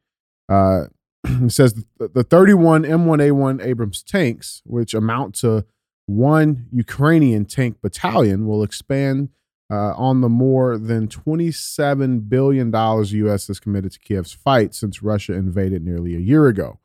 Uh, 0.49 0.85
it 1.23 1.51
says 1.51 1.73
the, 1.97 2.07
the 2.07 2.23
31 2.23 2.83
M1A1 2.83 3.63
Abrams 3.63 4.03
tanks, 4.03 4.61
which 4.65 4.93
amount 4.93 5.35
to 5.35 5.65
one 6.05 6.67
Ukrainian 6.71 7.45
tank 7.45 7.77
battalion, 7.81 8.47
will 8.47 8.63
expand 8.63 9.29
uh, 9.71 9.93
on 9.95 10.21
the 10.21 10.29
more 10.29 10.77
than 10.77 11.07
$27 11.07 12.29
billion 12.29 12.71
U.S. 12.71 13.47
has 13.47 13.59
committed 13.59 13.91
to 13.93 13.99
Kiev's 13.99 14.33
fight 14.33 14.75
since 14.75 15.01
Russia 15.01 15.33
invaded 15.33 15.83
nearly 15.83 16.15
a 16.15 16.19
year 16.19 16.47
ago. 16.47 16.79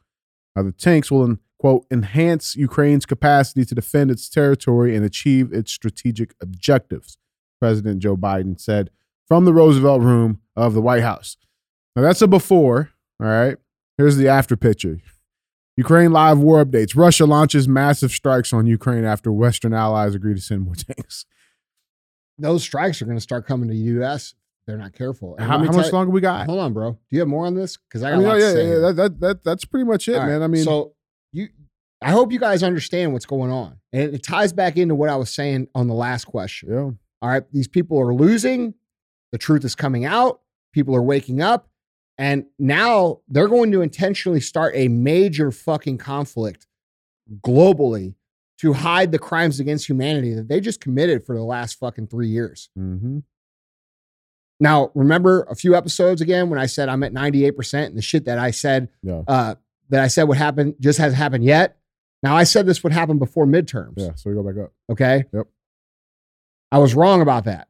Uh, 0.57 0.63
the 0.63 0.73
tanks 0.73 1.11
will, 1.11 1.37
quote, 1.59 1.85
enhance 1.91 2.57
Ukraine's 2.57 3.07
capacity 3.07 3.65
to 3.65 3.75
defend 3.75 4.11
its 4.11 4.29
territory 4.29 4.97
and 4.97 5.05
achieve 5.05 5.53
its 5.53 5.71
strategic 5.73 6.35
objectives, 6.41 7.19
President 7.61 8.01
Joe 8.01 8.17
Biden 8.17 8.59
said 8.59 8.91
from 9.29 9.45
the 9.45 9.53
Roosevelt 9.53 10.01
Room 10.01 10.41
of 10.57 10.75
the 10.75 10.81
White 10.81 11.03
House. 11.03 11.37
Now, 11.95 12.03
that's 12.03 12.23
a 12.23 12.27
before, 12.27 12.91
all 13.21 13.27
right? 13.27 13.57
Here's 13.99 14.17
the 14.17 14.29
after 14.29 14.57
picture. 14.57 14.99
Ukraine 15.77 16.13
live 16.13 16.39
war 16.39 16.65
updates. 16.65 16.97
Russia 16.97 17.25
launches 17.27 17.69
massive 17.69 18.11
strikes 18.11 18.53
on 18.53 18.67
Ukraine 18.67 19.05
after 19.05 19.33
Western 19.33 19.73
allies 19.73 20.15
agree 20.15 20.35
to 20.35 20.41
send 20.41 20.63
more 20.63 20.75
tanks. 20.75 21.27
Those 22.39 22.63
strikes 22.63 23.01
are 23.03 23.05
going 23.05 23.17
to 23.17 23.23
start 23.23 23.47
coming 23.47 23.69
to 23.69 23.75
the 23.75 23.81
U.S. 23.95 24.35
They're 24.67 24.79
not 24.79 24.93
careful. 24.93 25.37
And 25.37 25.47
How, 25.47 25.59
how 25.59 25.73
much 25.73 25.87
you- 25.87 25.93
longer 25.93 26.11
we 26.13 26.21
got? 26.21 26.47
Hold 26.47 26.61
on, 26.61 26.73
bro. 26.73 26.93
Do 26.93 26.99
you 27.11 27.21
have 27.21 27.29
more 27.29 27.47
on 27.47 27.55
this? 27.55 27.77
Because 27.77 28.03
I 28.03 28.13
I 28.13 28.17
mean, 28.17 28.27
yeah, 28.27 28.35
to 28.35 28.41
say. 28.41 28.63
yeah, 28.63 28.67
here. 28.67 28.81
that, 28.81 28.97
that, 28.97 29.21
that, 29.21 29.45
that's 29.45 29.65
pretty 29.65 29.85
much 29.85 30.09
it, 30.09 30.15
All 30.15 30.21
right, 30.21 30.29
man. 30.29 30.43
I 30.43 30.47
mean, 30.47 30.65
so 30.65 30.95
you, 31.33 31.49
I 32.03 32.11
hope 32.11 32.33
you 32.33 32.39
guys 32.39 32.63
understand 32.63 33.13
what's 33.13 33.27
going 33.27 33.51
on, 33.51 33.79
and 33.93 34.03
it, 34.03 34.15
it 34.15 34.23
ties 34.23 34.53
back 34.53 34.77
into 34.77 34.95
what 34.95 35.09
I 35.09 35.17
was 35.17 35.31
saying 35.31 35.69
on 35.75 35.87
the 35.89 35.95
last 35.95 36.25
question. 36.27 36.69
yeah. 36.71 36.91
All 37.23 37.29
right, 37.29 37.43
these 37.53 37.69
people 37.69 37.99
are 38.01 38.15
losing. 38.15 38.75
The 39.33 39.39
truth 39.39 39.65
is 39.65 39.75
coming 39.75 40.05
out. 40.07 40.41
People 40.73 40.95
are 40.97 41.03
waking 41.03 41.43
up, 41.43 41.69
and 42.21 42.45
now 42.59 43.21
they're 43.29 43.49
going 43.49 43.73
to 43.73 43.81
intentionally 43.81 44.41
start 44.41 44.75
a 44.77 44.89
major 44.89 45.51
fucking 45.51 45.97
conflict 45.99 46.67
globally 47.41 48.15
to 48.59 48.75
hide 48.75 49.11
the 49.11 49.19
crimes 49.19 49.59
against 49.59 49.89
humanity 49.89 50.35
that 50.35 50.47
they 50.47 50.61
just 50.61 50.81
committed 50.83 51.25
for 51.25 51.35
the 51.35 51.43
last 51.43 51.79
fucking 51.79 52.07
three 52.09 52.29
years. 52.29 52.69
Mm-hmm. 52.79 53.21
Now, 54.63 54.91
remember 54.95 55.45
a 55.49 55.55
few 55.55 55.75
episodes 55.75 56.21
again 56.21 56.51
when 56.51 56.59
I 56.59 56.67
said 56.67 56.91
I'm 56.91 57.03
at 57.03 57.15
98% 57.15 57.87
and 57.87 57.97
the 57.97 58.03
shit 58.03 58.27
that 58.27 58.39
I 58.39 58.51
said 58.51 58.91
Yeah. 59.03 59.23
uh, 59.27 59.55
that 59.89 60.03
I 60.03 60.09
said 60.09 60.25
would 60.25 60.37
happen 60.37 60.75
just 60.79 60.99
hasn't 60.99 61.17
happened 61.17 61.45
yet. 61.45 61.79
Now 62.23 62.37
I 62.37 62.45
said 62.45 62.67
this 62.67 62.83
would 62.85 62.93
happen 62.93 63.19
before 63.19 63.47
midterms. 63.47 63.95
Yeah. 63.97 64.11
So 64.17 64.29
we 64.29 64.37
go 64.37 64.43
back 64.43 64.63
up. 64.63 64.73
Okay. 64.93 65.25
Yep. 65.33 65.47
I 66.71 66.79
was 66.79 66.95
wrong 66.95 67.23
about 67.23 67.45
that. 67.45 67.69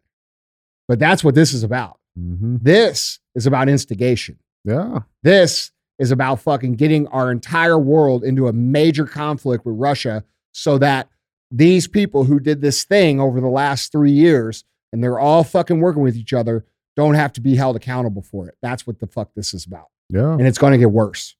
But 0.88 0.98
that's 0.98 1.22
what 1.22 1.36
this 1.36 1.54
is 1.54 1.62
about. 1.62 2.00
Mm-hmm. 2.18 2.56
This 2.62 3.19
is 3.40 3.46
about 3.46 3.68
instigation. 3.68 4.38
Yeah. 4.64 5.00
This 5.22 5.72
is 5.98 6.10
about 6.10 6.40
fucking 6.40 6.74
getting 6.74 7.06
our 7.08 7.30
entire 7.30 7.78
world 7.78 8.22
into 8.22 8.48
a 8.48 8.52
major 8.52 9.06
conflict 9.06 9.64
with 9.64 9.76
Russia 9.78 10.24
so 10.52 10.76
that 10.78 11.08
these 11.50 11.88
people 11.88 12.24
who 12.24 12.38
did 12.38 12.60
this 12.60 12.84
thing 12.84 13.18
over 13.18 13.40
the 13.40 13.48
last 13.48 13.92
three 13.92 14.12
years 14.12 14.64
and 14.92 15.02
they're 15.02 15.18
all 15.18 15.42
fucking 15.42 15.80
working 15.80 16.02
with 16.02 16.16
each 16.16 16.32
other 16.32 16.64
don't 16.96 17.14
have 17.14 17.32
to 17.32 17.40
be 17.40 17.56
held 17.56 17.76
accountable 17.76 18.22
for 18.22 18.46
it. 18.48 18.56
That's 18.60 18.86
what 18.86 18.98
the 18.98 19.06
fuck 19.06 19.30
this 19.34 19.54
is 19.54 19.64
about. 19.64 19.86
Yeah. 20.10 20.32
And 20.32 20.46
it's 20.46 20.58
going 20.58 20.72
to 20.72 20.78
get 20.78 20.90
worse. 20.90 21.34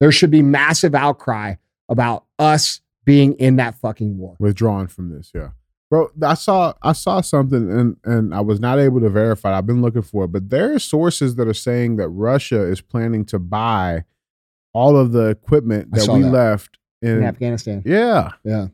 There 0.00 0.12
should 0.12 0.30
be 0.30 0.42
massive 0.42 0.94
outcry 0.94 1.54
about 1.88 2.24
us 2.38 2.80
being 3.04 3.34
in 3.34 3.56
that 3.56 3.74
fucking 3.76 4.16
war. 4.16 4.36
Withdrawn 4.38 4.86
from 4.86 5.10
this. 5.10 5.30
Yeah. 5.34 5.50
Bro, 5.90 6.10
I 6.22 6.34
saw 6.34 6.74
I 6.82 6.92
saw 6.92 7.20
something 7.20 7.70
and 7.70 7.96
and 8.04 8.34
I 8.34 8.40
was 8.40 8.58
not 8.58 8.78
able 8.78 9.00
to 9.00 9.08
verify. 9.08 9.54
it. 9.54 9.58
I've 9.58 9.66
been 9.66 9.82
looking 9.82 10.02
for 10.02 10.24
it, 10.24 10.32
but 10.32 10.50
there 10.50 10.74
are 10.74 10.78
sources 10.78 11.36
that 11.36 11.46
are 11.46 11.54
saying 11.54 11.96
that 11.96 12.08
Russia 12.08 12.62
is 12.62 12.80
planning 12.80 13.24
to 13.26 13.38
buy 13.38 14.04
all 14.72 14.96
of 14.96 15.12
the 15.12 15.28
equipment 15.28 15.92
that 15.92 16.08
we 16.12 16.22
that. 16.22 16.30
left 16.30 16.78
in. 17.02 17.18
In 17.18 17.24
Afghanistan. 17.24 17.82
yeah. 17.86 18.32
Yeah. 18.44 18.68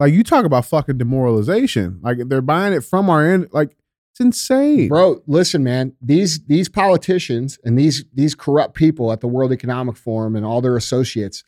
Like 0.00 0.12
you 0.12 0.22
talk 0.22 0.44
about 0.44 0.64
fucking 0.66 0.98
demoralization. 0.98 1.98
Like 2.02 2.18
they're 2.28 2.40
buying 2.40 2.72
it 2.72 2.84
from 2.84 3.10
our 3.10 3.28
end. 3.28 3.48
Like 3.52 3.76
it's 4.12 4.20
insane. 4.20 4.88
Bro, 4.88 5.22
listen, 5.26 5.64
man. 5.64 5.94
These 6.00 6.44
these 6.44 6.68
politicians 6.68 7.58
and 7.64 7.76
these 7.78 8.04
these 8.14 8.34
corrupt 8.34 8.74
people 8.74 9.12
at 9.12 9.20
the 9.20 9.28
World 9.28 9.52
Economic 9.52 9.96
Forum 9.96 10.36
and 10.36 10.46
all 10.46 10.60
their 10.60 10.76
associates, 10.76 11.42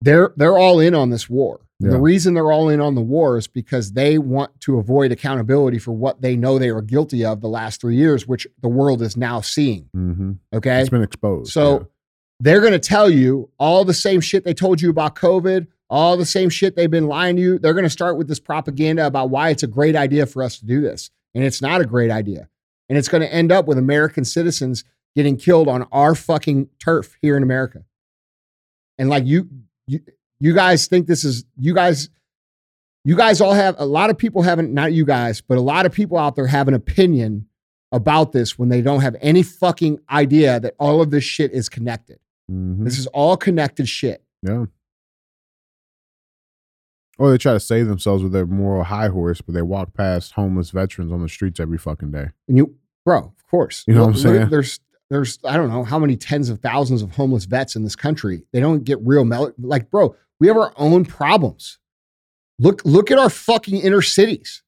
they're 0.00 0.32
they're 0.36 0.58
all 0.58 0.80
in 0.80 0.94
on 0.94 1.10
this 1.10 1.30
war. 1.30 1.60
And 1.82 1.92
The 1.92 2.00
reason 2.00 2.34
they're 2.34 2.52
all 2.52 2.68
in 2.68 2.80
on 2.80 2.94
the 2.94 3.00
war 3.02 3.36
is 3.36 3.46
because 3.46 3.92
they 3.92 4.18
want 4.18 4.60
to 4.60 4.78
avoid 4.78 5.12
accountability 5.12 5.78
for 5.78 5.92
what 5.92 6.22
they 6.22 6.36
know 6.36 6.58
they 6.58 6.70
are 6.70 6.82
guilty 6.82 7.24
of 7.24 7.40
the 7.40 7.48
last 7.48 7.80
three 7.80 7.96
years, 7.96 8.26
which 8.26 8.46
the 8.60 8.68
world 8.68 9.02
is 9.02 9.16
now 9.16 9.40
seeing. 9.40 9.88
Mm-hmm. 9.96 10.32
Okay. 10.54 10.80
It's 10.80 10.90
been 10.90 11.02
exposed. 11.02 11.52
So 11.52 11.88
they're 12.40 12.60
going 12.60 12.72
to 12.72 12.78
tell 12.78 13.10
you 13.10 13.50
all 13.58 13.84
the 13.84 13.94
same 13.94 14.20
shit 14.20 14.44
they 14.44 14.54
told 14.54 14.80
you 14.80 14.90
about 14.90 15.14
COVID, 15.14 15.66
all 15.88 16.16
the 16.16 16.26
same 16.26 16.48
shit 16.48 16.74
they've 16.74 16.90
been 16.90 17.06
lying 17.06 17.36
to 17.36 17.42
you. 17.42 17.58
They're 17.58 17.74
going 17.74 17.84
to 17.84 17.90
start 17.90 18.16
with 18.16 18.28
this 18.28 18.40
propaganda 18.40 19.06
about 19.06 19.30
why 19.30 19.50
it's 19.50 19.62
a 19.62 19.68
great 19.68 19.94
idea 19.94 20.26
for 20.26 20.42
us 20.42 20.58
to 20.58 20.66
do 20.66 20.80
this. 20.80 21.10
And 21.34 21.44
it's 21.44 21.62
not 21.62 21.80
a 21.80 21.84
great 21.84 22.10
idea. 22.10 22.48
And 22.88 22.98
it's 22.98 23.08
going 23.08 23.22
to 23.22 23.32
end 23.32 23.52
up 23.52 23.66
with 23.66 23.78
American 23.78 24.24
citizens 24.24 24.84
getting 25.14 25.36
killed 25.36 25.68
on 25.68 25.86
our 25.92 26.14
fucking 26.14 26.68
turf 26.78 27.16
here 27.20 27.36
in 27.36 27.42
America. 27.42 27.84
And 28.98 29.08
like 29.08 29.24
you, 29.24 29.48
you, 29.86 30.00
you 30.42 30.52
guys 30.52 30.88
think 30.88 31.06
this 31.06 31.22
is, 31.24 31.44
you 31.56 31.72
guys, 31.72 32.10
you 33.04 33.16
guys 33.16 33.40
all 33.40 33.52
have, 33.54 33.76
a 33.78 33.86
lot 33.86 34.10
of 34.10 34.18
people 34.18 34.42
haven't, 34.42 34.74
not 34.74 34.92
you 34.92 35.04
guys, 35.04 35.40
but 35.40 35.56
a 35.56 35.60
lot 35.60 35.86
of 35.86 35.92
people 35.92 36.18
out 36.18 36.34
there 36.34 36.48
have 36.48 36.66
an 36.66 36.74
opinion 36.74 37.46
about 37.92 38.32
this 38.32 38.58
when 38.58 38.68
they 38.68 38.82
don't 38.82 39.02
have 39.02 39.14
any 39.20 39.44
fucking 39.44 40.00
idea 40.10 40.58
that 40.58 40.74
all 40.80 41.00
of 41.00 41.12
this 41.12 41.22
shit 41.22 41.52
is 41.52 41.68
connected. 41.68 42.18
Mhm. 42.50 42.82
This 42.84 42.98
is 42.98 43.06
all 43.08 43.36
connected 43.36 43.88
shit. 43.88 44.24
Yeah. 44.42 44.64
Or 47.18 47.30
they 47.30 47.38
try 47.38 47.52
to 47.52 47.60
save 47.60 47.86
themselves 47.86 48.24
with 48.24 48.32
their 48.32 48.46
moral 48.46 48.82
high 48.82 49.08
horse, 49.08 49.40
but 49.40 49.54
they 49.54 49.62
walk 49.62 49.94
past 49.94 50.32
homeless 50.32 50.70
veterans 50.70 51.12
on 51.12 51.22
the 51.22 51.28
streets 51.28 51.60
every 51.60 51.78
fucking 51.78 52.10
day. 52.10 52.30
And 52.48 52.56
you, 52.56 52.74
bro, 53.04 53.18
of 53.18 53.46
course. 53.48 53.84
You 53.86 53.94
know 53.94 54.06
what 54.06 54.14
I'm 54.14 54.16
saying? 54.16 54.48
There's, 54.48 54.80
there's, 55.12 55.38
I 55.44 55.56
don't 55.56 55.68
know 55.68 55.84
how 55.84 55.98
many 55.98 56.16
tens 56.16 56.48
of 56.48 56.60
thousands 56.60 57.02
of 57.02 57.12
homeless 57.12 57.44
vets 57.44 57.76
in 57.76 57.82
this 57.84 57.96
country. 57.96 58.42
They 58.52 58.60
don't 58.60 58.84
get 58.84 58.98
real 59.02 59.24
mel- 59.24 59.52
like, 59.58 59.90
bro. 59.90 60.16
We 60.40 60.48
have 60.48 60.56
our 60.56 60.72
own 60.76 61.04
problems. 61.04 61.78
Look, 62.58 62.82
look 62.84 63.10
at 63.10 63.18
our 63.18 63.30
fucking 63.30 63.78
inner 63.80 64.02
cities. 64.02 64.62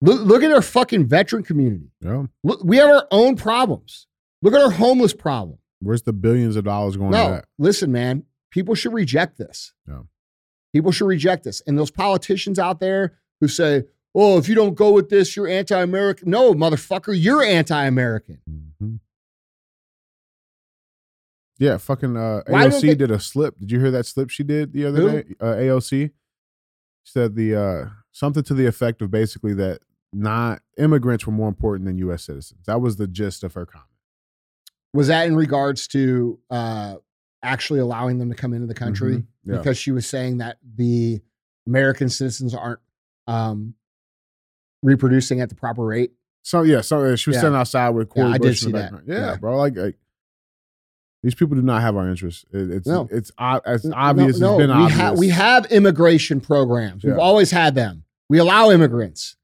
Look, 0.00 0.20
look 0.22 0.42
at 0.42 0.52
our 0.52 0.62
fucking 0.62 1.06
veteran 1.06 1.42
community. 1.42 1.90
Yeah. 2.00 2.24
Look, 2.44 2.62
we 2.62 2.76
have 2.76 2.90
our 2.90 3.06
own 3.10 3.36
problems. 3.36 4.06
Look 4.42 4.54
at 4.54 4.60
our 4.60 4.70
homeless 4.70 5.12
problem. 5.14 5.58
Where's 5.80 6.02
the 6.02 6.12
billions 6.12 6.56
of 6.56 6.64
dollars 6.64 6.96
going 6.96 7.10
No, 7.10 7.40
listen, 7.58 7.90
man. 7.92 8.24
People 8.50 8.74
should 8.74 8.92
reject 8.92 9.38
this. 9.38 9.72
Yeah. 9.88 10.00
People 10.72 10.92
should 10.92 11.06
reject 11.06 11.44
this. 11.44 11.62
And 11.66 11.78
those 11.78 11.90
politicians 11.90 12.58
out 12.58 12.80
there 12.80 13.18
who 13.40 13.48
say, 13.48 13.84
"Oh, 14.14 14.38
if 14.38 14.48
you 14.48 14.54
don't 14.54 14.74
go 14.74 14.92
with 14.92 15.08
this, 15.08 15.36
you're 15.36 15.48
anti-American." 15.48 16.30
No, 16.30 16.54
motherfucker, 16.54 17.14
you're 17.18 17.42
anti-American. 17.42 18.38
Mhm. 18.48 19.00
Yeah, 21.58 21.78
fucking 21.78 22.16
uh, 22.16 22.42
AOC 22.48 22.80
they- 22.82 22.94
did 22.94 23.10
a 23.10 23.18
slip. 23.20 23.58
Did 23.58 23.70
you 23.72 23.80
hear 23.80 23.90
that 23.90 24.04
slip 24.06 24.30
she 24.30 24.42
did 24.44 24.72
the 24.72 24.84
other 24.86 25.00
Who? 25.00 25.10
day? 25.22 25.34
Uh, 25.40 25.44
AOC 25.54 26.10
said 27.04 27.34
the 27.34 27.54
uh, 27.54 27.88
something 28.12 28.42
to 28.42 28.54
the 28.54 28.66
effect 28.66 29.00
of 29.02 29.10
basically 29.10 29.54
that 29.54 29.80
not 30.12 30.60
immigrants 30.78 31.26
were 31.26 31.32
more 31.32 31.48
important 31.48 31.86
than 31.86 31.96
U.S. 31.98 32.24
citizens. 32.24 32.60
That 32.66 32.80
was 32.80 32.96
the 32.96 33.06
gist 33.06 33.42
of 33.44 33.54
her 33.54 33.64
comment. 33.66 33.88
Was 34.92 35.08
that 35.08 35.26
in 35.26 35.36
regards 35.36 35.86
to 35.88 36.38
uh, 36.50 36.96
actually 37.42 37.80
allowing 37.80 38.18
them 38.18 38.28
to 38.30 38.34
come 38.36 38.52
into 38.54 38.66
the 38.66 38.74
country? 38.74 39.16
Mhm. 39.16 39.26
Yeah. 39.44 39.56
Because 39.58 39.78
she 39.78 39.92
was 39.92 40.06
saying 40.06 40.38
that 40.38 40.58
the 40.76 41.20
American 41.66 42.08
citizens 42.08 42.54
aren't 42.54 42.80
um, 43.26 43.74
reproducing 44.82 45.40
at 45.40 45.48
the 45.48 45.54
proper 45.54 45.84
rate. 45.84 46.12
So 46.42 46.62
yeah, 46.62 46.80
so 46.80 47.02
uh, 47.04 47.16
she 47.16 47.30
was 47.30 47.34
Yeah. 47.36 47.40
standing 47.40 47.58
outside 47.60 47.90
with 47.90 48.08
Cori 48.08 48.28
Yeah, 48.28 48.34
I 48.34 48.38
Bush 48.38 48.60
did 48.60 48.66
in 48.68 48.72
the 48.72 48.78
see 48.78 48.82
that. 48.82 48.92
background. 48.92 49.04
Yeah, 49.08 49.30
Yeah. 49.32 49.36
bro. 49.36 49.56
Like, 49.56 49.76
like 49.76 49.96
these 51.26 51.34
people 51.34 51.56
do 51.56 51.62
not 51.62 51.82
have 51.82 51.96
our 51.96 52.08
interests. 52.08 52.44
It, 52.52 52.70
it's 52.70 52.86
No. 52.86 53.08
it's 53.10 53.32
as 53.38 53.84
No, 53.84 53.96
obvious 53.96 54.38
no, 54.38 54.52
as 54.52 54.58
been 54.58 54.68
we 54.70 54.82
obvious. 54.84 55.00
ha- 55.00 55.12
we 55.12 55.28
have 55.30 55.66
immigration 55.72 56.40
programs. 56.40 57.02
We've 57.02 57.14
Yeah. 57.14 57.20
always 57.20 57.50
had 57.50 57.74
them. 57.74 58.04
We 58.28 58.38
allow 58.38 58.70
immigrants. 58.70 59.34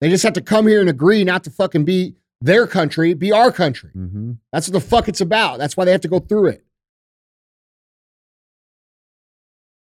They 0.00 0.08
just 0.08 0.22
have 0.22 0.34
to 0.34 0.40
come 0.40 0.68
here 0.68 0.80
and 0.80 0.88
agree 0.88 1.24
not 1.24 1.42
to 1.44 1.50
fucking 1.50 1.84
be 1.84 2.14
their 2.40 2.68
country, 2.68 3.14
be 3.14 3.32
our 3.32 3.50
country. 3.50 3.90
hmm 3.90 4.32
That's 4.52 4.68
what 4.68 4.72
the 4.74 4.80
fuck 4.88 5.08
it's 5.08 5.20
about. 5.20 5.58
That's 5.58 5.76
why 5.76 5.84
they 5.84 5.90
have 5.92 6.00
to 6.02 6.08
go 6.08 6.20
through 6.20 6.46
it. 6.46 6.64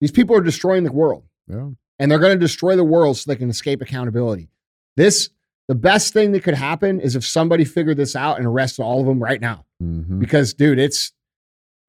These 0.01 0.11
people 0.11 0.35
are 0.35 0.41
destroying 0.41 0.83
the 0.83 0.91
world. 0.91 1.23
Yeah. 1.47 1.69
and 1.99 2.09
they're 2.09 2.19
going 2.19 2.33
to 2.33 2.39
destroy 2.39 2.75
the 2.75 2.83
world 2.83 3.17
so 3.17 3.29
they 3.31 3.35
can 3.35 3.49
escape 3.49 3.79
accountability. 3.81 4.49
This, 4.97 5.29
the 5.67 5.75
best 5.75 6.11
thing 6.13 6.31
that 6.31 6.41
could 6.43 6.55
happen 6.55 6.99
is 6.99 7.15
if 7.15 7.23
somebody 7.25 7.63
figured 7.65 7.97
this 7.97 8.15
out 8.15 8.37
and 8.37 8.47
arrested 8.47 8.81
all 8.81 8.99
of 9.01 9.05
them 9.05 9.21
right 9.21 9.39
now. 9.39 9.65
Mhm. 9.81 10.19
Because, 10.19 10.53
dude, 10.55 10.79
it's, 10.79 11.11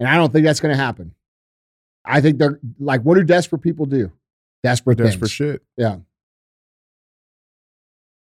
and 0.04 0.12
I 0.12 0.16
don't 0.16 0.30
think 0.30 0.44
that's 0.44 0.60
going 0.60 0.76
to 0.76 0.82
happen. 0.82 1.14
I 2.04 2.20
think 2.20 2.36
they're 2.38 2.60
like, 2.78 3.00
what 3.00 3.14
do 3.14 3.24
desperate 3.24 3.60
people 3.60 3.86
do? 3.86 4.12
Desperate, 4.62 4.98
Desperate 4.98 5.20
things. 5.20 5.30
shit. 5.30 5.62
Yeah. 5.78 5.96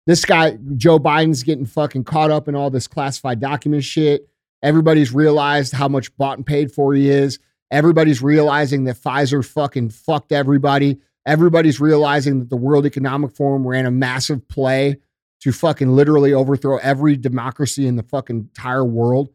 This 0.05 0.23
guy, 0.23 0.57
Joe 0.77 0.97
Biden's 0.97 1.43
getting 1.43 1.65
fucking 1.65 2.05
caught 2.05 2.31
up 2.31 2.47
in 2.47 2.55
all 2.55 2.69
this 2.69 2.87
classified 2.87 3.41
document 3.41 3.83
shit. 3.83 4.29
Everybody's 4.63 5.13
realized 5.13 5.73
how 5.73 5.89
much 5.89 6.15
bought 6.15 6.37
and 6.37 6.45
paid 6.45 6.71
for 6.71 6.93
he 6.93 7.09
is. 7.09 7.39
Everybody's 7.69 8.21
realizing 8.21 8.85
that 8.85 8.95
Pfizer 8.95 9.45
fucking 9.45 9.89
fucked 9.89 10.31
everybody. 10.31 10.99
Everybody's 11.25 11.81
realizing 11.81 12.39
that 12.39 12.49
the 12.49 12.55
World 12.55 12.85
Economic 12.85 13.35
Forum 13.35 13.67
ran 13.67 13.85
a 13.85 13.91
massive 13.91 14.47
play 14.47 14.95
to 15.41 15.51
fucking 15.51 15.89
literally 15.89 16.31
overthrow 16.31 16.77
every 16.77 17.17
democracy 17.17 17.85
in 17.85 17.97
the 17.97 18.03
fucking 18.03 18.37
entire 18.37 18.85
world. 18.85 19.29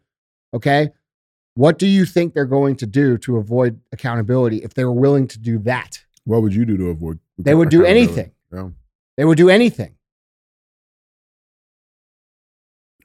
Okay. 0.55 0.91
What 1.55 1.79
do 1.79 1.87
you 1.87 2.07
think 2.07 2.33
they're 2.35 2.45
going 2.47 2.77
to 2.77 2.87
do 2.87 3.19
to 3.19 3.37
avoid 3.37 3.81
accountability 3.93 4.59
if 4.59 4.75
they 4.75 4.85
were 4.85 4.93
willing 4.93 5.29
to 5.29 5.39
do 5.39 5.59
that? 5.61 6.01
What 6.25 6.43
would 6.43 6.55
you 6.55 6.65
do 6.65 6.77
to 6.79 6.89
avoid? 6.89 7.19
They 7.39 7.55
would 7.55 7.69
do 7.69 7.85
anything. 7.85 8.33
Yeah, 8.53 8.71
They 9.17 9.25
would 9.25 9.37
do 9.37 9.51
anything. 9.51 9.95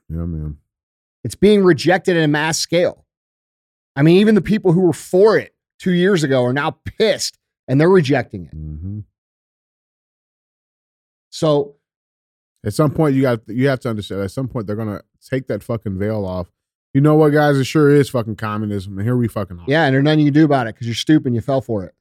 yeah, 0.08 0.24
man. 0.24 0.58
It's 1.24 1.34
being 1.34 1.62
rejected 1.62 2.16
at 2.16 2.22
a 2.24 2.28
mass 2.28 2.58
scale. 2.58 3.04
I 3.96 4.02
mean, 4.02 4.16
even 4.18 4.34
the 4.34 4.40
people 4.40 4.72
who 4.72 4.80
were 4.82 4.92
for 4.92 5.36
it 5.36 5.54
two 5.78 5.92
years 5.92 6.22
ago 6.22 6.44
are 6.44 6.52
now 6.52 6.70
pissed 6.98 7.38
and 7.66 7.80
they're 7.80 7.90
rejecting 7.90 8.44
it. 8.46 8.52
hmm 8.54 9.00
So, 11.30 11.74
At 12.64 12.72
some 12.74 12.90
point, 12.92 13.14
you 13.14 13.22
got 13.22 13.40
you 13.48 13.68
have 13.68 13.80
to 13.80 13.90
understand. 13.90 14.22
At 14.22 14.30
some 14.30 14.48
point, 14.48 14.66
they're 14.66 14.76
gonna 14.76 15.02
take 15.20 15.46
that 15.48 15.62
fucking 15.62 15.98
veil 15.98 16.24
off. 16.24 16.50
You 16.94 17.00
know 17.00 17.14
what, 17.14 17.30
guys? 17.32 17.56
It 17.58 17.64
sure 17.64 17.90
is 17.94 18.08
fucking 18.10 18.36
communism, 18.36 18.96
and 18.98 19.06
here 19.06 19.16
we 19.16 19.28
fucking 19.28 19.58
are. 19.58 19.64
yeah, 19.68 19.84
and 19.84 19.94
there's 19.94 20.02
nothing 20.04 20.20
you 20.20 20.26
can 20.26 20.34
do 20.34 20.44
about 20.44 20.66
it 20.66 20.74
because 20.74 20.86
you're 20.86 20.94
stupid 20.94 21.26
and 21.26 21.34
you 21.34 21.40
fell 21.40 21.60
for 21.60 21.84
it. 21.84 21.94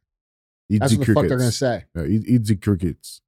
Eat 0.69 0.79
That's 0.79 0.93
the 0.93 0.97
what 0.99 1.07
the 1.07 1.13
fuck 1.13 1.27
they're 1.27 1.37
going 1.37 1.49
to 1.49 1.55
say. 1.55 1.85
Yeah, 1.95 2.03
eat, 2.05 2.23
eat 2.27 2.45
the 2.45 2.55
crickets. 2.55 3.21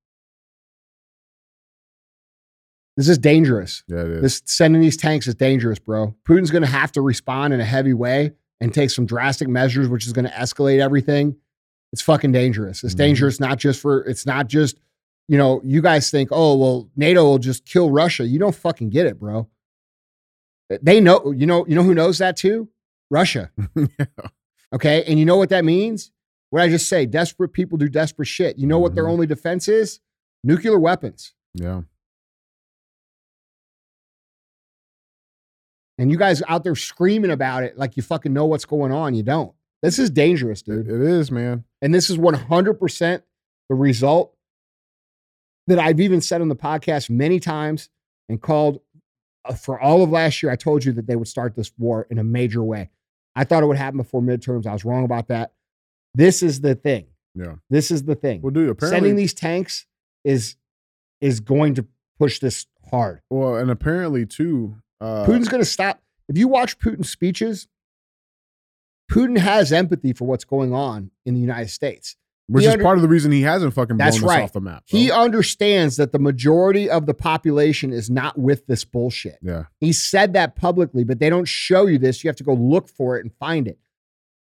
This 2.97 3.07
is 3.07 3.17
dangerous. 3.17 3.83
Yeah, 3.87 4.01
it 4.01 4.07
is. 4.09 4.21
This 4.21 4.41
sending 4.45 4.81
these 4.81 4.97
tanks 4.97 5.25
is 5.27 5.35
dangerous, 5.35 5.79
bro. 5.79 6.15
Putin's 6.27 6.51
going 6.51 6.63
to 6.63 6.67
have 6.69 6.91
to 6.93 7.01
respond 7.01 7.53
in 7.53 7.61
a 7.61 7.65
heavy 7.65 7.93
way 7.93 8.33
and 8.59 8.73
take 8.73 8.89
some 8.89 9.05
drastic 9.05 9.47
measures, 9.47 9.87
which 9.87 10.05
is 10.05 10.11
going 10.11 10.25
to 10.25 10.31
escalate 10.31 10.79
everything. 10.81 11.37
It's 11.93 12.01
fucking 12.01 12.33
dangerous. 12.33 12.83
It's 12.83 12.93
Mhm. 12.93 12.97
dangerous 12.97 13.39
not 13.39 13.57
just 13.57 13.79
for, 13.79 14.03
it's 14.05 14.25
not 14.25 14.49
just, 14.49 14.77
you 15.29 15.37
know, 15.37 15.61
you 15.63 15.81
guys 15.81 16.11
think, 16.11 16.27
oh, 16.31 16.57
well, 16.57 16.89
NATO 16.97 17.23
will 17.23 17.39
just 17.39 17.65
kill 17.65 17.89
Russia. 17.89 18.25
You 18.27 18.37
don't 18.37 18.53
fucking 18.55 18.89
get 18.89 19.05
it, 19.05 19.17
bro. 19.17 19.47
They 20.81 20.99
know, 20.99 21.31
you 21.31 21.45
know, 21.45 21.65
you 21.67 21.75
know 21.75 21.83
who 21.83 21.93
knows 21.95 22.17
that 22.19 22.37
too? 22.37 22.69
Russia. 23.09 23.51
yeah. 23.75 24.05
Okay. 24.73 25.03
And 25.07 25.17
you 25.17 25.25
know 25.25 25.37
what 25.37 25.49
that 25.49 25.65
means? 25.65 26.11
What 26.51 26.61
I 26.61 26.67
just 26.69 26.87
say, 26.87 27.05
desperate 27.05 27.49
people 27.53 27.77
do 27.77 27.89
desperate 27.89 28.27
shit. 28.27 28.57
You 28.57 28.67
know 28.67 28.77
what 28.79 28.93
their 28.95 29.05
Mhm. 29.05 29.11
only 29.11 29.27
defense 29.27 29.67
is? 29.67 29.99
Nuclear 30.43 30.79
weapons. 30.79 31.33
yeah. 31.55 31.81
And 35.97 36.09
you 36.11 36.17
guys 36.17 36.41
out 36.47 36.63
there 36.63 36.75
screaming 36.75 37.31
about 37.31 37.63
it 37.63 37.77
like 37.77 37.97
you 37.97 38.03
fucking 38.03 38.31
know 38.31 38.45
what's 38.45 38.63
going 38.65 38.91
on. 38.93 39.15
You 39.15 39.23
don't. 39.23 39.53
This 39.81 39.99
is 39.99 40.09
dangerous, 40.09 40.61
dude. 40.61 40.87
it 40.87 41.01
is, 41.01 41.29
man. 41.31 41.65
And 41.81 41.93
this 41.93 42.09
is 42.09 42.17
100% 42.17 43.21
the 43.69 43.75
result 43.75 44.33
that 45.67 45.77
I've 45.79 45.99
even 45.99 46.21
said 46.21 46.41
on 46.41 46.47
the 46.47 46.55
podcast 46.55 47.09
many 47.09 47.39
times 47.39 47.89
and 48.29 48.41
called 48.41 48.79
for 49.57 49.79
all 49.79 50.03
of 50.03 50.09
last 50.09 50.41
year. 50.43 50.51
I 50.51 50.55
told 50.55 50.85
you 50.85 50.91
that 50.93 51.07
they 51.07 51.15
would 51.15 51.27
start 51.27 51.55
this 51.55 51.71
war 51.77 52.07
in 52.09 52.17
a 52.19 52.23
major 52.23 52.63
way. 52.63 52.89
I 53.35 53.43
thought 53.43 53.63
it 53.63 53.67
would 53.67 53.77
happen 53.77 53.97
before 53.97 54.21
midterms. 54.21 54.65
I 54.65 54.73
was 54.73 54.83
wrong 54.85 55.05
about 55.05 55.27
that. 55.29 55.53
This 56.15 56.43
is 56.43 56.61
the 56.61 56.75
thing. 56.75 57.07
Yeah. 57.35 57.55
This 57.69 57.91
is 57.91 58.03
the 58.03 58.15
thing. 58.15 58.41
Well, 58.41 58.51
dude, 58.51 58.69
apparently, 58.69 58.97
Sending 58.97 59.15
these 59.15 59.33
tanks 59.33 59.85
is 60.25 60.55
is 61.21 61.39
going 61.39 61.75
to 61.75 61.85
push 62.17 62.39
this 62.39 62.65
hard. 62.89 63.21
well, 63.29 63.55
and 63.55 63.69
apparently 63.69 64.25
too. 64.25 64.75
Uh, 64.99 65.25
Putin's 65.25 65.47
going 65.47 65.61
to 65.61 65.69
stop. 65.69 66.01
If 66.27 66.37
you 66.37 66.47
watch 66.47 66.77
Putin's 66.79 67.09
speeches, 67.09 67.67
Putin 69.11 69.37
has 69.37 69.71
empathy 69.71 70.13
for 70.13 70.25
what's 70.25 70.43
going 70.45 70.73
on 70.73 71.11
in 71.25 71.33
the 71.33 71.39
United 71.39 71.69
States. 71.69 72.15
Which 72.55 72.65
is 72.65 72.71
under- 72.71 72.83
part 72.83 72.97
of 72.97 73.01
the 73.01 73.07
reason 73.07 73.31
he 73.31 73.41
hasn't 73.41 73.73
fucking 73.73 73.97
blown 73.97 74.05
That's 74.05 74.17
us 74.17 74.23
right. 74.23 74.43
off 74.43 74.53
the 74.53 74.61
map. 74.61 74.83
bro. 74.89 74.99
He 74.99 75.11
understands 75.11 75.97
that 75.97 76.11
the 76.11 76.19
majority 76.19 76.89
of 76.89 77.05
the 77.05 77.13
population 77.13 77.93
is 77.93 78.09
not 78.09 78.37
with 78.37 78.65
this 78.67 78.83
bullshit. 78.85 79.37
yeah, 79.41 79.63
He 79.79 79.93
said 79.93 80.33
that 80.33 80.55
publicly, 80.55 81.03
but 81.03 81.19
they 81.19 81.29
don't 81.29 81.47
show 81.47 81.85
you 81.85 81.97
this. 81.97 82.23
You 82.23 82.27
have 82.29 82.35
to 82.37 82.43
go 82.43 82.53
look 82.53 82.89
for 82.89 83.17
it 83.17 83.23
and 83.25 83.33
find 83.35 83.67
it. 83.67 83.77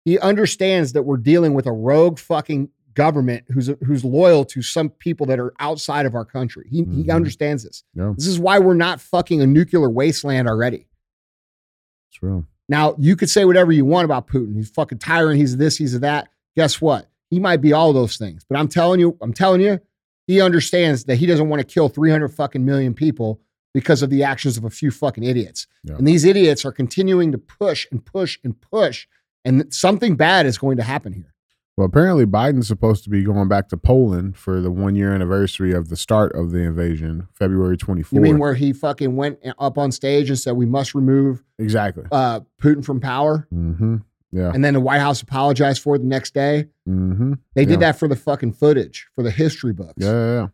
He 0.05 0.19
understands 0.19 0.93
that 0.93 1.03
we're 1.03 1.17
dealing 1.17 1.53
with 1.53 1.65
a 1.65 1.71
rogue 1.71 2.19
fucking 2.19 2.69
government 2.93 3.43
who's 3.49 3.71
who's 3.85 4.03
loyal 4.05 4.45
to 4.45 4.61
some 4.61 4.89
people 4.89 5.25
that 5.25 5.39
are 5.39 5.51
outside 5.59 6.05
of 6.05 6.13
our 6.13 6.25
country. 6.25 6.67
He 6.69 6.79
he 6.79 7.03
Mhm. 7.05 7.15
understands 7.15 7.63
this. 7.63 7.83
yeah, 7.95 8.13
This 8.15 8.27
is 8.27 8.37
why 8.39 8.59
we're 8.59 8.75
not 8.75 9.01
fucking 9.01 9.41
a 9.41 9.47
nuclear 9.47 9.89
wasteland 9.89 10.47
already. 10.47 10.87
it's 12.11 12.21
real. 12.21 12.45
Now, 12.69 12.95
you 12.99 13.15
could 13.15 13.29
say 13.29 13.45
whatever 13.45 13.71
you 13.71 13.83
want 13.85 14.05
about 14.05 14.27
Putin. 14.27 14.55
He's 14.55 14.69
fucking 14.69 14.99
tyrant. 14.99 15.37
He's 15.39 15.57
this, 15.57 15.77
he's 15.77 15.99
that. 15.99 16.29
Guess 16.55 16.79
what? 16.81 17.09
He 17.33 17.39
might 17.39 17.61
be 17.61 17.73
all 17.73 17.93
those 17.93 18.15
things. 18.17 18.45
But 18.47 18.59
I'm 18.59 18.67
telling 18.67 18.99
you, 18.99 19.17
I'm 19.21 19.33
telling 19.33 19.61
you, 19.61 19.79
he 20.27 20.39
understands 20.39 21.05
that 21.05 21.15
he 21.15 21.25
doesn't 21.25 21.49
want 21.49 21.59
to 21.61 21.65
kill 21.65 21.89
300 21.89 22.29
fucking 22.29 22.63
million 22.63 22.93
people 22.93 23.41
because 23.73 24.03
of 24.03 24.09
the 24.09 24.23
actions 24.23 24.55
of 24.57 24.63
a 24.63 24.69
few 24.69 24.91
fucking 24.91 25.23
idiots. 25.23 25.65
Yeah. 25.83 25.95
And 25.95 26.07
these 26.07 26.23
idiots 26.25 26.63
are 26.63 26.71
continuing 26.71 27.31
to 27.31 27.37
push 27.37 27.87
and 27.91 28.05
push 28.05 28.37
and 28.43 28.59
push. 28.61 29.07
And 29.43 29.73
something 29.73 30.15
bad 30.15 30.45
is 30.45 30.57
going 30.57 30.77
to 30.77 30.83
happen 30.83 31.11
here. 31.13 31.33
Well, 31.75 31.87
apparently 31.87 32.27
Biden's 32.27 32.67
supposed 32.67 33.03
to 33.05 33.09
be 33.09 33.23
going 33.23 33.47
back 33.47 33.67
to 33.69 33.77
Poland 33.77 34.37
for 34.37 34.61
the 34.61 34.69
one 34.69 34.95
year 34.95 35.11
anniversary 35.11 35.73
of 35.73 35.89
the 35.89 35.95
start 35.95 36.31
of 36.35 36.51
the 36.51 36.59
invasion, 36.59 37.27
February 37.33 37.77
twenty 37.77 38.03
You 38.11 38.21
mean 38.21 38.37
where 38.37 38.53
he 38.53 38.73
fucking 38.73 39.15
went 39.15 39.39
up 39.57 39.79
on 39.79 39.91
stage 39.91 40.29
and 40.29 40.37
said, 40.37 40.53
we 40.55 40.67
must 40.67 40.93
remove 40.93 41.43
Exactly. 41.57 42.05
uh, 42.11 42.41
Putin 42.61 42.85
from 42.85 42.99
power? 42.99 43.47
Mm-hmm. 43.51 43.97
Yeah. 44.35 44.51
And 44.53 44.65
then 44.65 44.73
the 44.73 44.79
White 44.79 44.99
House 44.99 45.21
apologized 45.21 45.81
for 45.83 45.95
it 45.95 45.99
the 45.99 46.05
next 46.05 46.33
day. 46.33 46.65
Mm-hmm. 46.89 47.33
They 47.53 47.65
did 47.65 47.73
Yeah. 47.73 47.91
that 47.91 47.99
for 47.99 48.07
the 48.07 48.15
fucking 48.15 48.53
footage, 48.53 49.07
for 49.13 49.23
the 49.23 49.29
history 49.29 49.73
books. 49.73 49.93
Yeah, 49.97 50.11
yeah, 50.11 50.33
yeah. 50.33 50.47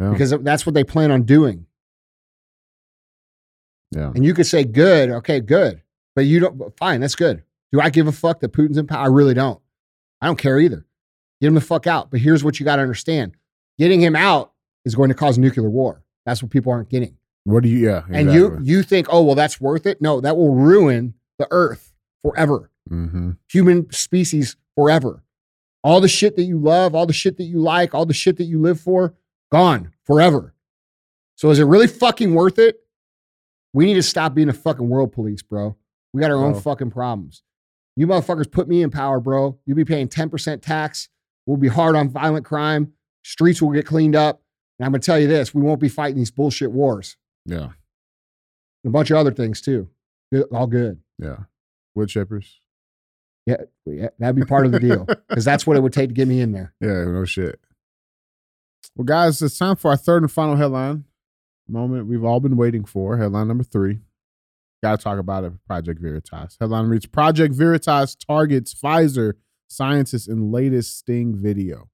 Yeah. 0.00 0.10
because 0.12 0.30
that's 0.42 0.64
what 0.64 0.74
they 0.74 0.82
plan 0.84 1.10
on 1.10 1.22
doing. 1.24 1.66
yeah. 3.92 4.10
And 4.14 4.24
you 4.24 4.34
could 4.34 4.46
say, 4.46 4.64
good, 4.64 5.10
okay, 5.10 5.40
good. 5.40 5.82
But 6.14 6.22
you 6.26 6.40
don't, 6.40 6.76
fine, 6.78 7.00
that's 7.00 7.14
good. 7.14 7.42
Do 7.72 7.80
I 7.80 7.90
give 7.90 8.06
a 8.06 8.12
fuck 8.12 8.40
that 8.40 8.52
Putin's 8.52 8.78
in 8.78 8.86
power? 8.86 9.04
I 9.04 9.06
really 9.08 9.34
don't. 9.34 9.60
I 10.20 10.26
don't 10.26 10.38
care 10.38 10.58
either. 10.58 10.86
Get 11.40 11.48
him 11.48 11.54
the 11.54 11.60
fuck 11.60 11.86
out. 11.86 12.10
But 12.10 12.20
here's 12.20 12.42
what 12.42 12.58
you 12.58 12.64
got 12.64 12.76
to 12.76 12.82
understand 12.82 13.32
getting 13.78 14.00
him 14.00 14.16
out 14.16 14.52
is 14.86 14.94
going 14.94 15.10
to 15.10 15.14
cause 15.14 15.36
nuclear 15.36 15.68
war. 15.68 16.02
That's 16.24 16.42
what 16.42 16.50
people 16.50 16.72
aren't 16.72 16.88
getting. 16.88 17.16
What 17.44 17.62
do 17.62 17.68
you? 17.68 17.86
Yeah. 17.86 18.02
And 18.10 18.32
you 18.32 18.58
you 18.62 18.82
think, 18.82 19.08
oh, 19.10 19.22
well, 19.22 19.34
that's 19.34 19.60
worth 19.60 19.84
it? 19.86 20.00
No, 20.00 20.20
that 20.20 20.36
will 20.36 20.54
ruin 20.54 21.14
the 21.38 21.46
earth 21.50 21.92
forever, 22.30 22.70
Mm-hmm. 22.90 23.30
human 23.50 23.90
species 23.90 24.56
forever. 24.76 25.24
All 25.82 26.00
the 26.00 26.08
shit 26.08 26.36
that 26.36 26.44
you 26.44 26.58
love, 26.58 26.94
all 26.94 27.06
the 27.06 27.12
shit 27.12 27.36
that 27.38 27.44
you 27.44 27.58
like, 27.58 27.94
all 27.94 28.06
the 28.06 28.14
shit 28.14 28.36
that 28.36 28.44
you 28.44 28.60
live 28.60 28.80
for, 28.80 29.14
gone 29.50 29.92
forever. 30.04 30.54
So 31.36 31.50
is 31.50 31.58
it 31.58 31.64
really 31.64 31.88
fucking 31.88 32.32
worth 32.34 32.58
it? 32.58 32.76
We 33.72 33.86
need 33.86 33.94
to 33.94 34.02
stop 34.02 34.34
being 34.34 34.48
a 34.48 34.52
fucking 34.52 34.88
world 34.88 35.12
police, 35.12 35.42
bro. 35.42 35.76
We 36.12 36.20
got 36.20 36.30
our 36.30 36.36
own 36.36 36.60
fucking 36.60 36.90
problems. 36.92 37.42
You 37.96 38.06
motherfuckers 38.06 38.50
put 38.50 38.68
me 38.68 38.82
in 38.82 38.90
power, 38.90 39.20
bro. 39.20 39.58
You'll 39.66 39.76
be 39.76 39.84
paying 39.84 40.08
10% 40.08 40.62
tax. 40.62 41.08
We'll 41.44 41.56
be 41.56 41.68
hard 41.68 41.96
on 41.96 42.08
violent 42.08 42.44
crime. 42.44 42.92
Streets 43.24 43.60
will 43.60 43.72
get 43.72 43.84
cleaned 43.86 44.14
up. 44.16 44.42
And 44.78 44.86
I'm 44.86 44.92
going 44.92 45.00
to 45.00 45.06
tell 45.06 45.18
you 45.18 45.26
this 45.28 45.54
we 45.54 45.62
won't 45.62 45.80
be 45.80 45.88
fighting 45.88 46.16
these 46.16 46.30
bullshit 46.30 46.70
wars. 46.70 47.16
Yeah. 47.46 47.70
And 48.84 48.86
a 48.86 48.90
bunch 48.90 49.10
of 49.10 49.16
other 49.16 49.32
things 49.32 49.60
too. 49.60 49.88
All 50.52 50.66
good. 50.66 51.00
Yeah. 51.18 51.36
Wood 51.96 52.08
chippers. 52.08 52.46
Yeah, 53.46 53.56
yeah, 53.84 54.08
that'd 54.18 54.36
be 54.36 54.44
part 54.44 54.66
of 54.66 54.72
the 54.72 54.80
deal 54.80 55.06
because 55.28 55.44
that's 55.44 55.66
what 55.66 55.76
it 55.76 55.82
would 55.82 55.92
take 55.92 56.08
to 56.08 56.14
get 56.14 56.28
me 56.28 56.40
in 56.40 56.52
there. 56.52 56.74
Yeah. 56.80 57.04
No 57.04 57.24
shit. 57.24 57.60
Well, 58.96 59.04
guys, 59.04 59.40
it's 59.42 59.58
time 59.58 59.76
for 59.76 59.90
our 59.90 59.96
third 59.96 60.22
and 60.22 60.30
final 60.30 60.56
headline 60.56 61.04
moment 61.68 62.06
we've 62.06 62.24
all 62.24 62.40
been 62.40 62.56
waiting 62.56 62.84
for. 62.84 63.18
Headline 63.18 63.48
number 63.48 63.64
three. 63.64 64.00
Got 64.82 64.98
to 64.98 65.04
talk 65.04 65.18
about 65.18 65.44
it. 65.44 65.52
Project 65.66 66.00
Veritas. 66.00 66.56
Headline 66.60 66.86
reads: 66.86 67.06
Project 67.06 67.54
Veritas 67.54 68.14
targets 68.14 68.74
Pfizer 68.74 69.34
scientists 69.68 70.28
in 70.28 70.52
latest 70.52 70.98
Sting 70.98 71.34
video. 71.36 71.88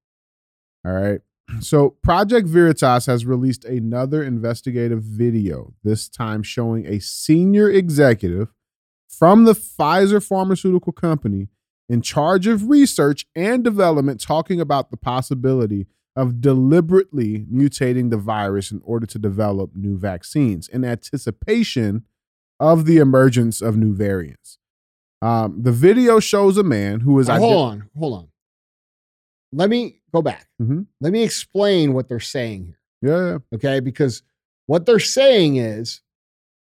All 0.84 0.92
right. 0.92 1.20
So, 1.60 1.90
Project 2.02 2.46
Veritas 2.48 3.06
has 3.06 3.26
released 3.26 3.66
another 3.66 4.22
investigative 4.22 5.02
video, 5.02 5.74
this 5.84 6.08
time 6.08 6.42
showing 6.42 6.86
a 6.86 6.98
senior 6.98 7.68
executive 7.68 8.54
from 9.12 9.44
the 9.44 9.52
Pfizer 9.52 10.24
pharmaceutical 10.26 10.92
company 10.92 11.48
in 11.88 12.00
charge 12.00 12.46
of 12.46 12.68
research 12.68 13.26
and 13.36 13.62
development 13.62 14.20
talking 14.20 14.60
about 14.60 14.90
the 14.90 14.96
possibility 14.96 15.86
of 16.16 16.40
deliberately 16.40 17.46
mutating 17.52 18.10
the 18.10 18.16
virus 18.16 18.70
in 18.70 18.80
order 18.84 19.06
to 19.06 19.18
develop 19.18 19.70
new 19.74 19.96
vaccines 19.96 20.68
in 20.68 20.84
anticipation 20.84 22.04
of 22.60 22.84
the 22.84 22.98
emergence 22.98 23.60
of 23.60 23.76
new 23.76 23.94
variants. 23.94 24.58
Um, 25.20 25.62
the 25.62 25.72
video 25.72 26.18
shows 26.20 26.56
a 26.58 26.62
man 26.62 27.00
who 27.00 27.18
is 27.18 27.28
Now, 27.28 27.38
hold 27.38 27.68
on, 27.70 27.88
hold 27.98 28.14
on. 28.14 28.28
Let 29.52 29.70
me 29.70 30.00
go 30.12 30.22
back. 30.22 30.48
Mhm. 30.60 30.86
Let 31.00 31.12
me 31.12 31.22
explain 31.22 31.92
what 31.92 32.08
they're 32.08 32.20
saying 32.20 32.64
here. 32.66 32.78
Yeah. 33.02 33.38
Okay. 33.54 33.80
Because 33.80 34.22
what 34.66 34.86
they're 34.86 34.98
saying 34.98 35.56
is 35.56 36.00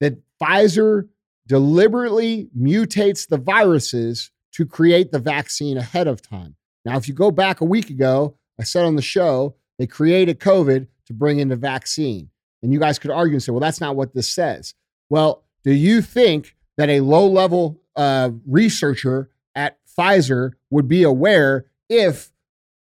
that 0.00 0.18
Pfizer 0.40 1.08
deliberately 1.46 2.48
mutates 2.58 3.28
the 3.28 3.38
viruses 3.38 4.30
to 4.52 4.66
create 4.66 5.12
the 5.12 5.18
vaccine 5.18 5.76
ahead 5.76 6.06
of 6.06 6.22
time. 6.22 6.56
Now, 6.84 6.96
if 6.96 7.08
you 7.08 7.14
go 7.14 7.30
back 7.30 7.60
a 7.60 7.64
week 7.64 7.90
ago, 7.90 8.36
I 8.58 8.64
said 8.64 8.84
on 8.84 8.96
the 8.96 9.02
show, 9.02 9.56
they 9.78 9.86
created 9.86 10.40
COVID 10.40 10.86
to 11.06 11.12
bring 11.12 11.38
in 11.38 11.48
the 11.48 11.56
vaccine. 11.56 12.30
And 12.62 12.72
you 12.72 12.78
guys 12.78 12.98
could 12.98 13.10
argue 13.10 13.34
and 13.34 13.42
say, 13.42 13.52
well, 13.52 13.60
that's 13.60 13.80
not 13.80 13.96
what 13.96 14.14
this 14.14 14.28
says. 14.28 14.74
Well, 15.10 15.44
do 15.62 15.72
you 15.72 16.00
think 16.00 16.56
that 16.76 16.88
a 16.88 17.00
low 17.00 17.26
level 17.26 17.80
uh, 17.96 18.30
researcher 18.46 19.30
at 19.54 19.78
Pfizer 19.86 20.52
would 20.70 20.88
be 20.88 21.02
aware 21.02 21.66
if, 21.88 22.30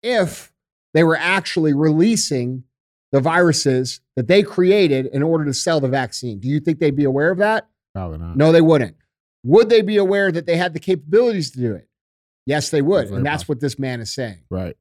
if 0.03 0.53
they 0.93 1.05
were 1.05 1.17
actually 1.17 1.73
releasing 1.73 2.65
the 3.13 3.21
viruses 3.21 4.01
that 4.17 4.29
they 4.29 4.43
created 4.43 5.07
in 5.07 5.23
order 5.23 5.45
to 5.45 5.55
sell 5.55 5.81
the 5.81 5.89
vaccine. 5.89 6.39
Do 6.39 6.49
you 6.49 6.61
think 6.61 6.79
they'd 6.79 6.95
be 6.97 7.05
aware 7.05 7.31
of 7.31 7.39
that? 7.39 7.69
Probably 7.95 8.19
not. 8.19 8.37
No, 8.37 8.53
they 8.53 8.61
wouldn't. 8.61 8.97
Would 9.45 9.69
they 9.71 9.83
be 9.83 9.97
aware 9.97 10.31
that 10.31 10.47
they 10.47 10.57
had 10.57 10.75
the 10.75 10.81
capabilities 10.81 11.51
to 11.53 11.59
do 11.59 11.75
it? 11.75 11.89
Yes, 12.47 12.71
they 12.71 12.83
would. 12.83 13.09
And 13.11 13.25
that's 13.25 13.43
possible. 13.45 13.55
what 13.55 13.61
this 13.61 13.79
man 13.79 14.01
is 14.01 14.13
saying. 14.13 14.43
Right. 14.51 14.77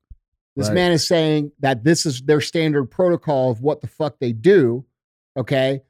This 0.55 0.68
Right. 0.68 0.76
man 0.76 0.91
is 0.91 1.07
saying 1.07 1.51
that 1.60 1.84
this 1.84 2.05
is 2.05 2.22
their 2.22 2.41
standard 2.41 2.86
protocol 2.86 3.51
of 3.51 3.62
what 3.62 3.82
the 3.82 3.88
fuck 3.88 4.20
they 4.20 4.34
do. 4.34 4.86
Okay. 5.38 5.82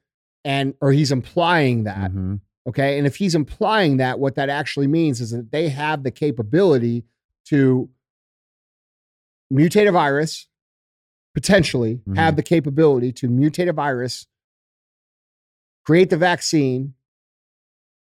And, 0.44 0.74
or 0.80 0.92
he's 0.92 1.10
implying 1.12 1.84
that. 1.84 2.12
Mhm. 2.12 2.40
Okay. 2.68 2.98
And 2.98 3.06
if 3.06 3.16
he's 3.16 3.34
implying 3.34 3.96
that, 3.98 4.18
what 4.20 4.36
that 4.36 4.48
actually 4.48 4.86
means 4.86 5.20
is 5.20 5.30
that 5.30 5.50
they 5.50 5.68
have 5.70 6.02
the 6.02 6.10
capability 6.10 7.04
to 7.46 7.90
mutate 9.52 9.88
a 9.88 9.92
virus, 9.92 10.46
potentially 11.34 12.00
Mhm. 12.06 12.16
have 12.16 12.36
the 12.36 12.42
capability 12.42 13.12
to 13.12 13.28
mutate 13.28 13.68
a 13.68 13.72
virus, 13.72 14.26
create 15.84 16.10
the 16.10 16.16
vaccine, 16.16 16.94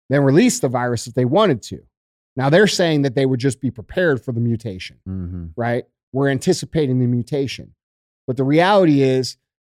then 0.09 0.23
release 0.23 0.61
the 0.61 0.69
virus 0.69 1.07
if 1.07 1.15
they 1.15 1.25
wanted 1.25 1.63
to. 1.63 1.81
Now 2.37 2.49
they're 2.51 2.67
saying 2.67 3.03
that 3.03 3.15
they 3.15 3.27
would 3.27 3.41
just 3.41 3.61
be 3.61 3.71
prepared 3.71 4.25
for 4.25 4.33
the 4.33 4.41
mutation 4.41 4.99
Mhm. 5.07 5.53
right? 5.57 5.85
We're 6.13 6.29
anticipating 6.29 6.99
the 7.01 7.07
mutation. 7.07 7.75
But 8.27 8.37
the 8.37 8.45
reality 8.45 9.03
is, 9.03 9.37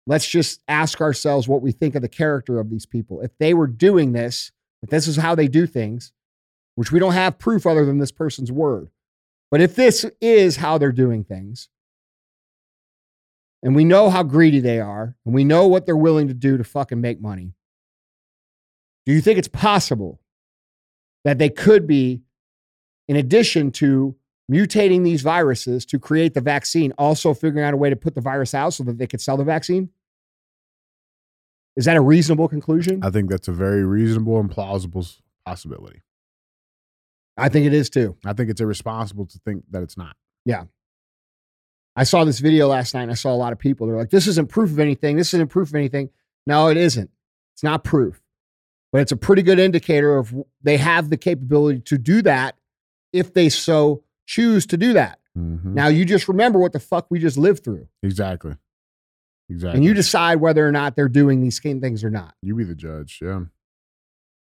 let's 0.08 0.28
just 0.28 0.62
ask 0.68 1.02
ourselves 1.02 1.48
what 1.48 1.62
we 1.62 1.72
think 1.72 1.96
of 1.96 2.02
the 2.02 2.10
character 2.10 2.60
of 2.60 2.70
these 2.70 2.86
people. 2.86 3.22
If 3.22 3.32
they 3.40 3.54
were 3.54 3.68
doing 3.68 4.12
this, 4.12 4.52
if 4.82 4.90
this 4.90 5.08
is 5.08 5.18
how 5.18 5.36
they 5.36 5.48
do 5.48 5.66
things, 5.68 6.12
which 6.76 6.92
we 6.92 7.00
don't 7.00 7.14
have 7.14 7.38
proof 7.40 7.66
other 7.66 7.86
than 7.86 7.98
this 8.00 8.12
person's 8.12 8.52
word, 8.52 8.90
but 9.52 9.62
if 9.62 9.76
this 9.76 10.06
is 10.22 10.58
how 10.58 10.78
they're 10.78 10.92
doing 10.92 11.24
things, 11.24 11.70
and 13.62 13.76
we 13.76 13.84
know 13.84 14.10
how 14.10 14.24
greedy 14.24 14.60
they 14.60 14.80
are, 14.80 15.16
and 15.26 15.34
we 15.36 15.44
know 15.44 15.68
what 15.68 15.86
they're 15.86 15.98
willing 15.98 16.28
to 16.28 16.34
do 16.34 16.58
to 16.58 16.64
fucking 16.64 17.02
make 17.02 17.20
money, 17.22 17.54
do 19.10 19.16
you 19.16 19.22
think 19.22 19.40
it's 19.40 19.48
possible 19.48 20.22
that 21.24 21.40
they 21.40 21.50
could 21.50 21.88
be, 21.88 22.22
in 23.08 23.16
addition 23.16 23.72
to 23.72 24.16
mutating 24.52 25.04
these 25.04 25.24
viruses 25.24 25.84
to 25.88 25.98
create 25.98 26.36
the 26.36 26.42
vaccine, 26.42 26.94
also 26.96 27.34
figuring 27.34 27.66
out 27.66 27.74
a 27.74 27.78
way 27.78 27.90
to 27.90 27.96
put 27.96 28.14
the 28.14 28.22
virus 28.22 28.54
out 28.54 28.72
so 28.72 28.84
that 28.84 29.00
they 29.00 29.08
could 29.08 29.20
sell 29.20 29.36
the 29.36 29.44
vaccine? 29.44 29.90
Is 31.76 31.86
that 31.86 31.98
a 31.98 32.02
reasonable 32.02 32.48
conclusion? 32.48 33.04
I 33.04 33.10
think 33.10 33.32
that's 33.32 33.48
a 33.48 33.52
very 33.52 33.84
reasonable 33.84 34.40
and 34.40 34.48
plausible 34.48 35.04
possibility. 35.44 36.04
I 37.36 37.50
think 37.50 37.66
it 37.66 37.74
is 37.74 37.90
too. 37.90 38.16
I 38.24 38.34
think 38.34 38.52
it's 38.52 38.62
irresponsible 38.62 39.26
to 39.26 39.40
think 39.40 39.64
that 39.72 39.82
it's 39.82 39.98
not. 39.98 40.18
Yeah. 40.46 40.66
I 41.96 42.04
saw 42.04 42.26
this 42.26 42.42
video 42.42 42.68
last 42.68 42.94
night 42.94 43.02
and 43.02 43.12
I 43.12 43.16
saw 43.16 43.34
a 43.34 43.36
lot 43.36 43.54
of 43.54 43.58
people. 43.58 43.88
They're 43.88 43.98
like, 43.98 44.12
this 44.12 44.28
isn't 44.28 44.50
proof 44.50 44.70
of 44.70 44.78
anything. 44.78 45.16
This 45.16 45.34
isn't 45.34 45.48
proof 45.50 45.70
of 45.70 45.76
anything. 45.76 46.12
No, 46.46 46.68
it 46.68 46.78
isn't. 46.78 47.10
It's 47.56 47.64
not 47.64 47.84
proof, 47.84 48.22
but 48.92 49.02
it's 49.02 49.12
a 49.12 49.18
pretty 49.18 49.42
good 49.42 49.60
indicator 49.60 50.18
of 50.18 50.34
they 50.62 50.78
have 50.78 51.10
the 51.10 51.18
capability 51.18 51.80
to 51.82 51.98
do 51.98 52.22
that 52.24 52.56
if 53.14 53.34
they 53.34 53.50
so 53.50 54.04
choose 54.28 54.66
to 54.68 54.78
do 54.78 54.94
that. 54.94 55.20
Mhm. 55.38 55.64
Now, 55.74 55.88
you 55.88 56.06
just 56.06 56.28
remember 56.28 56.60
what 56.60 56.74
the 56.74 56.80
fuck 56.80 57.08
we 57.10 57.20
just 57.20 57.38
lived 57.38 57.64
through 57.64 57.88
Exactly. 58.04 58.56
Exactly. 59.50 59.78
and 59.78 59.84
you 59.86 59.94
decide 59.96 60.36
whether 60.36 60.68
or 60.68 60.72
not 60.72 60.96
they're 60.96 61.08
doing 61.10 61.42
these 61.42 61.60
same 61.62 61.82
things 61.82 62.04
or 62.04 62.10
not. 62.12 62.36
You 62.42 62.56
be 62.56 62.64
the 62.64 62.76
judge. 62.76 63.20
Yeah. 63.22 63.46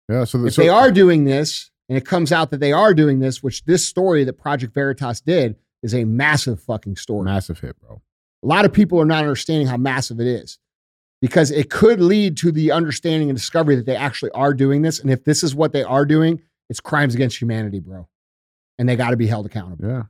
Yeah. 0.08 0.24
So, 0.24 0.38
the, 0.38 0.46
if 0.48 0.54
so 0.54 0.62
they 0.62 0.68
are 0.68 0.90
doing 0.92 1.24
this 1.24 1.70
and 1.88 1.98
it 1.98 2.06
comes 2.06 2.30
out 2.32 2.50
that 2.50 2.60
they 2.60 2.72
are 2.72 2.94
doing 2.94 3.18
this, 3.18 3.42
which 3.42 3.64
this 3.64 3.86
story 3.88 4.22
that 4.24 4.34
Project 4.34 4.72
Veritas 4.74 5.20
did 5.20 5.56
is 5.82 5.94
a 5.94 6.04
massive 6.04 6.60
fucking 6.60 6.96
story. 6.96 7.24
massive 7.24 7.58
hit, 7.60 7.78
bro. 7.80 8.02
A 8.42 8.46
lot 8.46 8.64
of 8.64 8.72
people 8.72 9.00
are 9.00 9.04
not 9.06 9.22
understanding 9.24 9.66
how 9.66 9.76
massive 9.76 10.20
it 10.20 10.26
is 10.26 10.58
because 11.24 11.50
it 11.50 11.70
could 11.70 12.00
lead 12.02 12.36
to 12.36 12.52
the 12.52 12.70
understanding 12.70 13.30
and 13.30 13.38
discovery 13.38 13.76
that 13.76 13.86
they 13.86 13.96
actually 13.96 14.30
are 14.32 14.52
doing 14.52 14.82
this. 14.82 15.00
And 15.00 15.10
if 15.10 15.24
this 15.24 15.42
is 15.42 15.54
what 15.54 15.72
they 15.72 15.82
are 15.82 16.04
doing, 16.04 16.42
it's 16.68 16.80
crimes 16.80 17.14
against 17.14 17.40
humanity, 17.40 17.80
bro. 17.80 18.06
And 18.78 18.86
they 18.86 18.94
got 18.94 19.10
to 19.10 19.16
be 19.16 19.26
held 19.26 19.46
accountable. 19.46 19.88
Yeah. 19.88 20.02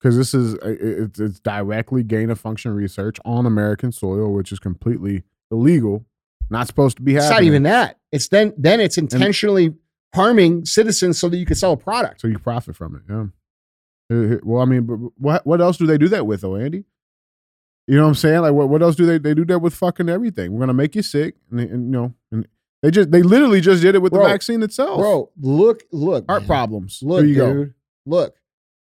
Because 0.00 0.16
this 0.16 0.32
is 0.32 0.54
uh, 0.54 0.74
it's, 0.80 1.20
it's 1.20 1.40
directly 1.40 2.02
gain 2.02 2.30
of 2.30 2.40
function 2.40 2.72
research 2.72 3.18
on 3.26 3.44
American 3.44 3.92
soil, 3.92 4.32
which 4.32 4.50
is 4.50 4.58
completely 4.58 5.24
illegal, 5.50 6.06
not 6.48 6.66
supposed 6.68 6.96
to 6.96 7.02
be 7.02 7.12
happening. 7.12 7.26
It's 7.30 7.34
not 7.40 7.42
even 7.44 7.62
that. 7.64 7.98
It's 8.10 8.28
then 8.28 8.54
then 8.56 8.80
it's 8.80 8.96
intentionally 8.96 9.74
harming 10.14 10.64
citizens 10.64 11.18
so 11.18 11.28
that 11.28 11.36
you 11.36 11.44
can 11.44 11.54
sell 11.56 11.72
a 11.72 11.76
product. 11.76 12.22
So 12.22 12.28
you 12.28 12.38
profit 12.38 12.76
from 12.76 12.96
it. 12.96 13.02
Yeah. 13.12 13.26
Here- 14.08 14.28
here- 14.28 14.40
Well, 14.42 14.62
I 14.62 14.64
mean, 14.64 14.84
but 14.86 14.96
what 15.18 15.46
what 15.46 15.60
else 15.60 15.76
do 15.76 15.86
they 15.86 15.98
do 15.98 16.08
that 16.08 16.26
with, 16.26 16.40
though, 16.40 16.56
Andy? 16.56 16.84
You 17.88 17.96
know 17.96 18.02
what 18.02 18.08
I'm 18.10 18.14
saying? 18.14 18.40
Like, 18.42 18.52
what, 18.52 18.68
what 18.68 18.82
else 18.82 18.94
do 18.96 19.04
they 19.06 19.18
they 19.18 19.34
do 19.34 19.44
that 19.46 19.58
with? 19.58 19.74
Fucking 19.74 20.08
everything. 20.08 20.52
We're 20.52 20.60
gonna 20.60 20.72
make 20.74 20.94
you 20.94 21.02
sick, 21.02 21.34
and, 21.50 21.60
and 21.60 21.84
you 21.86 21.90
know, 21.90 22.14
and 22.30 22.46
they 22.82 22.90
just 22.90 23.10
they 23.10 23.22
literally 23.22 23.60
just 23.60 23.82
did 23.82 23.94
it 23.94 24.02
with 24.02 24.12
Bro, 24.12 24.22
the 24.22 24.28
vaccine 24.28 24.62
itself. 24.62 24.98
Bro, 24.98 25.30
look, 25.40 25.82
look. 25.92 26.24
heart 26.28 26.42
man. 26.42 26.46
problems. 26.48 27.00
Look, 27.02 27.24
dude. 27.24 27.74
Look. 28.06 28.36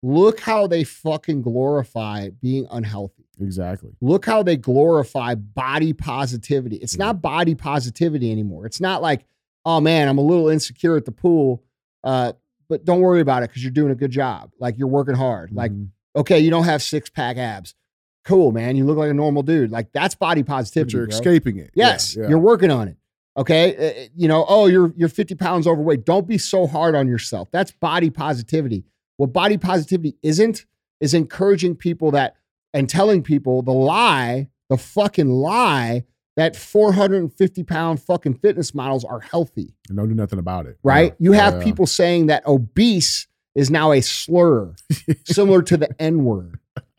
Look 0.05 0.41
how 0.41 0.67
they 0.67 0.83
fucking 0.83 1.43
glorify 1.43 2.31
being 2.41 2.67
unhealthy. 2.73 3.25
Exactly. 3.41 3.93
Look 4.01 4.27
how 4.27 4.43
they 4.43 4.57
glorify 4.57 5.37
body 5.37 5.93
positivity. 5.93 6.75
It's 6.77 6.97
Yeah. 6.97 7.05
not 7.07 7.23
body 7.23 7.55
positivity 7.55 8.33
anymore. 8.33 8.67
It's 8.67 8.81
not 8.81 9.01
like, 9.01 9.25
oh 9.65 9.81
man, 9.81 10.09
I'm 10.09 10.19
a 10.19 10.23
little 10.23 10.49
insecure 10.49 10.97
at 10.97 11.05
the 11.05 11.13
pool. 11.13 11.63
Uh, 12.03 12.33
but 12.69 12.85
don't 12.85 13.01
worry 13.01 13.21
about 13.21 13.45
it 13.45 13.51
because 13.51 13.63
you're 13.63 13.71
doing 13.71 13.93
a 13.93 13.95
good 13.95 14.11
job. 14.11 14.51
Like 14.59 14.77
you're 14.77 14.89
working 14.89 15.15
hard. 15.15 15.53
Like, 15.53 15.71
Mhm. 15.71 15.91
okay, 16.17 16.41
you 16.41 16.51
don't 16.51 16.65
have 16.65 16.83
six 16.83 17.09
pack 17.09 17.37
abs. 17.37 17.77
Cool, 18.25 18.53
man. 18.53 18.77
You 18.77 18.85
look 18.85 18.97
like 18.99 19.11
a 19.11 19.15
normal 19.15 19.43
dude. 19.43 19.71
Like 19.71 19.93
that's 19.93 20.15
body 20.15 20.43
but 20.43 20.53
positivity. 20.53 20.97
you're 20.97 21.07
bro. 21.07 21.15
escaping 21.17 21.57
it. 21.59 21.71
Yeah, 21.75 21.89
Yes, 21.89 22.17
yeah. 22.17 22.29
you're 22.29 22.39
working 22.39 22.71
on 22.71 22.89
it. 22.89 22.97
Okay, 23.37 24.05
Uh, 24.05 24.09
you 24.15 24.29
know, 24.29 24.45
oh, 24.49 24.67
you're 24.67 24.93
you're 24.97 25.09
50 25.09 25.35
pounds 25.37 25.67
overweight. 25.67 26.05
Don't 26.05 26.27
be 26.29 26.39
so 26.39 26.67
hard 26.67 26.95
on 26.95 27.09
yourself. 27.09 27.49
That's 27.51 27.71
body 27.73 28.11
positivity. 28.11 28.85
What 29.17 29.33
body 29.33 29.57
positivity 29.57 30.17
isn't 30.23 30.67
is 31.01 31.15
encouraging 31.15 31.77
people 31.77 32.11
that 32.13 32.37
and 32.75 32.89
telling 32.89 33.23
people 33.23 33.63
the 33.63 33.73
lie, 33.73 34.49
the 34.69 34.77
fucking 34.77 35.29
lie 35.29 36.05
that 36.37 36.57
450 36.57 37.63
pound 37.65 38.01
fucking 38.03 38.35
fitness 38.35 38.75
models 38.75 39.05
are 39.05 39.21
healthy. 39.21 39.75
and 39.89 39.99
don't 39.99 40.09
do 40.09 40.15
nothing 40.15 40.39
about 40.39 40.67
it. 40.67 40.79
Right? 40.83 41.13
Yeah. 41.19 41.25
You 41.25 41.33
have 41.33 41.55
Yeah. 41.59 41.65
people 41.65 41.87
saying 41.87 42.27
that 42.27 42.47
obese 42.47 43.27
is 43.55 43.71
now 43.71 43.93
a 43.93 44.01
slur, 44.01 44.75
similar 45.27 45.61
to 45.63 45.77
the 45.77 45.89
N 46.01 46.25
word. 46.25 46.59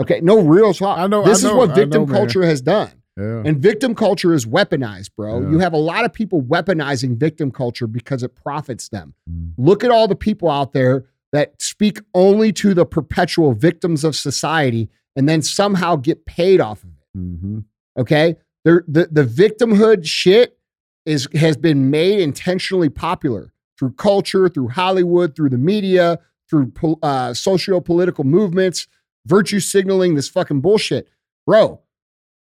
Okay, 0.00 0.20
no 0.22 0.40
real 0.40 0.72
talk. 0.74 0.98
I 0.98 1.06
know- 1.06 1.24
This 1.24 1.44
I 1.44 1.48
is 1.48 1.54
what 1.54 1.74
victim 1.74 2.06
know, 2.06 2.12
culture 2.12 2.42
has 2.44 2.60
done. 2.60 2.90
Yeah. 3.18 3.42
And 3.44 3.58
victim 3.58 3.94
culture 3.94 4.32
is 4.32 4.46
weaponized, 4.46 5.10
bro. 5.16 5.40
Yeah. 5.42 5.50
You 5.50 5.58
have 5.58 5.74
a 5.74 5.78
lot 5.78 6.04
of 6.04 6.12
people 6.12 6.42
weaponizing 6.42 7.18
victim 7.18 7.50
culture 7.50 7.86
because 7.86 8.22
it 8.22 8.34
profits 8.34 8.88
them. 8.88 9.14
Mm. 9.30 9.52
Look 9.58 9.84
at 9.84 9.90
all 9.90 10.08
the 10.08 10.14
people 10.16 10.50
out 10.50 10.72
there 10.72 11.04
that 11.32 11.60
speak 11.60 12.00
only 12.14 12.52
to 12.54 12.72
the 12.72 12.86
perpetual 12.86 13.52
victims 13.52 14.04
of 14.04 14.16
society 14.16 14.88
and 15.16 15.28
then 15.28 15.42
somehow 15.42 15.96
get 15.96 16.24
paid 16.24 16.60
off 16.60 16.82
of 16.82 16.90
it. 16.90 17.18
Mhm. 17.18 17.64
Okay? 17.98 18.36
They're, 18.64 18.84
the 18.88 19.08
the 19.10 19.24
victimhood 19.24 20.06
shit 20.06 20.56
is 21.04 21.28
has 21.34 21.56
been 21.56 21.90
made 21.90 22.20
intentionally 22.20 22.88
popular 22.88 23.52
through 23.78 23.92
culture, 23.92 24.48
through 24.48 24.68
Hollywood, 24.68 25.34
through 25.34 25.50
the 25.50 25.58
media, 25.58 26.18
through 26.48 26.72
uh, 27.02 27.32
socio-political 27.34 28.24
movements, 28.24 28.86
virtue 29.26 29.60
signaling, 29.60 30.14
this 30.14 30.28
fucking 30.28 30.60
bullshit, 30.60 31.08
bro. 31.46 31.80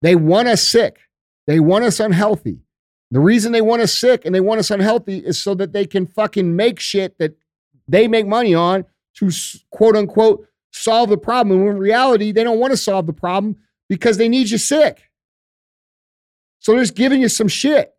They 0.03 0.15
want 0.15 0.49
us 0.49 0.63
sick. 0.63 0.99
They 1.47 1.61
want 1.61 1.85
us 1.85 2.01
unhealthy. 2.01 2.61
The 3.11 3.21
reason 3.21 3.53
they 3.53 3.61
want 3.61 3.83
us 3.83 3.93
sick 3.93 4.25
and 4.25 4.35
they 4.35 4.41
want 4.41 4.61
us 4.61 4.71
unhealthy 4.71 5.19
is 5.19 5.41
so 5.41 5.55
that 5.57 5.73
they 5.73 5.85
can 5.85 6.07
fucking 6.07 6.55
make 6.55 6.79
shit 6.79 7.19
that 7.19 7.37
they 7.89 8.07
make 8.07 8.27
money 8.27 8.55
on 8.55 8.85
to 9.17 9.31
quote 9.71 9.97
unquote 9.97 10.47
solve 10.73 11.11
the 11.11 11.19
problem. 11.19 11.65
When 11.65 11.77
in 11.77 11.79
reality, 11.79 12.33
they 12.33 12.45
don't 12.45 12.61
want 12.61 12.73
to 12.73 12.77
solve 12.77 13.07
the 13.07 13.13
problem 13.13 13.57
because 13.89 14.17
they 14.17 14.29
need 14.29 14.51
you 14.51 14.59
sick. 14.59 15.11
So 16.61 16.73
they're 16.73 16.83
just 16.83 16.95
giving 16.95 17.21
you 17.21 17.29
some 17.29 17.49
shit. 17.49 17.93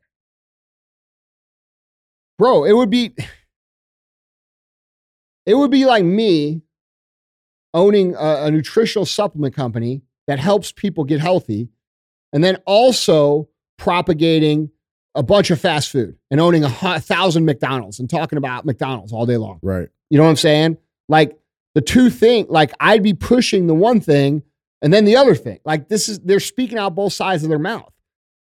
Bro, 2.37 2.63
it 2.63 2.73
would 2.73 2.89
be 2.89 3.13
it 5.45 5.55
would 5.55 5.71
be 5.71 5.85
like 5.85 6.05
me 6.05 6.61
owning 7.73 8.15
a, 8.15 8.45
a 8.45 8.51
nutritional 8.51 9.05
supplement 9.05 9.55
company 9.55 10.01
that 10.27 10.39
helps 10.39 10.71
people 10.71 11.03
get 11.03 11.19
healthy 11.19 11.69
and 12.33 12.43
then 12.43 12.57
also 12.65 13.49
propagating 13.77 14.69
a 15.15 15.23
bunch 15.23 15.51
of 15.51 15.59
fast 15.59 15.89
food 15.89 16.17
and 16.29 16.39
owning 16.39 16.63
a 16.63 16.99
thousand 16.99 17.45
McDonald's 17.45 17.99
and 17.99 18.09
talking 18.09 18.37
about 18.37 18.65
McDonald's 18.65 19.11
all 19.11 19.25
day 19.25 19.37
long. 19.37 19.59
Right. 19.61 19.89
You 20.09 20.17
know 20.17 20.23
what 20.23 20.29
I'm 20.29 20.35
saying? 20.37 20.77
Like 21.09 21.37
the 21.75 21.81
two 21.81 22.09
thing, 22.09 22.45
like 22.49 22.71
I'd 22.79 23.03
be 23.03 23.13
pushing 23.13 23.67
the 23.67 23.73
one 23.73 23.99
thing 23.99 24.43
and 24.81 24.93
then 24.93 25.05
the 25.05 25.15
other 25.15 25.35
thing. 25.35 25.59
Like 25.65 25.89
this 25.89 26.07
is 26.07 26.19
they're 26.19 26.39
speaking 26.39 26.77
out 26.77 26.95
both 26.95 27.13
sides 27.13 27.43
of 27.43 27.49
their 27.49 27.59
mouth. 27.59 27.91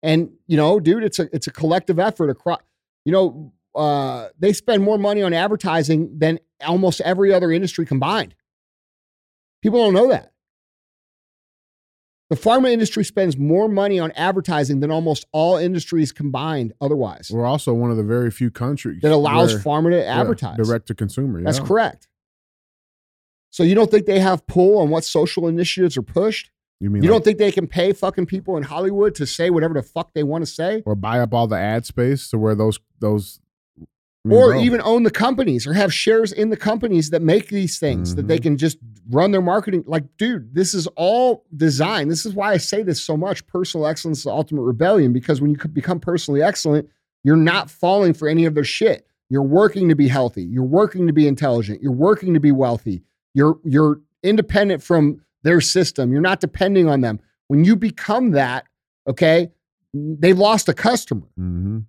And 0.03 0.31
you 0.47 0.57
know, 0.57 0.81
dude, 0.81 1.05
it's 1.05 1.19
a 1.19 1.29
it's 1.35 1.47
a 1.47 1.51
collective 1.51 1.99
effort 1.99 2.31
across. 2.31 2.61
You 3.05 3.13
know, 3.13 3.53
uh, 3.75 4.29
they 4.39 4.53
spend 4.53 4.83
more 4.83 4.99
money 4.99 5.23
on 5.23 5.33
advertising 5.33 6.19
than 6.19 6.39
almost 6.65 7.01
every 7.03 7.33
other 7.33 7.51
industry 7.51 7.87
combined. 7.87 8.35
People 9.63 9.79
don't 9.81 9.95
know 9.95 10.09
that. 10.11 10.33
The 12.31 12.37
pharma 12.37 12.71
industry 12.71 13.05
spends 13.05 13.37
more 13.37 13.69
money 13.69 13.99
on 13.99 14.13
advertising 14.13 14.79
than 14.81 14.91
almost 14.93 15.27
all 15.33 15.57
industries 15.57 16.13
combined 16.13 16.73
otherwise. 16.81 17.29
We're 17.33 17.45
also 17.45 17.75
one 17.75 17.91
of 17.91 17.97
the 17.97 18.05
very 18.05 18.31
few 18.31 18.53
countries 18.53 19.01
That 19.03 19.11
allows 19.11 19.53
where- 19.55 19.63
pharma 19.63 19.91
to 19.91 19.97
yeah, 19.99 20.21
advertise. 20.21 20.57
direct 20.57 20.87
to 20.89 20.95
consumer. 20.95 21.43
That's 21.43 21.59
correct. 21.59 22.07
So 23.51 23.65
you 23.65 23.75
don't 23.75 23.91
think 23.91 24.07
they 24.07 24.21
have 24.21 24.47
pull 24.47 24.79
on 24.79 24.91
what 24.91 25.03
social 25.03 25.49
initiatives 25.49 25.97
are 25.97 26.03
pushed? 26.03 26.53
You 26.79 26.89
mean 26.89 27.03
You 27.03 27.11
like- 27.11 27.17
don't 27.17 27.25
think 27.25 27.39
they 27.39 27.51
can 27.51 27.67
pay 27.67 27.93
fucking 27.93 28.27
people 28.27 28.57
in 28.57 28.63
Hollywood 28.63 29.17
to 29.17 29.27
say 29.27 29.51
whatever 29.51 29.75
the 29.75 29.83
fuck 29.83 30.15
they 30.15 30.23
want 30.23 30.43
to 30.43 30.51
say? 30.51 30.85
or 30.87 30.95
buy 30.95 31.19
up 31.19 31.35
all 31.35 31.49
the 31.49 31.59
ad 31.59 31.85
space 31.85 32.31
to 32.31 32.39
where 32.39 32.55
those 32.55 32.79
those 33.01 33.41
I 34.25 34.29
mean, 34.29 34.39
Or 34.39 34.51
bro, 34.51 34.61
even 34.61 34.81
own 34.85 35.03
the 35.05 35.11
companies 35.11 35.67
or 35.67 35.73
have 35.73 35.95
shares 35.95 36.31
in 36.33 36.51
the 36.51 36.57
companies 36.57 37.09
that 37.11 37.23
make 37.23 37.49
these 37.49 37.79
things 37.79 38.15
that 38.17 38.29
they 38.29 38.39
Mhm. 38.39 38.43
can 38.43 38.57
just 38.59 38.77
run 39.09 39.31
their 39.31 39.41
marketing. 39.41 39.83
Like, 39.87 40.05
dude, 40.19 40.55
this 40.55 40.75
is 40.75 40.87
all 40.89 41.47
design. 41.57 42.09
This 42.09 42.27
is 42.27 42.35
why 42.35 42.53
I 42.53 42.59
say 42.59 42.83
this 42.83 43.01
so 43.01 43.17
much. 43.17 43.47
Personal 43.47 43.87
excellence 43.87 44.19
is 44.19 44.25
the 44.25 44.31
ultimate 44.31 44.63
rebellion 44.63 45.13
because 45.15 45.41
when 45.41 45.51
you 45.51 45.57
become 45.73 46.01
personally 46.01 46.43
excellent, 46.43 46.87
you're 47.25 47.37
not 47.37 47.71
falling 47.71 48.13
for 48.13 48.29
any 48.29 48.45
of 48.45 48.55
their 48.55 48.65
shit. 48.65 49.07
You're 49.31 49.43
working 49.43 49.89
to 49.89 49.95
be 49.95 50.09
healthy. 50.09 50.43
You're 50.45 50.65
working 50.65 51.07
to 51.07 51.13
be 51.15 51.27
intelligent. 51.27 51.83
You're 51.83 51.93
working 51.93 52.35
to 52.35 52.41
be 52.41 52.53
wealthy. 52.53 53.03
You're 53.33 53.59
you're 53.65 54.01
independent 54.23 54.83
from 54.83 55.23
their 55.45 55.63
system. 55.63 56.13
You're 56.13 56.21
not 56.21 56.41
depending 56.41 56.89
on 56.89 57.01
them. 57.01 57.21
When 57.49 57.65
you 57.65 57.75
become 57.75 58.33
that, 58.33 58.65
okay, 59.09 59.51
they 59.95 60.35
lost 60.35 60.69
a 60.69 60.75
customer. 60.75 61.27
Mhm. 61.39 61.85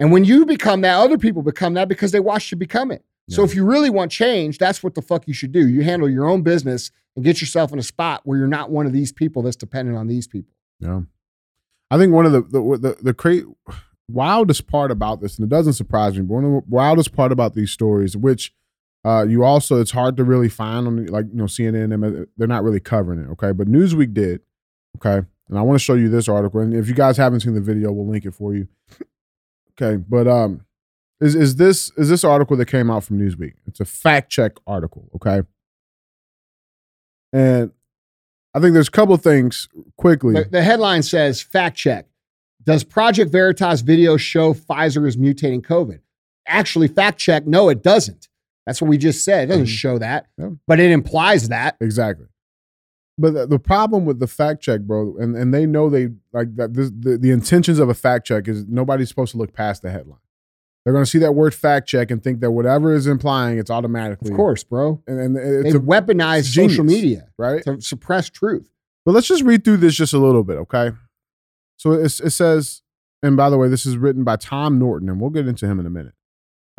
And 0.00 0.10
when 0.10 0.24
you 0.24 0.46
become 0.46 0.80
that, 0.80 0.96
other 0.96 1.18
people 1.18 1.42
become 1.42 1.74
that 1.74 1.88
because 1.88 2.10
they 2.10 2.20
watched 2.20 2.50
you 2.50 2.56
become 2.56 2.90
it. 2.90 3.04
So 3.28 3.44
if 3.44 3.54
you 3.54 3.64
really 3.64 3.90
want 3.90 4.10
change, 4.10 4.58
that's 4.58 4.82
what 4.82 4.96
the 4.96 5.02
fuck 5.02 5.28
you 5.28 5.34
should 5.34 5.52
do. 5.52 5.68
You 5.68 5.82
handle 5.82 6.10
your 6.10 6.28
own 6.28 6.42
business 6.42 6.90
and 7.14 7.24
get 7.24 7.40
yourself 7.40 7.72
in 7.72 7.78
a 7.78 7.82
spot 7.82 8.22
where 8.24 8.36
you're 8.36 8.48
not 8.48 8.70
one 8.70 8.86
of 8.86 8.92
these 8.92 9.12
people 9.12 9.42
that's 9.42 9.54
dependent 9.54 9.96
on 9.96 10.08
these 10.08 10.26
people. 10.26 10.52
Yeah. 10.80 11.02
I 11.92 11.98
think 11.98 12.12
one 12.12 12.26
of 12.26 12.32
the 12.32 12.40
the 12.42 12.78
the, 12.78 12.96
the 13.02 13.14
cra- 13.14 13.42
wildest 14.08 14.66
part 14.66 14.90
about 14.90 15.20
this, 15.20 15.38
and 15.38 15.44
it 15.44 15.48
doesn't 15.48 15.74
surprise 15.74 16.16
me, 16.16 16.22
but 16.22 16.34
one 16.34 16.44
of 16.44 16.50
the 16.50 16.62
wildest 16.68 17.12
part 17.12 17.30
about 17.30 17.54
these 17.54 17.70
stories, 17.70 18.16
which 18.16 18.52
uh, 19.04 19.24
you 19.28 19.44
also 19.44 19.80
it's 19.80 19.90
hard 19.90 20.16
to 20.16 20.24
really 20.24 20.48
find 20.48 20.86
on 20.86 21.06
like 21.06 21.26
you 21.30 21.36
know 21.36 21.44
CNN, 21.44 21.94
and 21.94 22.26
they're 22.36 22.48
not 22.48 22.64
really 22.64 22.80
covering 22.80 23.20
it. 23.20 23.28
Okay, 23.32 23.52
but 23.52 23.68
Newsweek 23.68 24.12
did. 24.12 24.40
Okay, 24.96 25.26
and 25.48 25.58
I 25.58 25.62
want 25.62 25.78
to 25.78 25.84
show 25.84 25.94
you 25.94 26.08
this 26.08 26.28
article, 26.28 26.60
and 26.60 26.74
if 26.74 26.88
you 26.88 26.94
guys 26.94 27.16
haven't 27.16 27.40
seen 27.40 27.54
the 27.54 27.60
video, 27.60 27.92
we'll 27.92 28.08
link 28.08 28.24
it 28.24 28.34
for 28.34 28.54
you. 28.54 28.68
Okay, 29.72 29.96
but 29.96 30.26
um, 30.28 30.64
is 31.20 31.34
is 31.34 31.56
this 31.56 31.90
is 31.96 32.08
this 32.08 32.24
article 32.24 32.56
that 32.56 32.66
came 32.66 32.90
out 32.90 33.04
from 33.04 33.18
Newsweek? 33.18 33.54
It's 33.66 33.80
a 33.80 33.84
fact 33.84 34.30
check 34.30 34.52
article. 34.66 35.08
Okay, 35.16 35.42
and 37.32 37.70
I 38.54 38.60
think 38.60 38.74
there's 38.74 38.88
a 38.88 38.92
couple 38.92 39.14
of 39.14 39.22
things 39.22 39.68
quickly. 39.96 40.34
The, 40.34 40.44
the 40.44 40.62
headline 40.62 41.02
says 41.02 41.40
fact 41.40 41.76
check. 41.76 42.06
Does 42.64 42.84
Project 42.84 43.30
Veritas 43.32 43.80
video 43.80 44.16
show 44.16 44.52
Pfizer 44.52 45.06
is 45.06 45.16
mutating 45.16 45.62
COVID? 45.62 46.00
Actually, 46.46 46.88
fact 46.88 47.18
check, 47.18 47.46
no, 47.46 47.68
it 47.68 47.82
doesn't. 47.82 48.28
That's 48.66 48.82
what 48.82 48.88
we 48.88 48.98
just 48.98 49.24
said. 49.24 49.44
It 49.44 49.46
doesn't 49.52 49.64
Mhm. 49.66 49.68
show 49.68 49.98
that, 49.98 50.26
Yeah. 50.36 50.50
but 50.66 50.78
it 50.80 50.90
implies 50.90 51.48
that. 51.48 51.76
Exactly. 51.80 52.26
But 53.20 53.34
the, 53.34 53.46
the 53.46 53.58
problem 53.58 54.06
with 54.06 54.18
the 54.18 54.26
fact 54.26 54.62
check, 54.62 54.80
bro, 54.80 55.14
and, 55.18 55.36
and 55.36 55.52
they 55.52 55.66
know 55.66 55.90
they 55.90 56.08
like 56.32 56.56
that 56.56 56.72
this, 56.72 56.90
the, 56.98 57.18
the 57.18 57.30
intentions 57.30 57.78
of 57.78 57.90
a 57.90 57.94
fact 57.94 58.26
check 58.26 58.48
is 58.48 58.64
nobody's 58.66 59.10
supposed 59.10 59.32
to 59.32 59.38
look 59.38 59.52
past 59.52 59.82
the 59.82 59.90
headline. 59.90 60.20
They're 60.84 60.94
going 60.94 61.04
to 61.04 61.10
see 61.10 61.18
that 61.18 61.34
word 61.34 61.54
fact 61.54 61.86
check 61.86 62.10
and 62.10 62.24
think 62.24 62.40
that 62.40 62.52
whatever 62.52 62.94
is 62.94 63.06
implying, 63.06 63.58
it's 63.58 63.70
automatically. 63.70 64.30
Of 64.30 64.36
course, 64.36 64.64
bro. 64.64 65.02
And, 65.06 65.20
and 65.20 65.36
They 65.36 65.68
it's 65.68 65.76
a, 65.76 65.80
weaponize 65.80 66.50
genius. 66.50 66.72
social 66.72 66.84
media 66.84 67.28
right. 67.36 67.62
to 67.64 67.82
suppress 67.82 68.30
truth. 68.30 68.70
But 69.04 69.12
let's 69.12 69.26
just 69.26 69.42
read 69.42 69.64
through 69.64 69.78
this 69.78 69.94
just 69.94 70.14
a 70.14 70.18
little 70.18 70.42
bit, 70.42 70.56
okay? 70.56 70.92
So 71.76 71.92
it's, 71.92 72.20
it 72.20 72.30
says, 72.30 72.80
and 73.22 73.36
by 73.36 73.50
the 73.50 73.58
way, 73.58 73.68
this 73.68 73.84
is 73.84 73.98
written 73.98 74.24
by 74.24 74.36
Tom 74.36 74.78
Norton, 74.78 75.10
and 75.10 75.20
we'll 75.20 75.28
get 75.28 75.46
into 75.46 75.66
him 75.66 75.78
in 75.78 75.84
a 75.84 75.90
minute. 75.90 76.14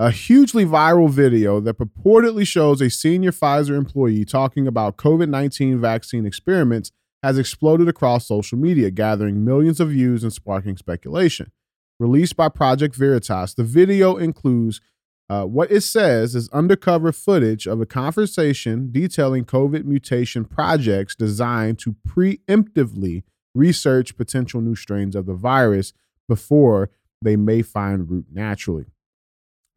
A 0.01 0.09
hugely 0.09 0.65
viral 0.65 1.11
video 1.11 1.59
that 1.59 1.77
purportedly 1.77 2.47
shows 2.47 2.81
a 2.81 2.89
senior 2.89 3.29
Pfizer 3.29 3.77
employee 3.77 4.25
talking 4.25 4.65
about 4.65 4.97
COVID 4.97 5.29
19 5.29 5.79
vaccine 5.79 6.25
experiments 6.25 6.91
has 7.21 7.37
exploded 7.37 7.87
across 7.87 8.25
social 8.25 8.57
media, 8.57 8.89
gathering 8.89 9.45
millions 9.45 9.79
of 9.79 9.89
views 9.89 10.23
and 10.23 10.33
sparking 10.33 10.75
speculation. 10.75 11.51
Released 11.99 12.35
by 12.35 12.49
Project 12.49 12.95
Veritas, 12.95 13.53
the 13.53 13.63
video 13.63 14.17
includes 14.17 14.81
uh, 15.29 15.43
what 15.43 15.71
it 15.71 15.81
says 15.81 16.33
is 16.33 16.49
undercover 16.49 17.11
footage 17.11 17.67
of 17.67 17.79
a 17.79 17.85
conversation 17.85 18.89
detailing 18.91 19.45
COVID 19.45 19.85
mutation 19.85 20.45
projects 20.45 21.15
designed 21.15 21.77
to 21.77 21.95
preemptively 22.09 23.21
research 23.53 24.17
potential 24.17 24.61
new 24.61 24.75
strains 24.75 25.15
of 25.15 25.27
the 25.27 25.35
virus 25.35 25.93
before 26.27 26.89
they 27.21 27.35
may 27.35 27.61
find 27.61 28.09
root 28.09 28.25
naturally. 28.31 28.87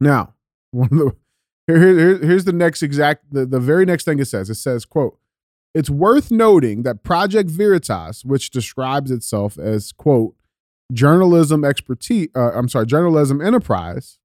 Now, 0.01 0.35
one 0.71 0.89
of 0.93 0.99
the 0.99 1.17
here, 1.67 1.79
here- 1.79 2.19
here's 2.19 2.45
the 2.45 2.53
next 2.53 2.83
exact 2.83 3.33
the, 3.33 3.47
the 3.47 3.61
very 3.61 3.87
next 3.87 4.05
thing 4.05 4.19
it 4.19 4.27
says. 4.27 4.51
It 4.51 4.57
says, 4.57 4.85
quote, 4.85 5.19
it's 5.75 5.91
worth 5.91 6.31
noting 6.31 6.83
that 6.83 7.03
Project 7.03 7.51
Veritas, 7.51 8.25
which 8.25 8.51
describes 8.51 9.11
itself 9.11 9.59
as, 9.59 9.91
quote, 9.93 10.37
journalism 10.93 11.65
expertise, 11.65 12.29
uh, 12.37 12.53
I'm 12.53 12.69
sorry, 12.69 12.87
journalism 12.87 13.41
enterprise, 13.41 14.19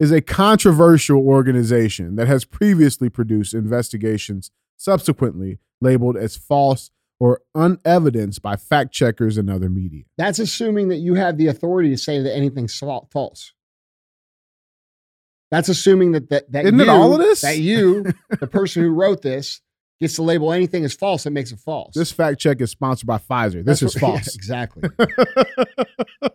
is 0.00 0.10
a 0.10 0.22
controversial 0.22 1.20
organization 1.20 2.16
that 2.16 2.26
has 2.26 2.44
previously 2.44 3.08
produced 3.08 3.54
investigations 3.54 4.50
subsequently 4.78 5.58
labeled 5.80 6.16
as 6.16 6.36
false 6.36 6.90
or 7.20 7.42
unevidenced 7.54 8.40
by 8.40 8.56
fact 8.56 8.92
checkers 8.92 9.36
and 9.36 9.50
other 9.50 9.68
media. 9.68 10.04
That's 10.16 10.38
assuming 10.38 10.88
that 10.88 10.96
you 10.96 11.14
have 11.14 11.36
the 11.36 11.48
authority 11.48 11.90
to 11.90 11.98
say 11.98 12.20
that 12.20 12.34
anything's 12.34 12.76
false. 12.76 13.52
That's 15.50 15.68
assuming 15.68 16.12
that 16.12 16.30
that, 16.30 16.50
that 16.52 16.64
Isn't 16.66 16.78
you, 16.78 16.84
it 16.84 16.88
all 16.88 17.12
of 17.14 17.18
this? 17.20 17.40
that 17.40 17.58
you, 17.58 18.04
the 18.40 18.46
person 18.46 18.82
who 18.82 18.90
wrote 18.90 19.22
this, 19.22 19.60
gets 20.00 20.14
to 20.14 20.22
label 20.22 20.52
anything 20.52 20.84
as 20.84 20.94
false 20.94 21.24
that 21.24 21.30
makes 21.30 21.52
it 21.52 21.58
false. 21.58 21.94
This 21.94 22.10
fact 22.12 22.40
check 22.40 22.60
is 22.60 22.70
sponsored 22.70 23.06
by 23.06 23.18
Pfizer. 23.18 23.64
This 23.64 23.80
That's 23.80 23.94
is 23.96 24.00
what- 24.02 24.08
yeah, 24.14 24.16
false. 24.20 24.34
exactly. 24.34 24.82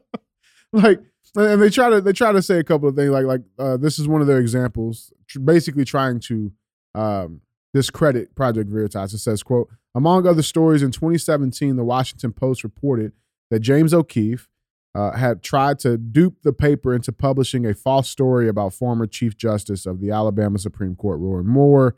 like 0.74 1.00
and 1.38 1.62
they 1.62 1.70
try 1.70 1.90
to 1.90 2.02
they 2.02 2.14
try 2.14 2.32
to 2.32 2.42
say 2.42 2.60
a 2.60 2.64
couple 2.64 2.88
of 2.90 2.96
things 2.96 3.10
like 3.12 3.26
like 3.26 3.42
uh, 3.60 3.78
this 3.78 4.00
is 4.00 4.08
one 4.08 4.22
of 4.22 4.28
their 4.28 4.40
examples 4.40 5.12
tr- 5.28 5.40
basically 5.40 5.86
trying 5.86 6.20
to 6.20 6.52
um, 6.94 7.42
discredit 7.74 8.34
project 8.36 8.70
veritas 8.70 9.14
it 9.14 9.20
says 9.20 9.44
quote 9.44 9.70
among 9.96 10.26
other 10.28 10.42
stories 10.42 10.82
in 10.82 10.92
2017 10.92 11.76
the 11.76 11.84
washington 11.84 12.32
post 12.32 12.64
reported 12.64 13.12
that 13.52 13.60
james 13.60 13.94
o'keefe 13.94 14.48
uh, 14.96 15.12
had 15.12 15.44
tried 15.44 15.78
to 15.78 15.98
dupe 15.98 16.42
the 16.44 16.54
paper 16.54 16.96
into 16.96 17.12
publishing 17.12 17.66
a 17.66 17.74
false 17.74 18.10
story 18.10 18.48
about 18.48 18.74
former 18.74 19.06
chief 19.06 19.38
justice 19.38 19.86
of 19.86 20.00
the 20.00 20.10
alabama 20.10 20.58
supreme 20.58 20.96
court 20.96 21.20
roy 21.20 21.42
moore 21.42 21.96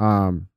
um, 0.00 0.48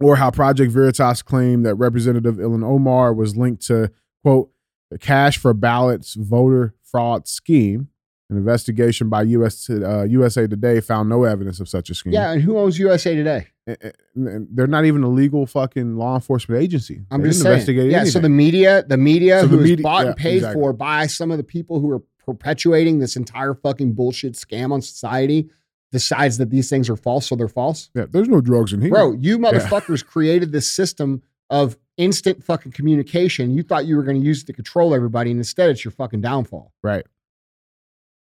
or 0.00 0.16
how 0.16 0.30
project 0.30 0.72
veritas 0.72 1.22
claimed 1.22 1.64
that 1.64 1.74
representative 1.74 2.36
ilhan 2.36 2.64
omar 2.64 3.12
was 3.12 3.36
linked 3.36 3.64
to 3.66 3.90
quote 4.24 4.50
the 4.90 4.98
cash 4.98 5.38
for 5.38 5.54
ballots 5.54 6.14
voter 6.14 6.74
fraud 6.90 7.28
scheme. 7.28 7.88
An 8.30 8.36
investigation 8.36 9.08
by 9.08 9.22
US, 9.22 9.68
uh, 9.68 10.04
USA 10.08 10.46
Today 10.46 10.80
found 10.80 11.08
no 11.08 11.24
evidence 11.24 11.58
of 11.58 11.68
such 11.68 11.90
a 11.90 11.94
scheme. 11.94 12.12
yeah, 12.12 12.30
and 12.30 12.40
who 12.40 12.56
owns 12.58 12.78
USA 12.78 13.14
Today? 13.14 13.48
And- 13.66 13.92
and- 14.14 14.48
they're 14.52 14.68
not 14.68 14.84
even 14.84 15.02
a 15.02 15.08
legal 15.08 15.46
fucking 15.46 15.96
law 15.96 16.14
enforcement 16.14 16.62
agency. 16.62 17.02
I'm 17.10 17.22
They 17.22 17.28
just 17.30 17.40
didn't 17.40 17.42
saying. 17.42 17.52
investigate 17.54 17.90
Yeah, 17.90 17.98
so 17.98 18.02
anything. 18.02 18.22
the 18.22 18.28
media, 18.28 18.84
the 18.86 18.96
media 18.96 19.40
So 19.40 19.48
who 19.48 19.56
the 19.56 19.62
is 19.64 19.70
media- 19.70 19.82
bought 19.82 20.02
yeah, 20.04 20.08
and 20.10 20.16
paid 20.16 20.36
exactly. 20.36 20.62
for 20.62 20.72
by 20.72 21.06
some 21.08 21.30
of 21.32 21.38
the 21.38 21.44
people 21.44 21.80
who 21.80 21.90
are 21.90 22.02
perpetuating 22.24 23.00
this 23.00 23.16
entire 23.16 23.54
fucking 23.54 23.92
bullshit 23.94 24.34
scam 24.34 24.70
on 24.70 24.80
society, 24.80 25.50
decides 25.90 26.38
that 26.38 26.50
these 26.50 26.70
things 26.70 26.88
are 26.88 26.96
false, 26.96 27.26
so 27.26 27.34
they're 27.34 27.48
false. 27.48 27.90
Yeah, 27.96 28.06
there's 28.08 28.28
no 28.28 28.40
drugs 28.40 28.72
in 28.72 28.80
here. 28.80 28.90
Bro, 28.90 29.14
you 29.18 29.38
motherfuckers 29.40 30.06
created 30.06 30.52
this 30.52 30.70
system 30.70 31.22
of 31.50 31.76
instant 31.96 32.44
fucking 32.44 32.70
communication. 32.70 33.50
You 33.56 33.64
thought 33.64 33.86
you 33.86 33.96
were 33.96 34.04
going 34.04 34.20
to 34.20 34.24
use 34.24 34.42
it 34.42 34.46
to 34.46 34.52
control 34.52 34.94
everybody, 34.94 35.32
and 35.32 35.40
instead 35.40 35.68
it's 35.68 35.84
your 35.84 35.90
fucking 35.90 36.20
downfall. 36.20 36.72
Right. 36.80 37.04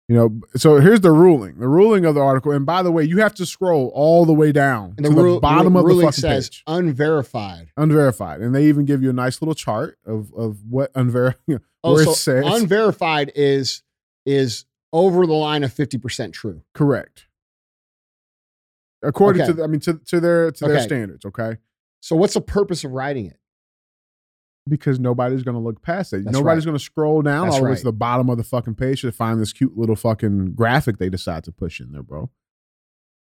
You 0.10 0.16
know, 0.16 0.42
so 0.58 0.82
here's 0.82 1.00
the 1.00 1.12
ruling. 1.12 1.60
The 1.60 1.68
ruling 1.68 2.04
of 2.06 2.14
the 2.14 2.20
article, 2.22 2.52
and 2.52 2.66
by 2.66 2.84
the 2.84 2.92
way, 2.92 3.04
you 3.06 3.20
have 3.20 3.34
to 3.36 3.46
scroll 3.46 3.90
all 3.96 4.26
the 4.26 4.34
way 4.34 4.52
down 4.52 4.96
And 4.98 5.06
the, 5.06 5.10
to 5.12 5.16
ru- 5.16 5.34
the 5.36 5.40
bottom 5.40 5.74
ru- 5.74 5.80
of 5.80 5.86
the 5.86 5.88
ruling 5.88 6.08
fucking 6.08 6.22
says 6.22 6.50
page. 6.50 6.64
unverified. 6.68 7.70
Unverified. 7.78 8.42
And 8.42 8.54
they 8.54 8.66
even 8.66 8.84
give 8.84 9.02
you 9.02 9.10
a 9.10 9.14
nice 9.14 9.42
little 9.42 9.56
chart 9.56 9.98
of 10.06 10.34
of 10.34 10.58
what 10.70 10.92
unver 10.94 11.36
where 11.46 11.60
Oh, 11.86 11.98
so 11.98 12.12
says 12.14 12.44
unverified 12.46 13.32
is 13.34 13.82
is 14.26 14.66
over 14.92 15.26
the 15.26 15.34
line 15.34 15.64
of 15.64 15.72
fifty 15.72 15.98
percent 15.98 16.34
true. 16.34 16.64
correct. 16.74 17.28
According 19.02 19.42
Okay. 19.42 19.52
to 19.52 19.54
the, 19.58 19.64
I 19.64 19.68
mean 19.68 19.80
to, 19.82 19.94
to 20.08 20.20
their 20.20 20.52
to 20.52 20.66
their 20.68 20.82
standards, 20.82 21.26
okay? 21.26 21.58
So 22.02 22.16
what's 22.16 22.34
the 22.34 22.42
purpose 22.42 22.84
of 22.84 22.92
writing 22.92 23.26
it? 23.28 23.38
Because 24.68 25.00
nobody's 25.00 25.44
gonna 25.44 25.60
look 25.60 25.82
past 25.82 26.14
it. 26.14 26.24
That's 26.24 26.38
nobody's 26.38 26.66
right. 26.66 26.72
gonna 26.72 26.80
scroll 26.80 27.22
down 27.22 27.48
That's 27.48 27.56
all 27.56 27.60
the 27.62 27.66
way 27.66 27.72
right. 27.72 27.78
to 27.80 27.84
the 27.84 27.92
bottom 27.92 28.30
of 28.30 28.38
the 28.38 28.44
fucking 28.44 28.76
page 28.76 29.02
to 29.02 29.12
find 29.12 29.42
this 29.42 29.52
cute 29.52 29.78
little 29.78 29.96
fucking 29.96 30.54
graphic 30.54 30.98
they 31.00 31.10
decide 31.10 31.44
to 31.46 31.52
push 31.52 31.82
in 31.82 31.92
there, 31.92 32.04
bro. 32.04 32.30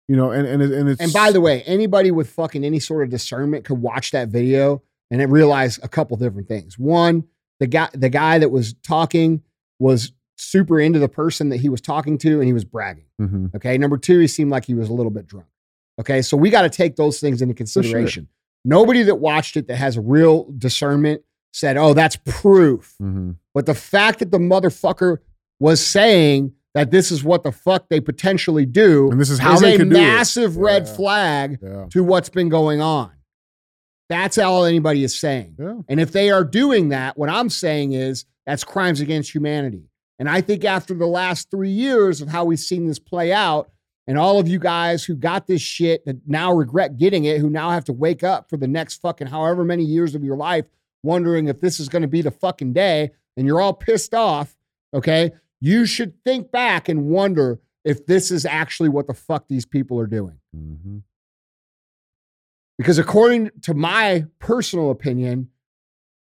You 0.08 0.16
know, 0.16 0.30
and 0.30 0.48
and, 0.48 0.62
it, 0.62 0.72
and 0.72 0.88
it's 0.90 1.02
And 1.02 1.12
by 1.12 1.32
the 1.32 1.42
way, 1.42 1.64
anybody 1.64 2.12
with 2.12 2.30
fucking 2.30 2.64
any 2.64 2.80
sort 2.80 3.04
of 3.04 3.10
discernment 3.10 3.66
could 3.66 3.82
watch 3.82 4.12
that 4.12 4.28
video 4.30 4.84
and 5.10 5.20
it 5.20 5.26
realize 5.28 5.80
a 5.82 5.88
couple 5.88 6.16
different 6.18 6.48
things. 6.48 6.78
One, 6.78 7.24
the 7.60 7.68
guy 7.68 7.90
the 7.94 8.10
guy 8.10 8.38
that 8.38 8.50
was 8.50 8.76
talking 8.84 9.42
was 9.80 10.12
super 10.38 10.80
into 10.80 11.00
the 11.00 11.10
person 11.10 11.50
that 11.50 11.58
he 11.58 11.70
was 11.70 11.82
talking 11.82 12.18
to 12.20 12.40
and 12.40 12.46
he 12.46 12.54
was 12.54 12.66
bragging. 12.66 13.06
Mhm. 13.20 13.56
Okay. 13.56 13.78
Number 13.78 13.98
two, 13.98 14.20
he 14.20 14.28
seemed 14.28 14.52
like 14.52 14.66
he 14.66 14.74
was 14.76 14.90
a 14.90 14.94
little 14.94 15.12
bit 15.12 15.26
drunk. 15.26 15.48
Okay. 16.00 16.22
So 16.22 16.38
we 16.38 16.50
got 16.50 16.64
to 16.64 16.70
take 16.70 16.98
those 16.98 17.20
things 17.20 17.42
into 17.42 17.56
sure. 17.66 18.26
Nobody 18.66 19.04
that 19.04 19.16
watched 19.16 19.56
it 19.56 19.68
that 19.68 19.76
has 19.78 19.98
real 19.98 20.52
discernment 20.58 21.22
said, 21.54 21.78
oh, 21.78 21.94
that's 21.94 22.18
proof. 22.26 22.96
Mhm. 23.02 23.36
But 23.54 23.66
the 23.68 23.76
fact 23.76 24.20
that 24.20 24.32
the 24.32 24.40
motherfucker 24.40 25.20
was 25.60 25.80
saying 25.86 26.52
that 26.74 26.92
this 26.92 27.12
is 27.12 27.24
what 27.24 27.44
the 27.44 27.52
fuck 27.54 27.88
they 27.88 28.02
potentially 28.02 28.66
do 28.66 29.10
and 29.10 29.22
this 29.22 29.30
is 29.30 29.40
how 29.40 29.54
is 29.54 29.62
they 29.62 29.76
a 29.76 29.78
could 29.78 29.90
do 29.92 29.96
it. 29.96 30.00
massive 30.00 30.58
red 30.58 30.86
Yeah. 30.88 30.94
flag 30.96 31.60
Yeah. 31.62 31.86
to 31.92 32.04
what's 32.04 32.28
been 32.28 32.50
going 32.50 32.82
on. 32.82 33.12
That's 34.10 34.38
all 34.38 34.66
anybody 34.66 35.04
is 35.04 35.18
saying. 35.18 35.56
Yeah. 35.58 35.76
And 35.88 36.00
if 36.00 36.12
they 36.12 36.30
are 36.30 36.44
doing 36.44 36.90
that, 36.90 37.18
what 37.18 37.30
I'm 37.30 37.50
saying 37.50 37.94
is 37.94 38.26
that's 38.46 38.64
crimes 38.64 39.00
against 39.00 39.34
humanity. 39.34 39.90
And 40.20 40.30
I 40.30 40.42
think 40.42 40.64
after 40.66 40.94
the 40.94 41.08
last 41.08 41.50
three 41.50 41.70
years 41.72 42.22
of 42.22 42.28
how 42.30 42.46
we've 42.46 42.60
seen 42.60 42.88
this 42.88 43.00
play 43.00 43.32
out, 43.34 43.70
and 44.08 44.18
all 44.18 44.40
of 44.40 44.48
you 44.48 44.60
guys 44.60 45.04
who 45.04 45.16
got 45.16 45.48
this 45.48 45.62
shit 45.62 46.06
that 46.06 46.18
now 46.28 46.54
regret 46.54 46.98
getting 46.98 47.26
it, 47.26 47.40
who 47.40 47.50
now 47.50 47.72
have 47.72 47.86
to 47.86 47.94
wake 47.94 48.24
up 48.24 48.50
for 48.50 48.58
the 48.58 48.68
next 48.68 49.02
fucking 49.02 49.28
however 49.28 49.64
many 49.64 49.84
years 49.84 50.16
of 50.16 50.24
your 50.24 50.38
life, 50.38 50.66
wondering 51.04 51.48
if 51.48 51.60
this 51.60 51.80
is 51.80 51.90
going 51.90 52.02
to 52.02 52.08
be 52.08 52.22
the 52.22 52.32
fucking 52.32 52.74
day, 52.74 53.12
and 53.38 53.48
you're 53.48 53.62
all 53.62 53.74
pissed 53.74 54.14
off, 54.14 54.56
okay? 54.94 55.32
You 55.60 55.86
should 55.86 56.14
think 56.24 56.52
back 56.52 56.88
and 56.90 57.06
wonder 57.08 57.60
if 57.84 58.06
this 58.06 58.32
is 58.32 58.46
actually 58.46 58.90
what 58.90 59.08
the 59.08 59.14
fuck 59.14 59.48
these 59.48 59.66
people 59.66 60.00
are 60.00 60.08
doing. 60.08 60.40
Mhm. 60.56 61.02
Because 62.78 62.98
according 62.98 63.52
to 63.62 63.74
my 63.74 64.26
personal 64.40 64.92
opinion, 64.92 65.50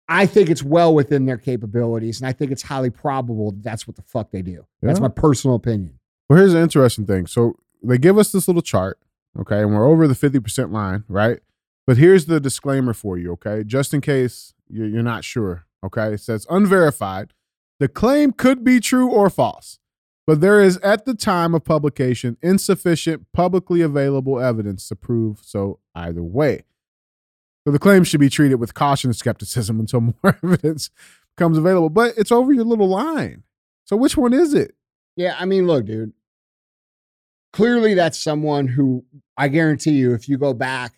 I 0.08 0.24
think 0.24 0.48
it's 0.48 0.62
well 0.62 0.94
within 0.94 1.26
their 1.26 1.36
capabilities, 1.36 2.20
and 2.20 2.26
I 2.26 2.32
think 2.32 2.50
it's 2.50 2.62
highly 2.62 2.90
probable 2.90 3.52
that 3.52 3.62
that's 3.62 3.86
what 3.86 3.96
the 3.96 4.02
fuck 4.02 4.30
they 4.30 4.40
do. 4.40 4.64
That's 4.80 5.00
my 5.00 5.08
personal 5.08 5.56
opinion. 5.56 5.98
Well, 6.28 6.38
here's 6.38 6.52
the 6.54 6.60
interesting 6.60 7.06
thing. 7.06 7.26
So 7.26 7.58
they 7.82 7.98
give 7.98 8.18
us 8.18 8.32
this 8.32 8.48
little 8.48 8.62
chart, 8.62 8.98
okay, 9.38 9.60
and 9.60 9.74
we're 9.74 9.86
over 9.86 10.06
the 10.06 10.14
50% 10.14 10.72
line, 10.72 11.04
right? 11.08 11.40
But 11.86 11.96
here's 11.96 12.26
the 12.26 12.40
disclaimer 12.40 12.92
for 12.92 13.16
you, 13.16 13.32
okay? 13.32 13.64
Just 13.64 13.94
in 13.94 14.00
case 14.00 14.54
you're, 14.68 15.02
not 15.02 15.24
sure, 15.24 15.64
okay? 15.84 16.14
It 16.14 16.20
says 16.20 16.46
unverified. 16.50 17.32
The 17.80 17.88
claim 17.88 18.32
could 18.32 18.64
be 18.64 18.80
true 18.80 19.08
or 19.08 19.30
false, 19.30 19.78
but 20.26 20.40
there 20.40 20.60
is 20.60 20.76
at 20.78 21.04
the 21.04 21.14
time 21.14 21.54
of 21.54 21.64
publication 21.64 22.36
insufficient 22.42 23.26
publicly 23.32 23.80
available 23.80 24.40
evidence 24.40 24.88
to 24.88 24.96
prove 24.96 25.40
so 25.42 25.78
either 25.94 26.22
way. 26.22 26.64
So 27.66 27.72
the 27.72 27.78
claim 27.78 28.04
should 28.04 28.20
be 28.20 28.30
treated 28.30 28.56
with 28.56 28.74
caution 28.74 29.10
and 29.10 29.16
skepticism 29.16 29.78
until 29.78 30.00
more 30.22 30.38
evidence 30.42 30.90
becomes 31.36 31.58
available. 31.58 31.90
But 31.90 32.14
it's 32.16 32.32
over 32.32 32.52
your 32.52 32.64
little 32.64 32.88
line. 32.88 33.44
So 33.84 33.96
which 33.96 34.16
one 34.16 34.32
is 34.32 34.54
it? 34.54 34.74
Yeah, 35.16 35.36
I 35.38 35.46
mean, 35.46 35.66
look, 35.66 35.86
dude. 35.86 36.12
Clearly, 37.52 37.94
that's 37.94 38.18
someone 38.22 38.66
who 38.68 39.04
I 39.36 39.48
guarantee 39.48 39.92
you, 39.92 40.14
if 40.14 40.28
you 40.28 40.36
go 40.38 40.52
back, 40.52 40.94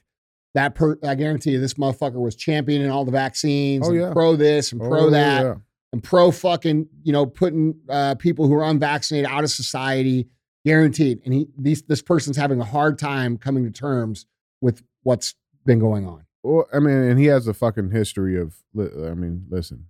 that 0.55 0.74
per 0.74 0.96
I 1.05 1.14
guarantee 1.14 1.53
you, 1.53 1.61
this 1.61 1.74
motherfucker 1.74 2.20
was 2.20 2.34
championing 2.34 2.90
all 2.90 3.05
the 3.05 3.12
vaccines, 3.12 3.86
Oh, 3.86 3.90
and 3.92 4.01
yeah. 4.01 4.12
pro 4.12 4.34
this 4.36 4.72
and 4.72 4.80
pro 4.80 5.07
Oh, 5.07 5.11
that, 5.11 5.42
yeah. 5.44 5.55
and 5.92 6.03
pro 6.03 6.30
fucking, 6.32 6.88
you 7.03 7.12
know, 7.12 7.24
putting 7.26 7.74
uh, 7.88 8.16
people 8.16 8.46
who 8.48 8.55
are 8.55 8.64
unvaccinated 8.64 9.30
out 9.30 9.44
of 9.44 9.51
society, 9.51 10.26
guaranteed. 10.64 11.20
And 11.24 11.32
he, 11.34 11.46
these, 11.57 11.82
this 11.82 12.03
person's 12.03 12.36
having 12.36 12.61
a 12.61 12.64
hard 12.64 12.98
time 12.98 13.36
coming 13.38 13.64
to 13.64 13.70
terms 13.70 14.26
with 14.61 14.82
what's 15.05 15.34
been 15.64 15.78
going 15.78 16.07
on. 16.07 16.24
Well, 16.42 16.66
I 16.72 16.78
mean, 16.80 16.96
and 16.96 17.18
he 17.18 17.26
has 17.26 17.46
a 17.46 17.55
fucking 17.55 17.90
history 17.90 18.38
of. 18.40 18.57
I 18.76 19.14
mean, 19.14 19.44
listen, 19.51 19.86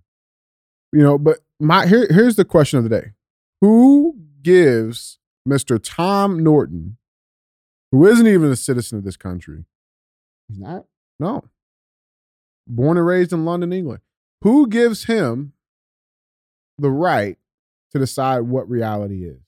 you 0.91 1.01
know. 1.01 1.17
But 1.17 1.39
my 1.59 1.87
here, 1.87 2.05
here's 2.09 2.35
the 2.35 2.43
question 2.45 2.77
of 2.77 2.83
the 2.83 2.89
day: 2.89 3.11
Who 3.61 4.17
gives 4.41 5.17
Mister 5.45 5.77
Tom 5.79 6.43
Norton, 6.43 6.97
who 7.91 8.05
isn't 8.05 8.27
even 8.27 8.51
a 8.51 8.55
citizen 8.55 8.97
of 8.97 9.03
this 9.03 9.17
country, 9.17 9.65
He's 10.47 10.59
not. 10.59 10.85
no, 11.19 11.43
born 12.67 12.97
and 12.97 13.05
raised 13.05 13.33
in 13.33 13.45
London, 13.45 13.73
England, 13.73 14.01
who 14.43 14.67
gives 14.67 15.05
him 15.05 15.53
the 16.77 16.91
right 16.91 17.37
to 17.91 17.99
decide 17.99 18.41
what 18.41 18.69
reality 18.69 19.25
is? 19.25 19.39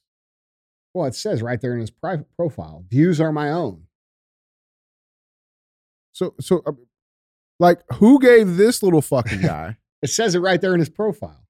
Well, 0.94 1.06
it 1.08 1.16
says 1.16 1.42
right 1.42 1.60
there 1.60 1.74
in 1.74 1.80
his 1.80 1.90
pri- 1.92 2.24
profile, 2.36 2.86
views 2.90 3.20
are 3.22 3.32
my 3.32 3.50
own. 3.52 3.84
So, 6.12 6.36
so, 6.40 6.62
uh, 6.66 6.74
like, 7.60 7.80
who 7.96 8.20
gave 8.20 8.58
this 8.58 8.84
little 8.84 9.02
fucking 9.02 9.42
guy? 9.44 9.78
It 10.02 10.10
says 10.10 10.36
it 10.36 10.40
right 10.40 10.60
there 10.62 10.74
in 10.74 10.80
his 10.80 10.90
profile. 10.90 11.48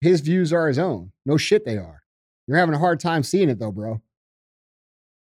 His 0.00 0.20
views 0.20 0.52
are 0.52 0.68
his 0.68 0.78
own. 0.78 1.12
No 1.24 1.36
shit, 1.36 1.64
they 1.64 1.78
are. 1.78 1.97
You're 2.48 2.56
having 2.56 2.74
a 2.74 2.78
hard 2.78 2.98
time 2.98 3.22
seeing 3.22 3.48
it 3.48 3.60
though, 3.60 3.70
bro. 3.70 4.02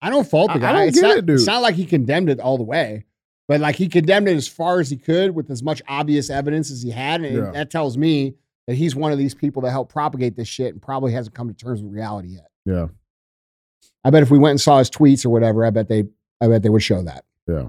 I 0.01 0.09
don't 0.09 0.27
fault 0.27 0.47
the 0.49 0.53
I- 0.53 0.57
I 0.57 0.59
guy. 0.59 0.71
don't 0.73 0.87
it's, 0.89 0.99
get 0.99 1.07
not, 1.07 1.17
it, 1.19 1.25
dude. 1.27 1.35
it's 1.35 1.45
not 1.47 1.61
like 1.61 1.75
he 1.75 1.85
condemned 1.85 2.29
it 2.29 2.39
all 2.41 2.57
the 2.57 2.63
way, 2.63 3.05
but 3.47 3.61
like 3.61 3.75
he 3.75 3.87
condemned 3.87 4.27
it 4.27 4.35
as 4.35 4.47
far 4.47 4.79
as 4.79 4.89
he 4.89 4.97
could 4.97 5.31
with 5.35 5.49
as 5.51 5.61
much 5.63 5.81
obvious 5.87 6.29
evidence 6.29 6.71
as 6.71 6.81
he 6.81 6.89
had. 6.89 7.21
And 7.21 7.35
Yeah. 7.37 7.51
that 7.51 7.69
tells 7.69 7.97
me 7.97 8.33
that 8.67 8.73
he's 8.75 8.95
one 8.95 9.11
of 9.11 9.17
these 9.19 9.35
people 9.35 9.61
that 9.61 9.71
helped 9.71 9.91
propagate 9.93 10.35
this 10.35 10.47
shit 10.47 10.73
and 10.73 10.81
probably 10.81 11.13
hasn't 11.13 11.35
come 11.35 11.47
to 11.47 11.53
terms 11.53 11.81
with 11.83 11.93
reality 11.93 12.29
yet. 12.29 12.47
yeah, 12.65 12.87
I 14.03 14.09
bet 14.09 14.23
if 14.23 14.31
we 14.31 14.39
went 14.39 14.51
and 14.51 14.61
saw 14.61 14.79
his 14.79 14.89
tweets 14.89 15.23
or 15.25 15.29
whatever, 15.29 15.63
I 15.63 15.69
bet 15.69 15.87
they 15.87 16.05
I 16.41 16.47
bet 16.47 16.63
they 16.63 16.69
would 16.69 16.81
show 16.83 17.03
that. 17.03 17.23
yeah. 17.47 17.67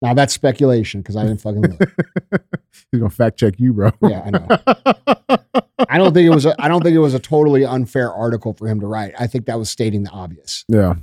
Now 0.00 0.14
that's 0.14 0.32
speculation 0.34 1.00
because 1.00 1.14
I 1.14 1.22
didn't 1.24 1.40
fucking 1.40 1.62
look. 1.62 1.80
He's 2.90 2.98
gonna 3.00 3.08
fact 3.10 3.38
check 3.38 3.54
you, 3.60 3.72
bro. 3.72 3.92
Yeah, 4.02 4.22
I 4.26 4.30
know. 4.30 5.36
I 5.92 5.98
don't 5.98 6.14
think 6.14 6.26
it 6.26 6.30
was 6.30 6.46
a, 6.46 6.54
I 6.62 6.68
don't 6.68 6.82
think 6.82 6.94
it 6.94 7.00
was 7.00 7.14
a 7.14 7.18
totally 7.18 7.64
unfair 7.64 8.12
article 8.12 8.54
for 8.54 8.66
him 8.66 8.80
to 8.80 8.86
write. 8.86 9.12
I 9.18 9.26
think 9.26 9.46
that 9.46 9.58
was 9.58 9.68
stating 9.70 10.02
the 10.04 10.10
obvious. 10.10 10.64
Yeah. 10.68 10.94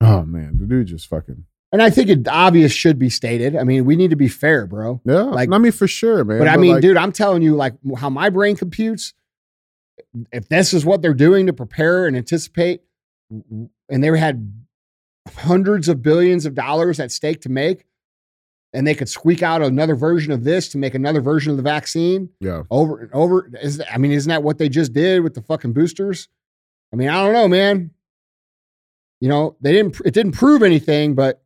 Oh 0.00 0.22
man, 0.24 0.58
the 0.58 0.66
dude 0.66 0.86
just 0.86 1.06
fucking 1.08 1.44
And 1.72 1.82
I 1.82 1.90
think 1.90 2.08
it 2.08 2.28
obvious 2.28 2.72
should 2.72 2.98
be 2.98 3.08
stated. 3.10 3.56
I 3.56 3.64
mean, 3.64 3.84
we 3.84 3.96
need 3.96 4.10
to 4.10 4.16
be 4.16 4.28
fair, 4.28 4.66
bro. 4.66 5.00
yeah. 5.04 5.22
Like- 5.22 5.50
I 5.52 5.58
mean, 5.58 5.72
for 5.72 5.88
sure, 5.88 6.24
man. 6.24 6.38
But 6.38 6.48
I 6.48 6.56
mean, 6.56 6.74
like, 6.74 6.82
dude, 6.82 6.96
I'm 6.96 7.12
telling 7.12 7.42
you, 7.42 7.54
like 7.54 7.74
how 7.98 8.10
my 8.10 8.28
brain 8.30 8.56
computes, 8.56 9.14
if 10.32 10.48
this 10.48 10.72
is 10.74 10.84
what 10.84 11.02
they're 11.02 11.14
doing 11.14 11.46
to 11.46 11.52
prepare 11.52 12.06
and 12.06 12.16
anticipate, 12.16 12.82
and 13.30 13.70
they 14.04 14.18
had 14.18 14.52
hundreds 15.36 15.88
of 15.88 16.02
billions 16.02 16.46
of 16.46 16.54
dollars 16.54 17.00
at 17.00 17.10
stake 17.10 17.40
to 17.42 17.48
make, 17.48 17.84
and 18.76 18.86
they 18.86 18.94
could 18.94 19.08
squeak 19.08 19.42
out 19.42 19.62
another 19.62 19.94
version 19.94 20.32
of 20.32 20.44
this 20.44 20.68
to 20.68 20.78
make 20.78 20.94
another 20.94 21.22
version 21.22 21.50
of 21.50 21.56
the 21.56 21.62
vaccine 21.62 22.28
yeah, 22.40 22.62
over 22.70 23.00
and 23.00 23.12
over. 23.14 23.50
Is 23.62 23.82
I 23.90 23.96
mean, 23.96 24.12
isn't 24.12 24.28
that 24.28 24.42
what 24.42 24.58
they 24.58 24.68
just 24.68 24.92
did 24.92 25.22
with 25.22 25.32
the 25.32 25.40
fucking 25.40 25.72
boosters? 25.72 26.28
I 26.92 26.96
mean, 26.96 27.08
I 27.08 27.24
don't 27.24 27.32
know, 27.32 27.48
man. 27.48 27.90
You 29.20 29.30
know, 29.30 29.56
they 29.62 29.72
didn't. 29.72 29.98
It 30.04 30.12
didn't 30.12 30.32
prove 30.32 30.62
anything, 30.62 31.14
but 31.14 31.42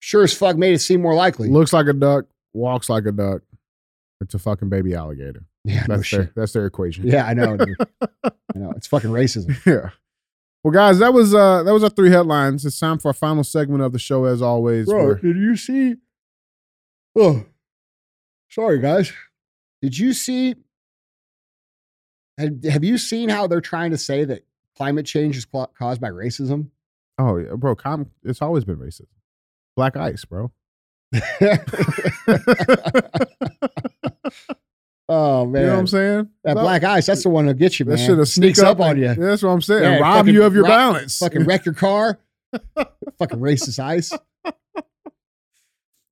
sure 0.00 0.22
as 0.24 0.32
fuck 0.32 0.56
made 0.56 0.72
it 0.72 0.78
seem 0.78 1.02
more 1.02 1.14
likely. 1.14 1.50
looks 1.50 1.74
like 1.74 1.86
a 1.86 1.92
duck, 1.92 2.24
walks 2.54 2.88
like 2.88 3.04
a 3.04 3.12
duck. 3.12 3.42
It's 4.22 4.32
a 4.34 4.38
fucking 4.38 4.70
baby 4.70 4.94
alligator. 4.94 5.44
yeah, 5.64 5.84
no 5.86 5.96
That's 5.96 6.10
their 6.10 6.22
shit. 6.24 6.34
that's 6.34 6.52
their 6.54 6.64
equation. 6.64 7.06
Yeah, 7.06 7.26
I 7.26 7.34
know. 7.34 7.58
I 8.24 8.58
know. 8.58 8.72
It's 8.74 8.86
fucking 8.86 9.10
racism. 9.10 9.54
yeah. 9.66 9.90
Well, 10.64 10.72
guys, 10.72 10.98
that 11.00 11.12
was 11.12 11.34
uh 11.34 11.62
that 11.62 11.74
was 11.74 11.84
our 11.84 11.90
three 11.90 12.10
headlines. 12.10 12.64
It's 12.64 12.80
time 12.80 12.98
for 12.98 13.08
our 13.08 13.14
final 13.14 13.44
segment 13.44 13.82
of 13.82 13.92
the 13.92 13.98
show, 13.98 14.24
as 14.24 14.40
always. 14.40 14.86
Bro, 14.86 15.04
where- 15.04 15.14
did 15.16 15.36
you 15.36 15.56
see? 15.56 15.96
Oh, 17.16 17.44
sorry, 18.50 18.78
guys. 18.78 19.12
Did 19.80 19.96
you 19.98 20.12
see? 20.12 20.54
Have, 22.38 22.62
have 22.64 22.84
you 22.84 22.98
seen 22.98 23.30
how 23.30 23.46
they're 23.46 23.60
trying 23.62 23.90
to 23.92 23.98
say 23.98 24.24
that 24.24 24.44
climate 24.76 25.06
change 25.06 25.36
is 25.38 25.46
caused 25.46 26.00
by 26.00 26.10
racism? 26.10 26.68
Oh, 27.18 27.38
yeah, 27.38 27.54
bro, 27.56 27.74
com- 27.74 28.10
it's 28.22 28.42
always 28.42 28.64
been 28.64 28.76
racist. 28.76 29.06
Black 29.74 29.96
ice, 29.96 30.24
bro. 30.26 30.52
oh 35.08 35.46
man, 35.46 35.62
You 35.62 35.66
know 35.68 35.72
what 35.72 35.78
I'm 35.78 35.86
saying? 35.86 36.28
that 36.44 36.54
No, 36.56 36.60
black 36.62 36.84
ice, 36.84 37.06
that's 37.06 37.22
the 37.22 37.28
one 37.30 37.46
that 37.46 37.54
gets 37.58 37.78
you, 37.80 37.86
That 37.86 37.96
man. 37.96 38.06
should 38.06 38.18
have 38.18 38.28
Sneaks 38.28 38.58
up 38.58 38.80
on 38.80 38.98
you. 38.98 39.14
That's 39.14 39.42
what 39.42 39.50
I'm 39.50 39.62
saying. 39.62 39.82
Yeah, 39.82 39.98
Rob 39.98 40.16
fucking 40.18 40.34
you 40.34 40.42
of 40.42 40.54
your 40.54 40.64
rob- 40.64 40.70
balance. 40.70 41.18
Fucking 41.18 41.44
wreck 41.44 41.64
your 41.64 41.74
car. 41.74 42.18
fucking 43.18 43.38
racist 43.38 43.78
ice. 43.78 44.12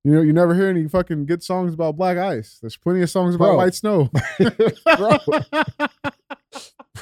You 0.05 0.11
know, 0.11 0.21
you 0.21 0.33
never 0.33 0.53
hear 0.53 0.67
any 0.69 0.87
fucking 0.87 1.25
good 1.25 1.41
songs 1.41 1.73
about 1.73 1.97
black 1.97 2.17
ice. 2.17 2.59
There's 2.61 2.77
plenty 2.77 3.01
of 3.01 3.09
songs 3.09 3.33
about 3.33 3.45
Bro. 3.45 3.57
white 3.57 3.73
snow. 3.73 4.11
bro, 4.97 5.17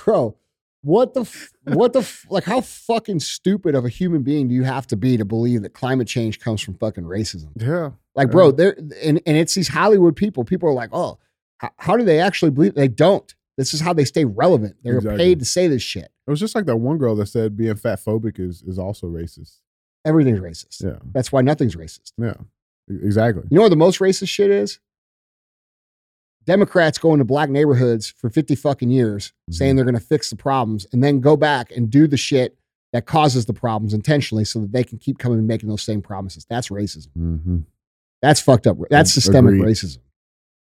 bro, 0.06 0.38
what 0.82 1.14
the, 1.14 1.22
f- 1.22 1.51
what 1.66 1.93
the, 1.93 1.99
f- 1.99 2.26
like, 2.30 2.45
how 2.45 2.62
fucking 2.62 3.20
stupid 3.20 3.76
of 3.76 3.86
a 3.86 3.89
human 3.89 4.24
being 4.24 4.47
do 4.47 4.56
you 4.56 4.64
have 4.64 4.88
to 4.88 4.95
be 4.95 5.18
to 5.18 5.26
believe 5.26 5.62
that 5.64 5.74
climate 5.74 6.08
change 6.08 6.39
comes 6.39 6.62
from 6.62 6.76
fucking 6.76 7.04
racism? 7.04 7.49
yeah. 7.56 7.91
Like, 8.16 8.30
bro, 8.30 8.51
they're, 8.51 8.78
and, 9.01 9.20
and 9.26 9.38
it's 9.38 9.56
these 9.56 9.68
Hollywood 9.70 10.16
people. 10.16 10.43
People 10.45 10.70
are 10.70 10.74
like, 10.74 10.91
oh, 10.93 11.18
how, 11.58 11.72
how 11.78 11.97
do 11.97 12.04
they 12.06 12.20
actually 12.20 12.51
believe? 12.51 12.76
They 12.76 12.88
don't. 12.88 13.34
This 13.58 13.74
is 13.74 13.82
how 13.82 13.91
they 13.91 14.06
stay 14.06 14.24
relevant. 14.24 14.76
They're 14.84 14.97
Exactly. 14.97 15.18
paid 15.18 15.39
to 15.39 15.45
say 15.45 15.68
this 15.68 15.82
shit. 15.82 16.06
It 16.28 16.30
was 16.30 16.39
just 16.39 16.54
like 16.56 16.66
that 16.68 16.78
one 16.78 16.99
girl 16.99 17.16
that 17.16 17.26
said 17.26 17.58
being 17.58 17.76
fat 17.76 17.99
phobic 17.99 18.39
is 18.39 18.62
is 18.64 18.78
also 18.80 19.08
racist. 19.08 19.60
Everything's 20.06 20.39
racist. 20.39 20.84
Yeah. 20.84 20.99
That's 21.12 21.32
why 21.32 21.41
nothing's 21.41 21.76
racist. 21.76 22.14
Yeah. 22.20 22.34
Exactly. 22.89 23.43
You 23.49 23.55
know 23.57 23.63
what 23.63 23.69
the 23.69 23.75
most 23.75 23.99
racist 23.99 24.29
shit 24.29 24.51
is? 24.51 24.79
Democrats 26.45 26.97
go 26.97 27.13
into 27.13 27.23
black 27.23 27.49
neighborhoods 27.49 28.09
for 28.09 28.29
50 28.29 28.55
fucking 28.55 28.89
years 28.89 29.31
saying 29.49 29.75
they're 29.75 29.86
going 29.86 29.95
to 29.95 30.01
fix 30.01 30.29
the 30.29 30.36
problems 30.36 30.86
and 30.91 31.01
then 31.01 31.21
go 31.21 31.38
back 31.38 31.71
and 31.71 31.89
do 31.89 32.05
the 32.05 32.17
shit 32.17 32.57
that 32.91 33.05
causes 33.05 33.45
the 33.45 33.53
problems 33.53 33.93
intentionally 33.93 34.43
so 34.43 34.59
that 34.59 34.71
they 34.73 34.84
can 34.84 34.97
keep 34.97 35.17
coming 35.17 35.39
and 35.39 35.47
making 35.47 35.69
those 35.69 35.81
same 35.81 36.01
promises. 36.01 36.45
That's 36.49 36.67
racism. 36.67 37.07
hmm 37.13 37.59
That's 38.21 38.41
fucked 38.41 38.67
up. 38.67 38.77
That's 38.89 39.13
systemic 39.13 39.53
agreed. 39.55 39.73
racism. 39.73 39.99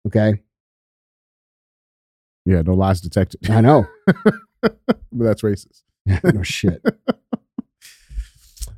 Okay. 0.08 0.42
Yeah, 2.46 2.62
no 2.62 2.74
lies 2.74 3.02
detected. 3.02 3.50
I 3.50 3.60
know. 3.60 3.88
but 4.62 4.80
that's 5.12 5.42
racist. 5.42 5.84
no 6.34 6.44
shit. 6.44 6.82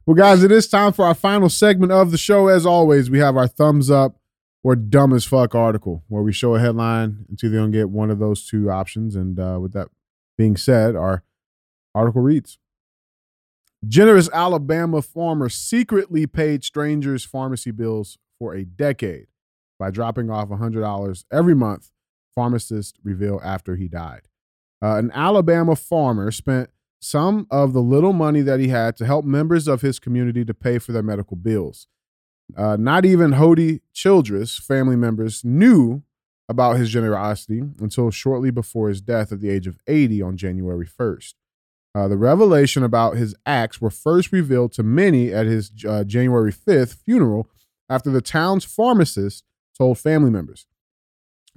Well, 0.09 0.15
guys, 0.15 0.41
it 0.41 0.51
is 0.51 0.67
time 0.67 0.91
for 0.91 1.05
our 1.05 1.13
final 1.13 1.49
segment 1.49 1.91
of 1.91 2.09
the 2.09 2.17
show. 2.17 2.47
As 2.47 2.65
always, 2.65 3.11
we 3.11 3.19
have 3.19 3.37
our 3.37 3.47
thumbs 3.47 3.91
up 3.91 4.15
or 4.63 4.75
dumb 4.75 5.13
as 5.13 5.23
fuck 5.23 5.53
article 5.53 6.03
where 6.07 6.23
we 6.23 6.33
show 6.33 6.55
a 6.55 6.59
headline 6.59 7.27
until 7.29 7.51
they 7.51 7.57
don't 7.57 7.69
get 7.69 7.91
one 7.91 8.09
of 8.09 8.17
those 8.17 8.47
two 8.47 8.71
options. 8.71 9.15
And 9.15 9.39
uh, 9.39 9.59
with 9.61 9.73
that 9.73 9.89
being 10.35 10.57
said, 10.57 10.95
our 10.95 11.21
article 11.93 12.23
reads 12.23 12.57
Generous 13.87 14.31
Alabama 14.33 15.03
farmer 15.03 15.47
secretly 15.47 16.25
paid 16.25 16.63
strangers 16.63 17.23
pharmacy 17.23 17.69
bills 17.69 18.17
for 18.39 18.55
a 18.55 18.65
decade 18.65 19.27
by 19.77 19.91
dropping 19.91 20.31
off 20.31 20.49
$100 20.49 21.23
every 21.31 21.53
month, 21.53 21.91
pharmacists 22.33 22.97
reveal 23.03 23.39
after 23.43 23.75
he 23.75 23.87
died. 23.87 24.27
Uh, 24.81 24.95
an 24.95 25.11
Alabama 25.13 25.75
farmer 25.75 26.31
spent 26.31 26.71
some 26.99 27.47
of 27.49 27.73
the 27.73 27.81
little 27.81 28.13
money 28.13 28.41
that 28.41 28.59
he 28.59 28.67
had 28.67 28.97
to 28.97 29.05
help 29.05 29.25
members 29.25 29.67
of 29.67 29.81
his 29.81 29.99
community 29.99 30.43
to 30.45 30.53
pay 30.53 30.77
for 30.79 30.91
their 30.91 31.03
medical 31.03 31.37
bills. 31.37 31.87
Uh, 32.57 32.75
not 32.77 33.05
even 33.05 33.31
Hody 33.31 33.81
Childress 33.93 34.57
family 34.59 34.95
members 34.95 35.43
knew 35.45 36.03
about 36.49 36.77
his 36.77 36.89
generosity 36.89 37.61
until 37.79 38.09
shortly 38.09 38.49
before 38.49 38.89
his 38.89 39.01
death 39.01 39.31
at 39.31 39.39
the 39.39 39.49
age 39.49 39.67
of 39.67 39.77
80 39.87 40.21
on 40.21 40.35
January 40.35 40.87
1st. 40.87 41.35
Uh, 41.95 42.07
the 42.07 42.17
revelation 42.17 42.83
about 42.83 43.17
his 43.17 43.35
acts 43.45 43.79
were 43.79 43.89
first 43.89 44.31
revealed 44.31 44.71
to 44.73 44.83
many 44.83 45.31
at 45.31 45.45
his 45.45 45.71
uh, 45.87 46.03
January 46.03 46.51
5th 46.51 47.03
funeral 47.03 47.49
after 47.89 48.09
the 48.09 48.21
town's 48.21 48.65
pharmacist 48.65 49.43
told 49.77 49.97
family 49.97 50.29
members. 50.29 50.65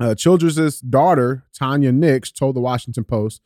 Uh, 0.00 0.14
Childress's 0.14 0.80
daughter, 0.80 1.44
Tanya 1.54 1.92
Nix, 1.92 2.30
told 2.30 2.56
the 2.56 2.60
Washington 2.60 3.04
Post 3.04 3.42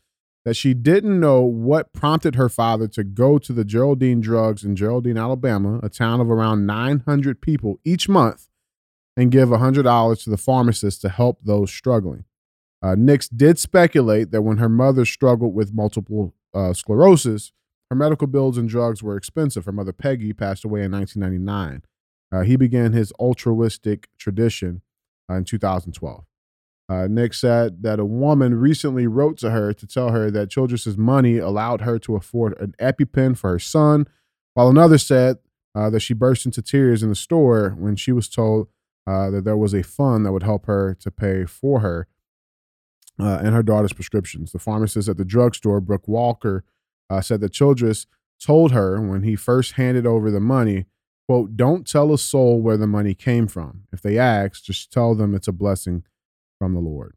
that 0.47 0.55
she 0.55 0.75
didn't 0.75 1.19
know 1.19 1.43
what 1.43 1.93
prompted 1.93 2.37
her 2.37 2.49
father 2.49 2.87
to 2.87 3.03
go 3.03 3.37
to 3.37 3.53
the 3.53 3.65
Geraldine 3.65 4.21
Drugs 4.21 4.63
in 4.63 4.77
Geraldine, 4.77 5.19
Alabama, 5.19 5.81
a 5.83 5.89
town 5.89 6.21
of 6.21 6.31
around 6.31 6.65
900 6.65 7.41
people 7.41 7.81
each 7.85 8.09
month, 8.09 8.47
and 9.17 9.33
give 9.33 9.49
$100 9.49 10.23
to 10.23 10.31
the 10.31 10.37
pharmacist 10.37 11.01
to 11.01 11.09
help 11.09 11.41
those 11.43 11.73
struggling. 11.73 12.27
Uh, 12.81 12.95
Nix 12.97 13.29
did 13.29 13.59
speculate 13.59 14.31
that 14.31 14.43
when 14.43 14.59
her 14.59 14.69
mother 14.69 15.05
struggled 15.05 15.53
with 15.53 15.75
multiple 15.75 16.33
uh, 16.55 16.73
sclerosis, 16.73 17.51
her 17.91 17.97
medical 17.97 18.29
bills 18.29 18.57
and 18.57 18.69
drugs 18.69 19.03
were 19.03 19.17
expensive. 19.17 19.65
Her 19.65 19.73
mother, 19.73 19.93
Peggy, 19.93 20.33
passed 20.33 20.65
away 20.65 20.85
in 20.85 20.93
1999. 20.93 21.83
Uh, 22.31 22.45
he 22.45 22.55
began 22.55 22.93
his 22.93 23.11
altruistic 23.19 24.09
tradition 24.17 24.83
uh, 25.29 25.35
in 25.35 25.45
2012. 25.45 26.25
Uh, 26.89 27.09
Nick 27.09 27.35
said 27.35 27.83
that 27.83 27.99
a 27.99 28.05
woman 28.05 28.55
recently 28.55 29.07
wrote 29.07 29.39
to 29.39 29.51
her 29.51 29.73
to 29.73 29.87
tell 29.87 30.11
her 30.11 30.31
that 30.31 30.51
Childress's 30.51 30.97
money 30.97 31.39
allowed 31.39 31.81
her 31.81 31.99
to 32.01 32.15
afford 32.15 32.59
an 32.61 32.75
EpiPen 32.81 33.37
for 33.37 33.51
her 33.51 33.59
son, 33.59 34.07
while 34.55 34.69
another 34.69 34.99
said 34.99 35.39
uh, 35.75 35.91
that 35.91 36.01
she 36.01 36.15
burst 36.15 36.47
into 36.47 36.63
tears 36.63 37.03
in 37.03 37.09
the 37.09 37.17
store 37.17 37.71
when 37.71 37.97
she 37.97 38.13
was 38.13 38.29
told 38.29 38.69
uh, 39.07 39.31
that 39.31 39.45
there 39.45 39.57
was 39.57 39.75
a 39.75 39.83
fund 39.83 40.25
that 40.25 40.33
would 40.33 40.45
help 40.45 40.67
her 40.67 40.95
to 41.01 41.11
pay 41.11 41.45
for 41.45 41.81
her 41.81 42.07
uh, 43.19 43.41
and 43.43 43.55
her 43.55 43.63
daughter's 43.63 43.93
prescriptions. 43.93 44.53
The 44.53 44.59
pharmacist 44.59 45.09
at 45.09 45.17
the 45.17 45.25
drugstore, 45.25 45.81
Brooke 45.81 46.09
Walker, 46.09 46.65
uh, 47.11 47.21
said 47.21 47.41
that 47.41 47.53
Childress 47.53 48.07
told 48.41 48.73
her 48.73 49.01
when 49.01 49.23
he 49.23 49.37
first 49.37 49.73
handed 49.73 50.07
over 50.07 50.31
the 50.31 50.41
money, 50.41 50.87
quote, 51.29 51.57
don't 51.57 51.87
tell 51.87 52.13
a 52.13 52.19
soul 52.19 52.61
where 52.61 52.77
the 52.77 52.87
money 52.87 53.15
came 53.15 53.47
from. 53.47 53.83
If 53.93 54.03
they 54.03 54.19
ask, 54.19 54.63
just 54.65 54.93
tell 54.93 55.15
them 55.15 55.35
it's 55.35 55.49
a 55.49 55.53
blessing 55.53 56.05
from 56.59 56.75
the 56.75 56.81
Lord. 56.81 57.15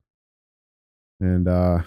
And 1.19 1.47
uh 1.47 1.79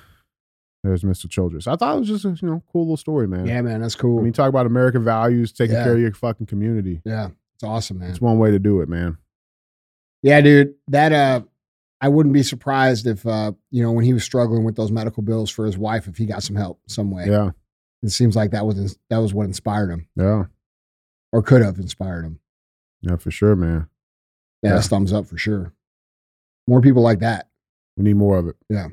there's 0.84 1.03
Mr. 1.05 1.30
Childress. 1.30 1.68
I 1.68 1.76
thought 1.76 1.96
it 1.96 2.00
was 2.00 2.09
just 2.09 2.24
a 2.24 2.30
you 2.30 2.48
know 2.48 2.62
cool 2.72 2.82
little 2.82 2.96
story, 2.96 3.28
man. 3.28 3.46
Yeah, 3.46 3.62
man, 3.62 3.80
that's 3.80 3.94
I 3.96 4.00
cool. 4.00 4.20
mean, 4.22 4.32
talk 4.32 4.48
about 4.48 4.66
American 4.66 5.05
values, 5.05 5.53
taking 5.53 5.76
Yeah. 5.76 5.84
care 5.84 5.94
of 5.94 6.00
your 6.00 6.12
fucking 6.12 6.46
community. 6.46 7.00
yeah, 7.05 7.28
it's 7.55 7.62
awesome, 7.64 7.98
man. 8.00 8.11
It's 8.11 8.20
one 8.20 8.38
way 8.38 8.50
to 8.50 8.59
do 8.59 8.80
it, 8.80 8.88
man. 8.88 9.16
Yeah, 10.22 10.40
dude. 10.40 10.74
That 10.88 11.12
uh 11.12 11.42
I 12.00 12.09
wouldn't 12.09 12.32
be 12.32 12.42
surprised 12.42 13.07
if 13.07 13.24
uh, 13.24 13.53
you 13.70 13.80
know, 13.82 13.92
when 13.92 14.05
he 14.05 14.12
was 14.12 14.24
struggling 14.24 14.64
with 14.64 14.74
those 14.74 14.90
medical 14.90 15.22
bills 15.22 15.50
for 15.50 15.66
his 15.66 15.78
wife, 15.78 16.09
if 16.09 16.16
he 16.16 16.26
got 16.26 16.42
some 16.42 16.57
help 16.57 16.80
some 16.88 17.12
way. 17.12 17.26
Yeah, 17.28 17.50
It 18.03 18.11
seems 18.11 18.34
like 18.34 18.50
that 18.50 18.66
was 18.66 18.98
that 19.09 19.18
was 19.18 19.32
what 19.32 19.44
inspired 19.44 19.88
him. 19.90 20.09
yeah, 20.16 20.46
Or 21.30 21.42
could 21.42 21.62
have 21.62 21.78
inspired 21.78 22.24
him. 22.24 22.40
yeah, 23.03 23.14
for 23.16 23.30
sure, 23.30 23.55
man. 23.55 23.86
Yeah, 24.62 24.70
Yeah. 24.70 24.74
that's 24.74 24.88
thumbs 24.88 25.12
up 25.12 25.26
for 25.26 25.38
sure. 25.38 25.72
More 26.66 26.80
people 26.80 27.02
like 27.02 27.20
that. 27.20 27.48
We 27.96 28.04
need 28.04 28.16
more 28.16 28.38
of 28.38 28.48
it. 28.48 28.56
Yeah. 28.68 28.88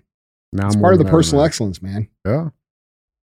Now 0.52 0.68
It's 0.68 0.76
part 0.76 0.94
of 0.94 1.00
the 1.00 1.06
personal 1.06 1.44
excellence, 1.44 1.82
man. 1.82 2.10
Yeah, 2.26 2.50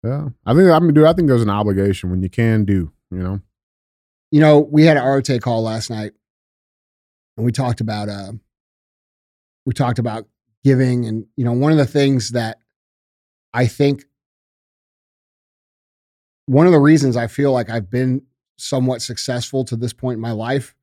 yeah. 0.05 0.29
I 0.47 0.55
think 0.55 0.71
I 0.71 0.79
mean, 0.79 0.95
dude. 0.95 1.05
I 1.05 1.13
think 1.13 1.29
there's 1.29 1.43
an 1.43 1.51
obligation 1.51 2.11
when 2.11 2.23
you 2.23 2.31
can 2.31 2.65
do. 2.65 2.93
You 3.11 3.19
know. 3.19 3.41
You 4.31 4.41
know, 4.41 4.59
we 4.59 4.85
had 4.85 4.97
an 4.97 5.03
Arte 5.03 5.39
call 5.39 5.63
last 5.63 5.91
night 5.91 6.13
and 7.37 7.47
we 7.47 7.53
talked 7.53 7.81
about 7.81 8.09
uh 8.09 8.33
we 9.65 9.73
talked 9.73 9.99
about 9.99 10.27
giving 10.65 11.07
and 11.07 11.27
you 11.37 11.45
know, 11.45 11.53
one 11.53 11.73
of 11.73 11.79
the 11.79 11.87
things 11.87 12.31
that 12.31 12.59
I 13.55 13.67
think 13.67 14.05
one 16.47 16.67
of 16.67 16.73
the 16.73 16.79
reasons 16.79 17.17
I 17.17 17.27
feel 17.27 17.53
like 17.53 17.71
I've 17.71 17.91
been 17.91 18.23
somewhat 18.59 19.03
successful 19.03 19.65
to 19.65 19.77
this 19.77 19.93
point 19.93 20.17
in 20.17 20.21
my 20.21 20.33
life 20.33 20.75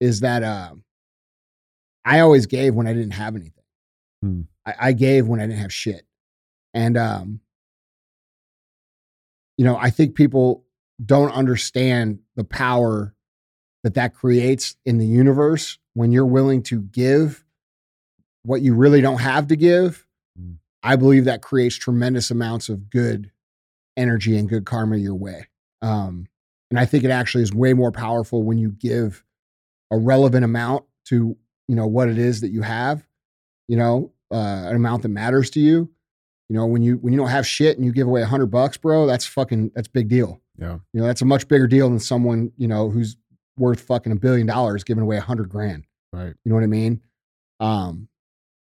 is 0.00 0.20
that 0.20 0.42
uh, 0.42 0.74
I 2.08 2.20
always 2.20 2.46
gave 2.46 2.74
when 2.74 2.86
I 2.86 2.94
didn't 2.94 3.12
have 3.12 3.36
anything. 3.36 3.64
Hmm. 4.22 4.40
I, 4.64 4.74
I 4.80 4.92
gave 4.92 5.28
when 5.28 5.40
I 5.40 5.46
didn't 5.46 5.60
have 5.60 5.72
shit. 5.72 6.06
And 6.72 6.96
um, 6.96 7.40
you 9.58 9.64
know, 9.64 9.76
I 9.76 9.90
think 9.90 10.14
people 10.14 10.64
don't 11.04 11.32
understand 11.32 12.20
the 12.34 12.44
power 12.44 13.14
that 13.84 13.94
that 13.94 14.14
creates 14.14 14.76
in 14.86 14.96
the 14.96 15.06
universe 15.06 15.78
when 15.92 16.10
you're 16.10 16.24
willing 16.26 16.62
to 16.62 16.80
give 16.80 17.44
what 18.42 18.62
you 18.62 18.74
really 18.74 19.02
don't 19.02 19.20
have 19.20 19.48
to 19.48 19.56
give. 19.56 20.06
Mm. 20.40 20.56
I 20.82 20.96
believe 20.96 21.26
that 21.26 21.42
creates 21.42 21.76
tremendous 21.76 22.30
amounts 22.30 22.70
of 22.70 22.88
good 22.88 23.30
energy 23.96 24.38
and 24.38 24.48
good 24.48 24.64
karma 24.64 24.96
your 24.96 25.14
way. 25.14 25.48
Um, 25.82 26.26
and 26.70 26.78
I 26.78 26.86
think 26.86 27.04
it 27.04 27.10
actually 27.10 27.42
is 27.42 27.52
way 27.52 27.74
more 27.74 27.92
powerful 27.92 28.42
when 28.42 28.58
you 28.58 28.70
give 28.70 29.24
a 29.90 29.98
relevant 29.98 30.44
amount 30.44 30.84
to 31.06 31.36
you 31.68 31.76
know 31.76 31.86
what 31.86 32.08
it 32.08 32.18
is 32.18 32.40
that 32.40 32.50
you 32.50 32.62
have, 32.62 33.06
you 33.68 33.76
know, 33.76 34.12
uh, 34.32 34.64
an 34.66 34.76
amount 34.76 35.02
that 35.02 35.08
matters 35.08 35.50
to 35.50 35.60
you. 35.60 35.90
You 36.48 36.56
know, 36.56 36.66
when 36.66 36.82
you 36.82 36.96
when 36.96 37.12
you 37.12 37.18
don't 37.18 37.28
have 37.28 37.46
shit 37.46 37.76
and 37.76 37.84
you 37.84 37.92
give 37.92 38.06
away 38.06 38.22
a 38.22 38.26
hundred 38.26 38.46
bucks, 38.46 38.76
bro, 38.76 39.06
that's 39.06 39.26
fucking 39.26 39.72
that's 39.74 39.88
big 39.88 40.08
deal. 40.08 40.40
Yeah. 40.58 40.78
You 40.92 41.00
know, 41.00 41.06
that's 41.06 41.22
a 41.22 41.26
much 41.26 41.46
bigger 41.46 41.66
deal 41.66 41.88
than 41.88 42.00
someone 42.00 42.52
you 42.56 42.66
know 42.66 42.88
who's 42.88 43.16
worth 43.58 43.80
fucking 43.80 44.12
a 44.12 44.16
billion 44.16 44.46
dollars 44.46 44.82
giving 44.82 45.02
away 45.02 45.18
a 45.18 45.22
hundred 45.22 45.50
grand. 45.50 45.84
Right. 46.12 46.34
You 46.44 46.48
know 46.48 46.54
what 46.54 46.64
I 46.64 46.68
mean? 46.68 47.02
Um, 47.60 48.08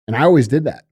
and 0.08 0.16
I 0.16 0.24
always 0.24 0.48
did 0.48 0.64
that. 0.64 0.84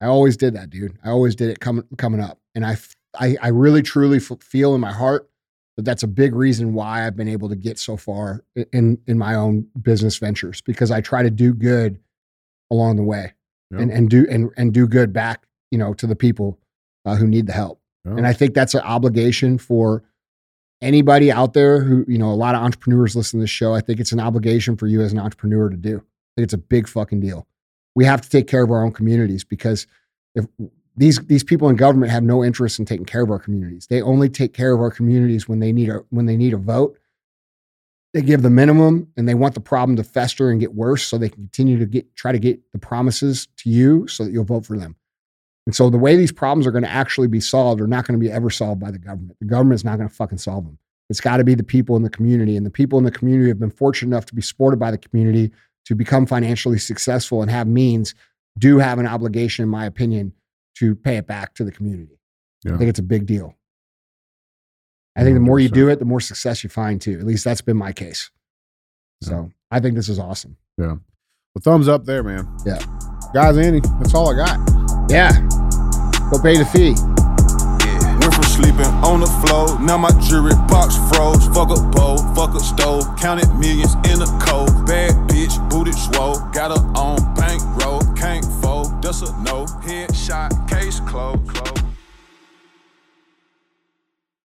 I 0.00 0.06
always 0.06 0.36
did 0.36 0.54
that, 0.54 0.70
dude. 0.70 0.98
I 1.04 1.10
always 1.10 1.36
did 1.36 1.50
it 1.50 1.60
coming 1.60 1.84
coming 1.96 2.20
up, 2.20 2.40
and 2.54 2.64
i 2.66 2.76
i, 3.18 3.36
I 3.40 3.48
really 3.48 3.82
truly 3.82 4.16
f- 4.16 4.42
feel 4.42 4.74
in 4.74 4.80
my 4.80 4.92
heart 4.92 5.30
that 5.76 5.84
that's 5.84 6.02
a 6.02 6.08
big 6.08 6.34
reason 6.34 6.74
why 6.74 7.06
I've 7.06 7.16
been 7.16 7.28
able 7.28 7.48
to 7.48 7.56
get 7.56 7.78
so 7.78 7.96
far 7.96 8.42
in 8.72 8.98
in 9.06 9.18
my 9.18 9.34
own 9.34 9.66
business 9.80 10.18
ventures 10.18 10.60
because 10.60 10.90
I 10.90 11.00
try 11.00 11.22
to 11.22 11.30
do 11.30 11.52
good 11.54 11.98
along 12.70 12.96
the 12.96 13.02
way 13.02 13.34
Yeah. 13.70 13.80
and 13.80 13.90
and 13.90 14.10
do 14.10 14.26
and 14.30 14.50
and 14.56 14.72
do 14.74 14.86
good 14.86 15.12
back 15.12 15.46
you 15.70 15.78
know 15.78 15.94
to 15.94 16.06
the 16.06 16.16
people 16.16 16.58
uh, 17.04 17.16
who 17.16 17.26
need 17.26 17.46
the 17.46 17.52
help. 17.52 17.80
Yeah. 18.04 18.12
And 18.16 18.26
I 18.26 18.32
think 18.32 18.54
that's 18.54 18.74
an 18.74 18.80
obligation 18.82 19.58
for 19.58 20.02
anybody 20.82 21.30
out 21.30 21.52
there 21.52 21.80
who, 21.82 22.04
you 22.08 22.16
know, 22.18 22.30
a 22.30 22.34
lot 22.34 22.54
of 22.54 22.62
entrepreneurs 22.62 23.14
listen 23.14 23.38
to 23.38 23.42
this 23.42 23.50
show. 23.50 23.74
I 23.74 23.80
think 23.80 24.00
it's 24.00 24.12
an 24.12 24.20
obligation 24.20 24.76
for 24.76 24.86
you 24.86 25.02
as 25.02 25.12
an 25.12 25.18
entrepreneur 25.18 25.68
to 25.68 25.76
do. 25.76 25.96
I 25.98 26.30
think 26.36 26.44
it's 26.44 26.54
a 26.54 26.58
big 26.58 26.88
fucking 26.88 27.20
deal. 27.20 27.46
We 27.94 28.04
have 28.06 28.20
to 28.22 28.30
take 28.30 28.46
care 28.46 28.62
of 28.62 28.70
our 28.70 28.82
own 28.84 28.92
communities 28.92 29.44
because 29.44 29.86
if 30.34 30.46
these 31.00 31.18
these 31.20 31.42
people 31.42 31.70
in 31.70 31.76
government 31.76 32.12
have 32.12 32.22
no 32.22 32.44
interest 32.44 32.78
in 32.78 32.84
taking 32.84 33.06
care 33.06 33.22
of 33.22 33.30
our 33.30 33.38
communities. 33.38 33.86
They 33.88 34.02
only 34.02 34.28
take 34.28 34.52
care 34.52 34.74
of 34.74 34.80
our 34.80 34.90
communities 34.90 35.48
when 35.48 35.58
they 35.58 35.72
need 35.72 35.88
a 35.88 36.04
when 36.10 36.26
they 36.26 36.36
need 36.36 36.52
a 36.52 36.58
vote. 36.58 36.98
They 38.12 38.20
give 38.20 38.42
the 38.42 38.50
minimum 38.50 39.08
and 39.16 39.26
they 39.26 39.34
want 39.34 39.54
the 39.54 39.60
problem 39.60 39.96
to 39.96 40.04
fester 40.04 40.50
and 40.50 40.60
get 40.60 40.74
worse 40.74 41.02
so 41.02 41.16
they 41.16 41.30
can 41.30 41.44
continue 41.44 41.78
to 41.78 41.86
get 41.86 42.14
try 42.16 42.32
to 42.32 42.38
get 42.38 42.60
the 42.72 42.78
promises 42.78 43.48
to 43.58 43.70
you 43.70 44.08
so 44.08 44.24
that 44.24 44.30
you'll 44.30 44.44
vote 44.44 44.66
for 44.66 44.76
them. 44.76 44.94
And 45.64 45.74
so 45.74 45.88
the 45.88 45.96
way 45.96 46.16
these 46.16 46.32
problems 46.32 46.66
are 46.66 46.70
going 46.70 46.84
to 46.84 46.90
actually 46.90 47.28
be 47.28 47.40
solved 47.40 47.80
are 47.80 47.86
not 47.86 48.06
going 48.06 48.20
to 48.20 48.22
be 48.22 48.30
ever 48.30 48.50
solved 48.50 48.80
by 48.80 48.90
the 48.90 48.98
government. 48.98 49.38
The 49.40 49.46
government's 49.46 49.84
not 49.84 49.96
going 49.96 50.08
to 50.08 50.14
fucking 50.14 50.38
solve 50.38 50.64
them. 50.64 50.78
It's 51.08 51.20
got 51.20 51.38
to 51.38 51.44
be 51.44 51.54
the 51.54 51.62
people 51.64 51.96
in 51.96 52.02
the 52.02 52.10
community. 52.10 52.58
And 52.58 52.66
the 52.66 52.70
people 52.70 52.98
in 52.98 53.04
the 53.04 53.10
community 53.10 53.48
have 53.48 53.58
been 53.58 53.70
fortunate 53.70 54.14
enough 54.14 54.26
to 54.26 54.34
be 54.34 54.42
supported 54.42 54.78
by 54.78 54.90
the 54.90 54.98
community 54.98 55.50
to 55.86 55.94
become 55.94 56.26
financially 56.26 56.78
successful 56.78 57.40
and 57.40 57.50
have 57.50 57.66
means, 57.66 58.14
do 58.58 58.78
have 58.78 58.98
an 58.98 59.06
obligation, 59.06 59.62
in 59.62 59.68
my 59.68 59.86
opinion, 59.86 60.34
to 60.76 60.94
pay 60.94 61.16
it 61.16 61.26
back 61.26 61.54
to 61.54 61.64
the 61.64 61.72
community. 61.72 62.20
Yeah. 62.64 62.74
I 62.74 62.78
think 62.78 62.90
it's 62.90 62.98
a 62.98 63.04
big 63.04 63.26
deal. 63.26 63.56
I 65.16 65.24
think 65.24 65.34
the 65.34 65.40
more 65.40 65.58
you 65.58 65.68
do 65.68 65.88
it, 65.88 65.98
the 65.98 66.04
more 66.04 66.20
success 66.20 66.62
you 66.62 66.70
find 66.70 67.00
too. 67.00 67.18
At 67.18 67.26
least 67.26 67.44
that's 67.44 67.60
been 67.60 67.76
my 67.76 67.92
case. 67.92 68.30
So 69.22 69.50
I 69.70 69.80
think 69.80 69.96
this 69.96 70.08
is 70.08 70.18
awesome. 70.18 70.56
Yeah. 70.78 70.96
Well, 71.54 71.62
thumbs 71.62 71.88
up 71.88 72.04
there, 72.04 72.22
man. 72.22 72.48
Yeah. 72.64 72.78
Guys, 73.34 73.58
Andy, 73.58 73.80
that's 73.98 74.14
all 74.14 74.30
I 74.32 74.36
got. 74.36 75.10
Yeah. 75.10 75.32
Go 76.30 76.40
pay 76.40 76.56
the 76.56 76.64
fee. 76.72 76.94
Yeah. 77.84 78.18
Went 78.20 78.34
from 78.34 78.44
sleeping 78.44 78.86
on 79.02 79.20
the 79.20 79.26
floor, 79.42 79.80
now 79.80 79.98
my 79.98 80.10
jewelry 80.20 80.54
box 80.68 80.96
froze. 81.10 81.44
Fuck 81.48 81.70
a 81.70 81.82
bowl, 81.90 82.18
fuck 82.34 82.54
a 82.54 82.60
stove, 82.60 83.04
counted 83.18 83.52
millions 83.58 83.94
in 84.06 84.22
a 84.22 84.30
cold. 84.40 84.86
Bad 84.86 85.12
bitch, 85.28 85.58
booted 85.68 85.94
swole, 85.94 86.38
got 86.52 86.70
her 86.70 86.84
on 86.94 87.18
bankroll, 87.34 88.00
can't 88.14 88.44
fold, 88.44 88.59
that's 89.00 89.22
a 89.22 89.32
no. 89.42 89.66
Headshot, 89.82 90.68
case 90.68 91.00
closed. 91.00 91.79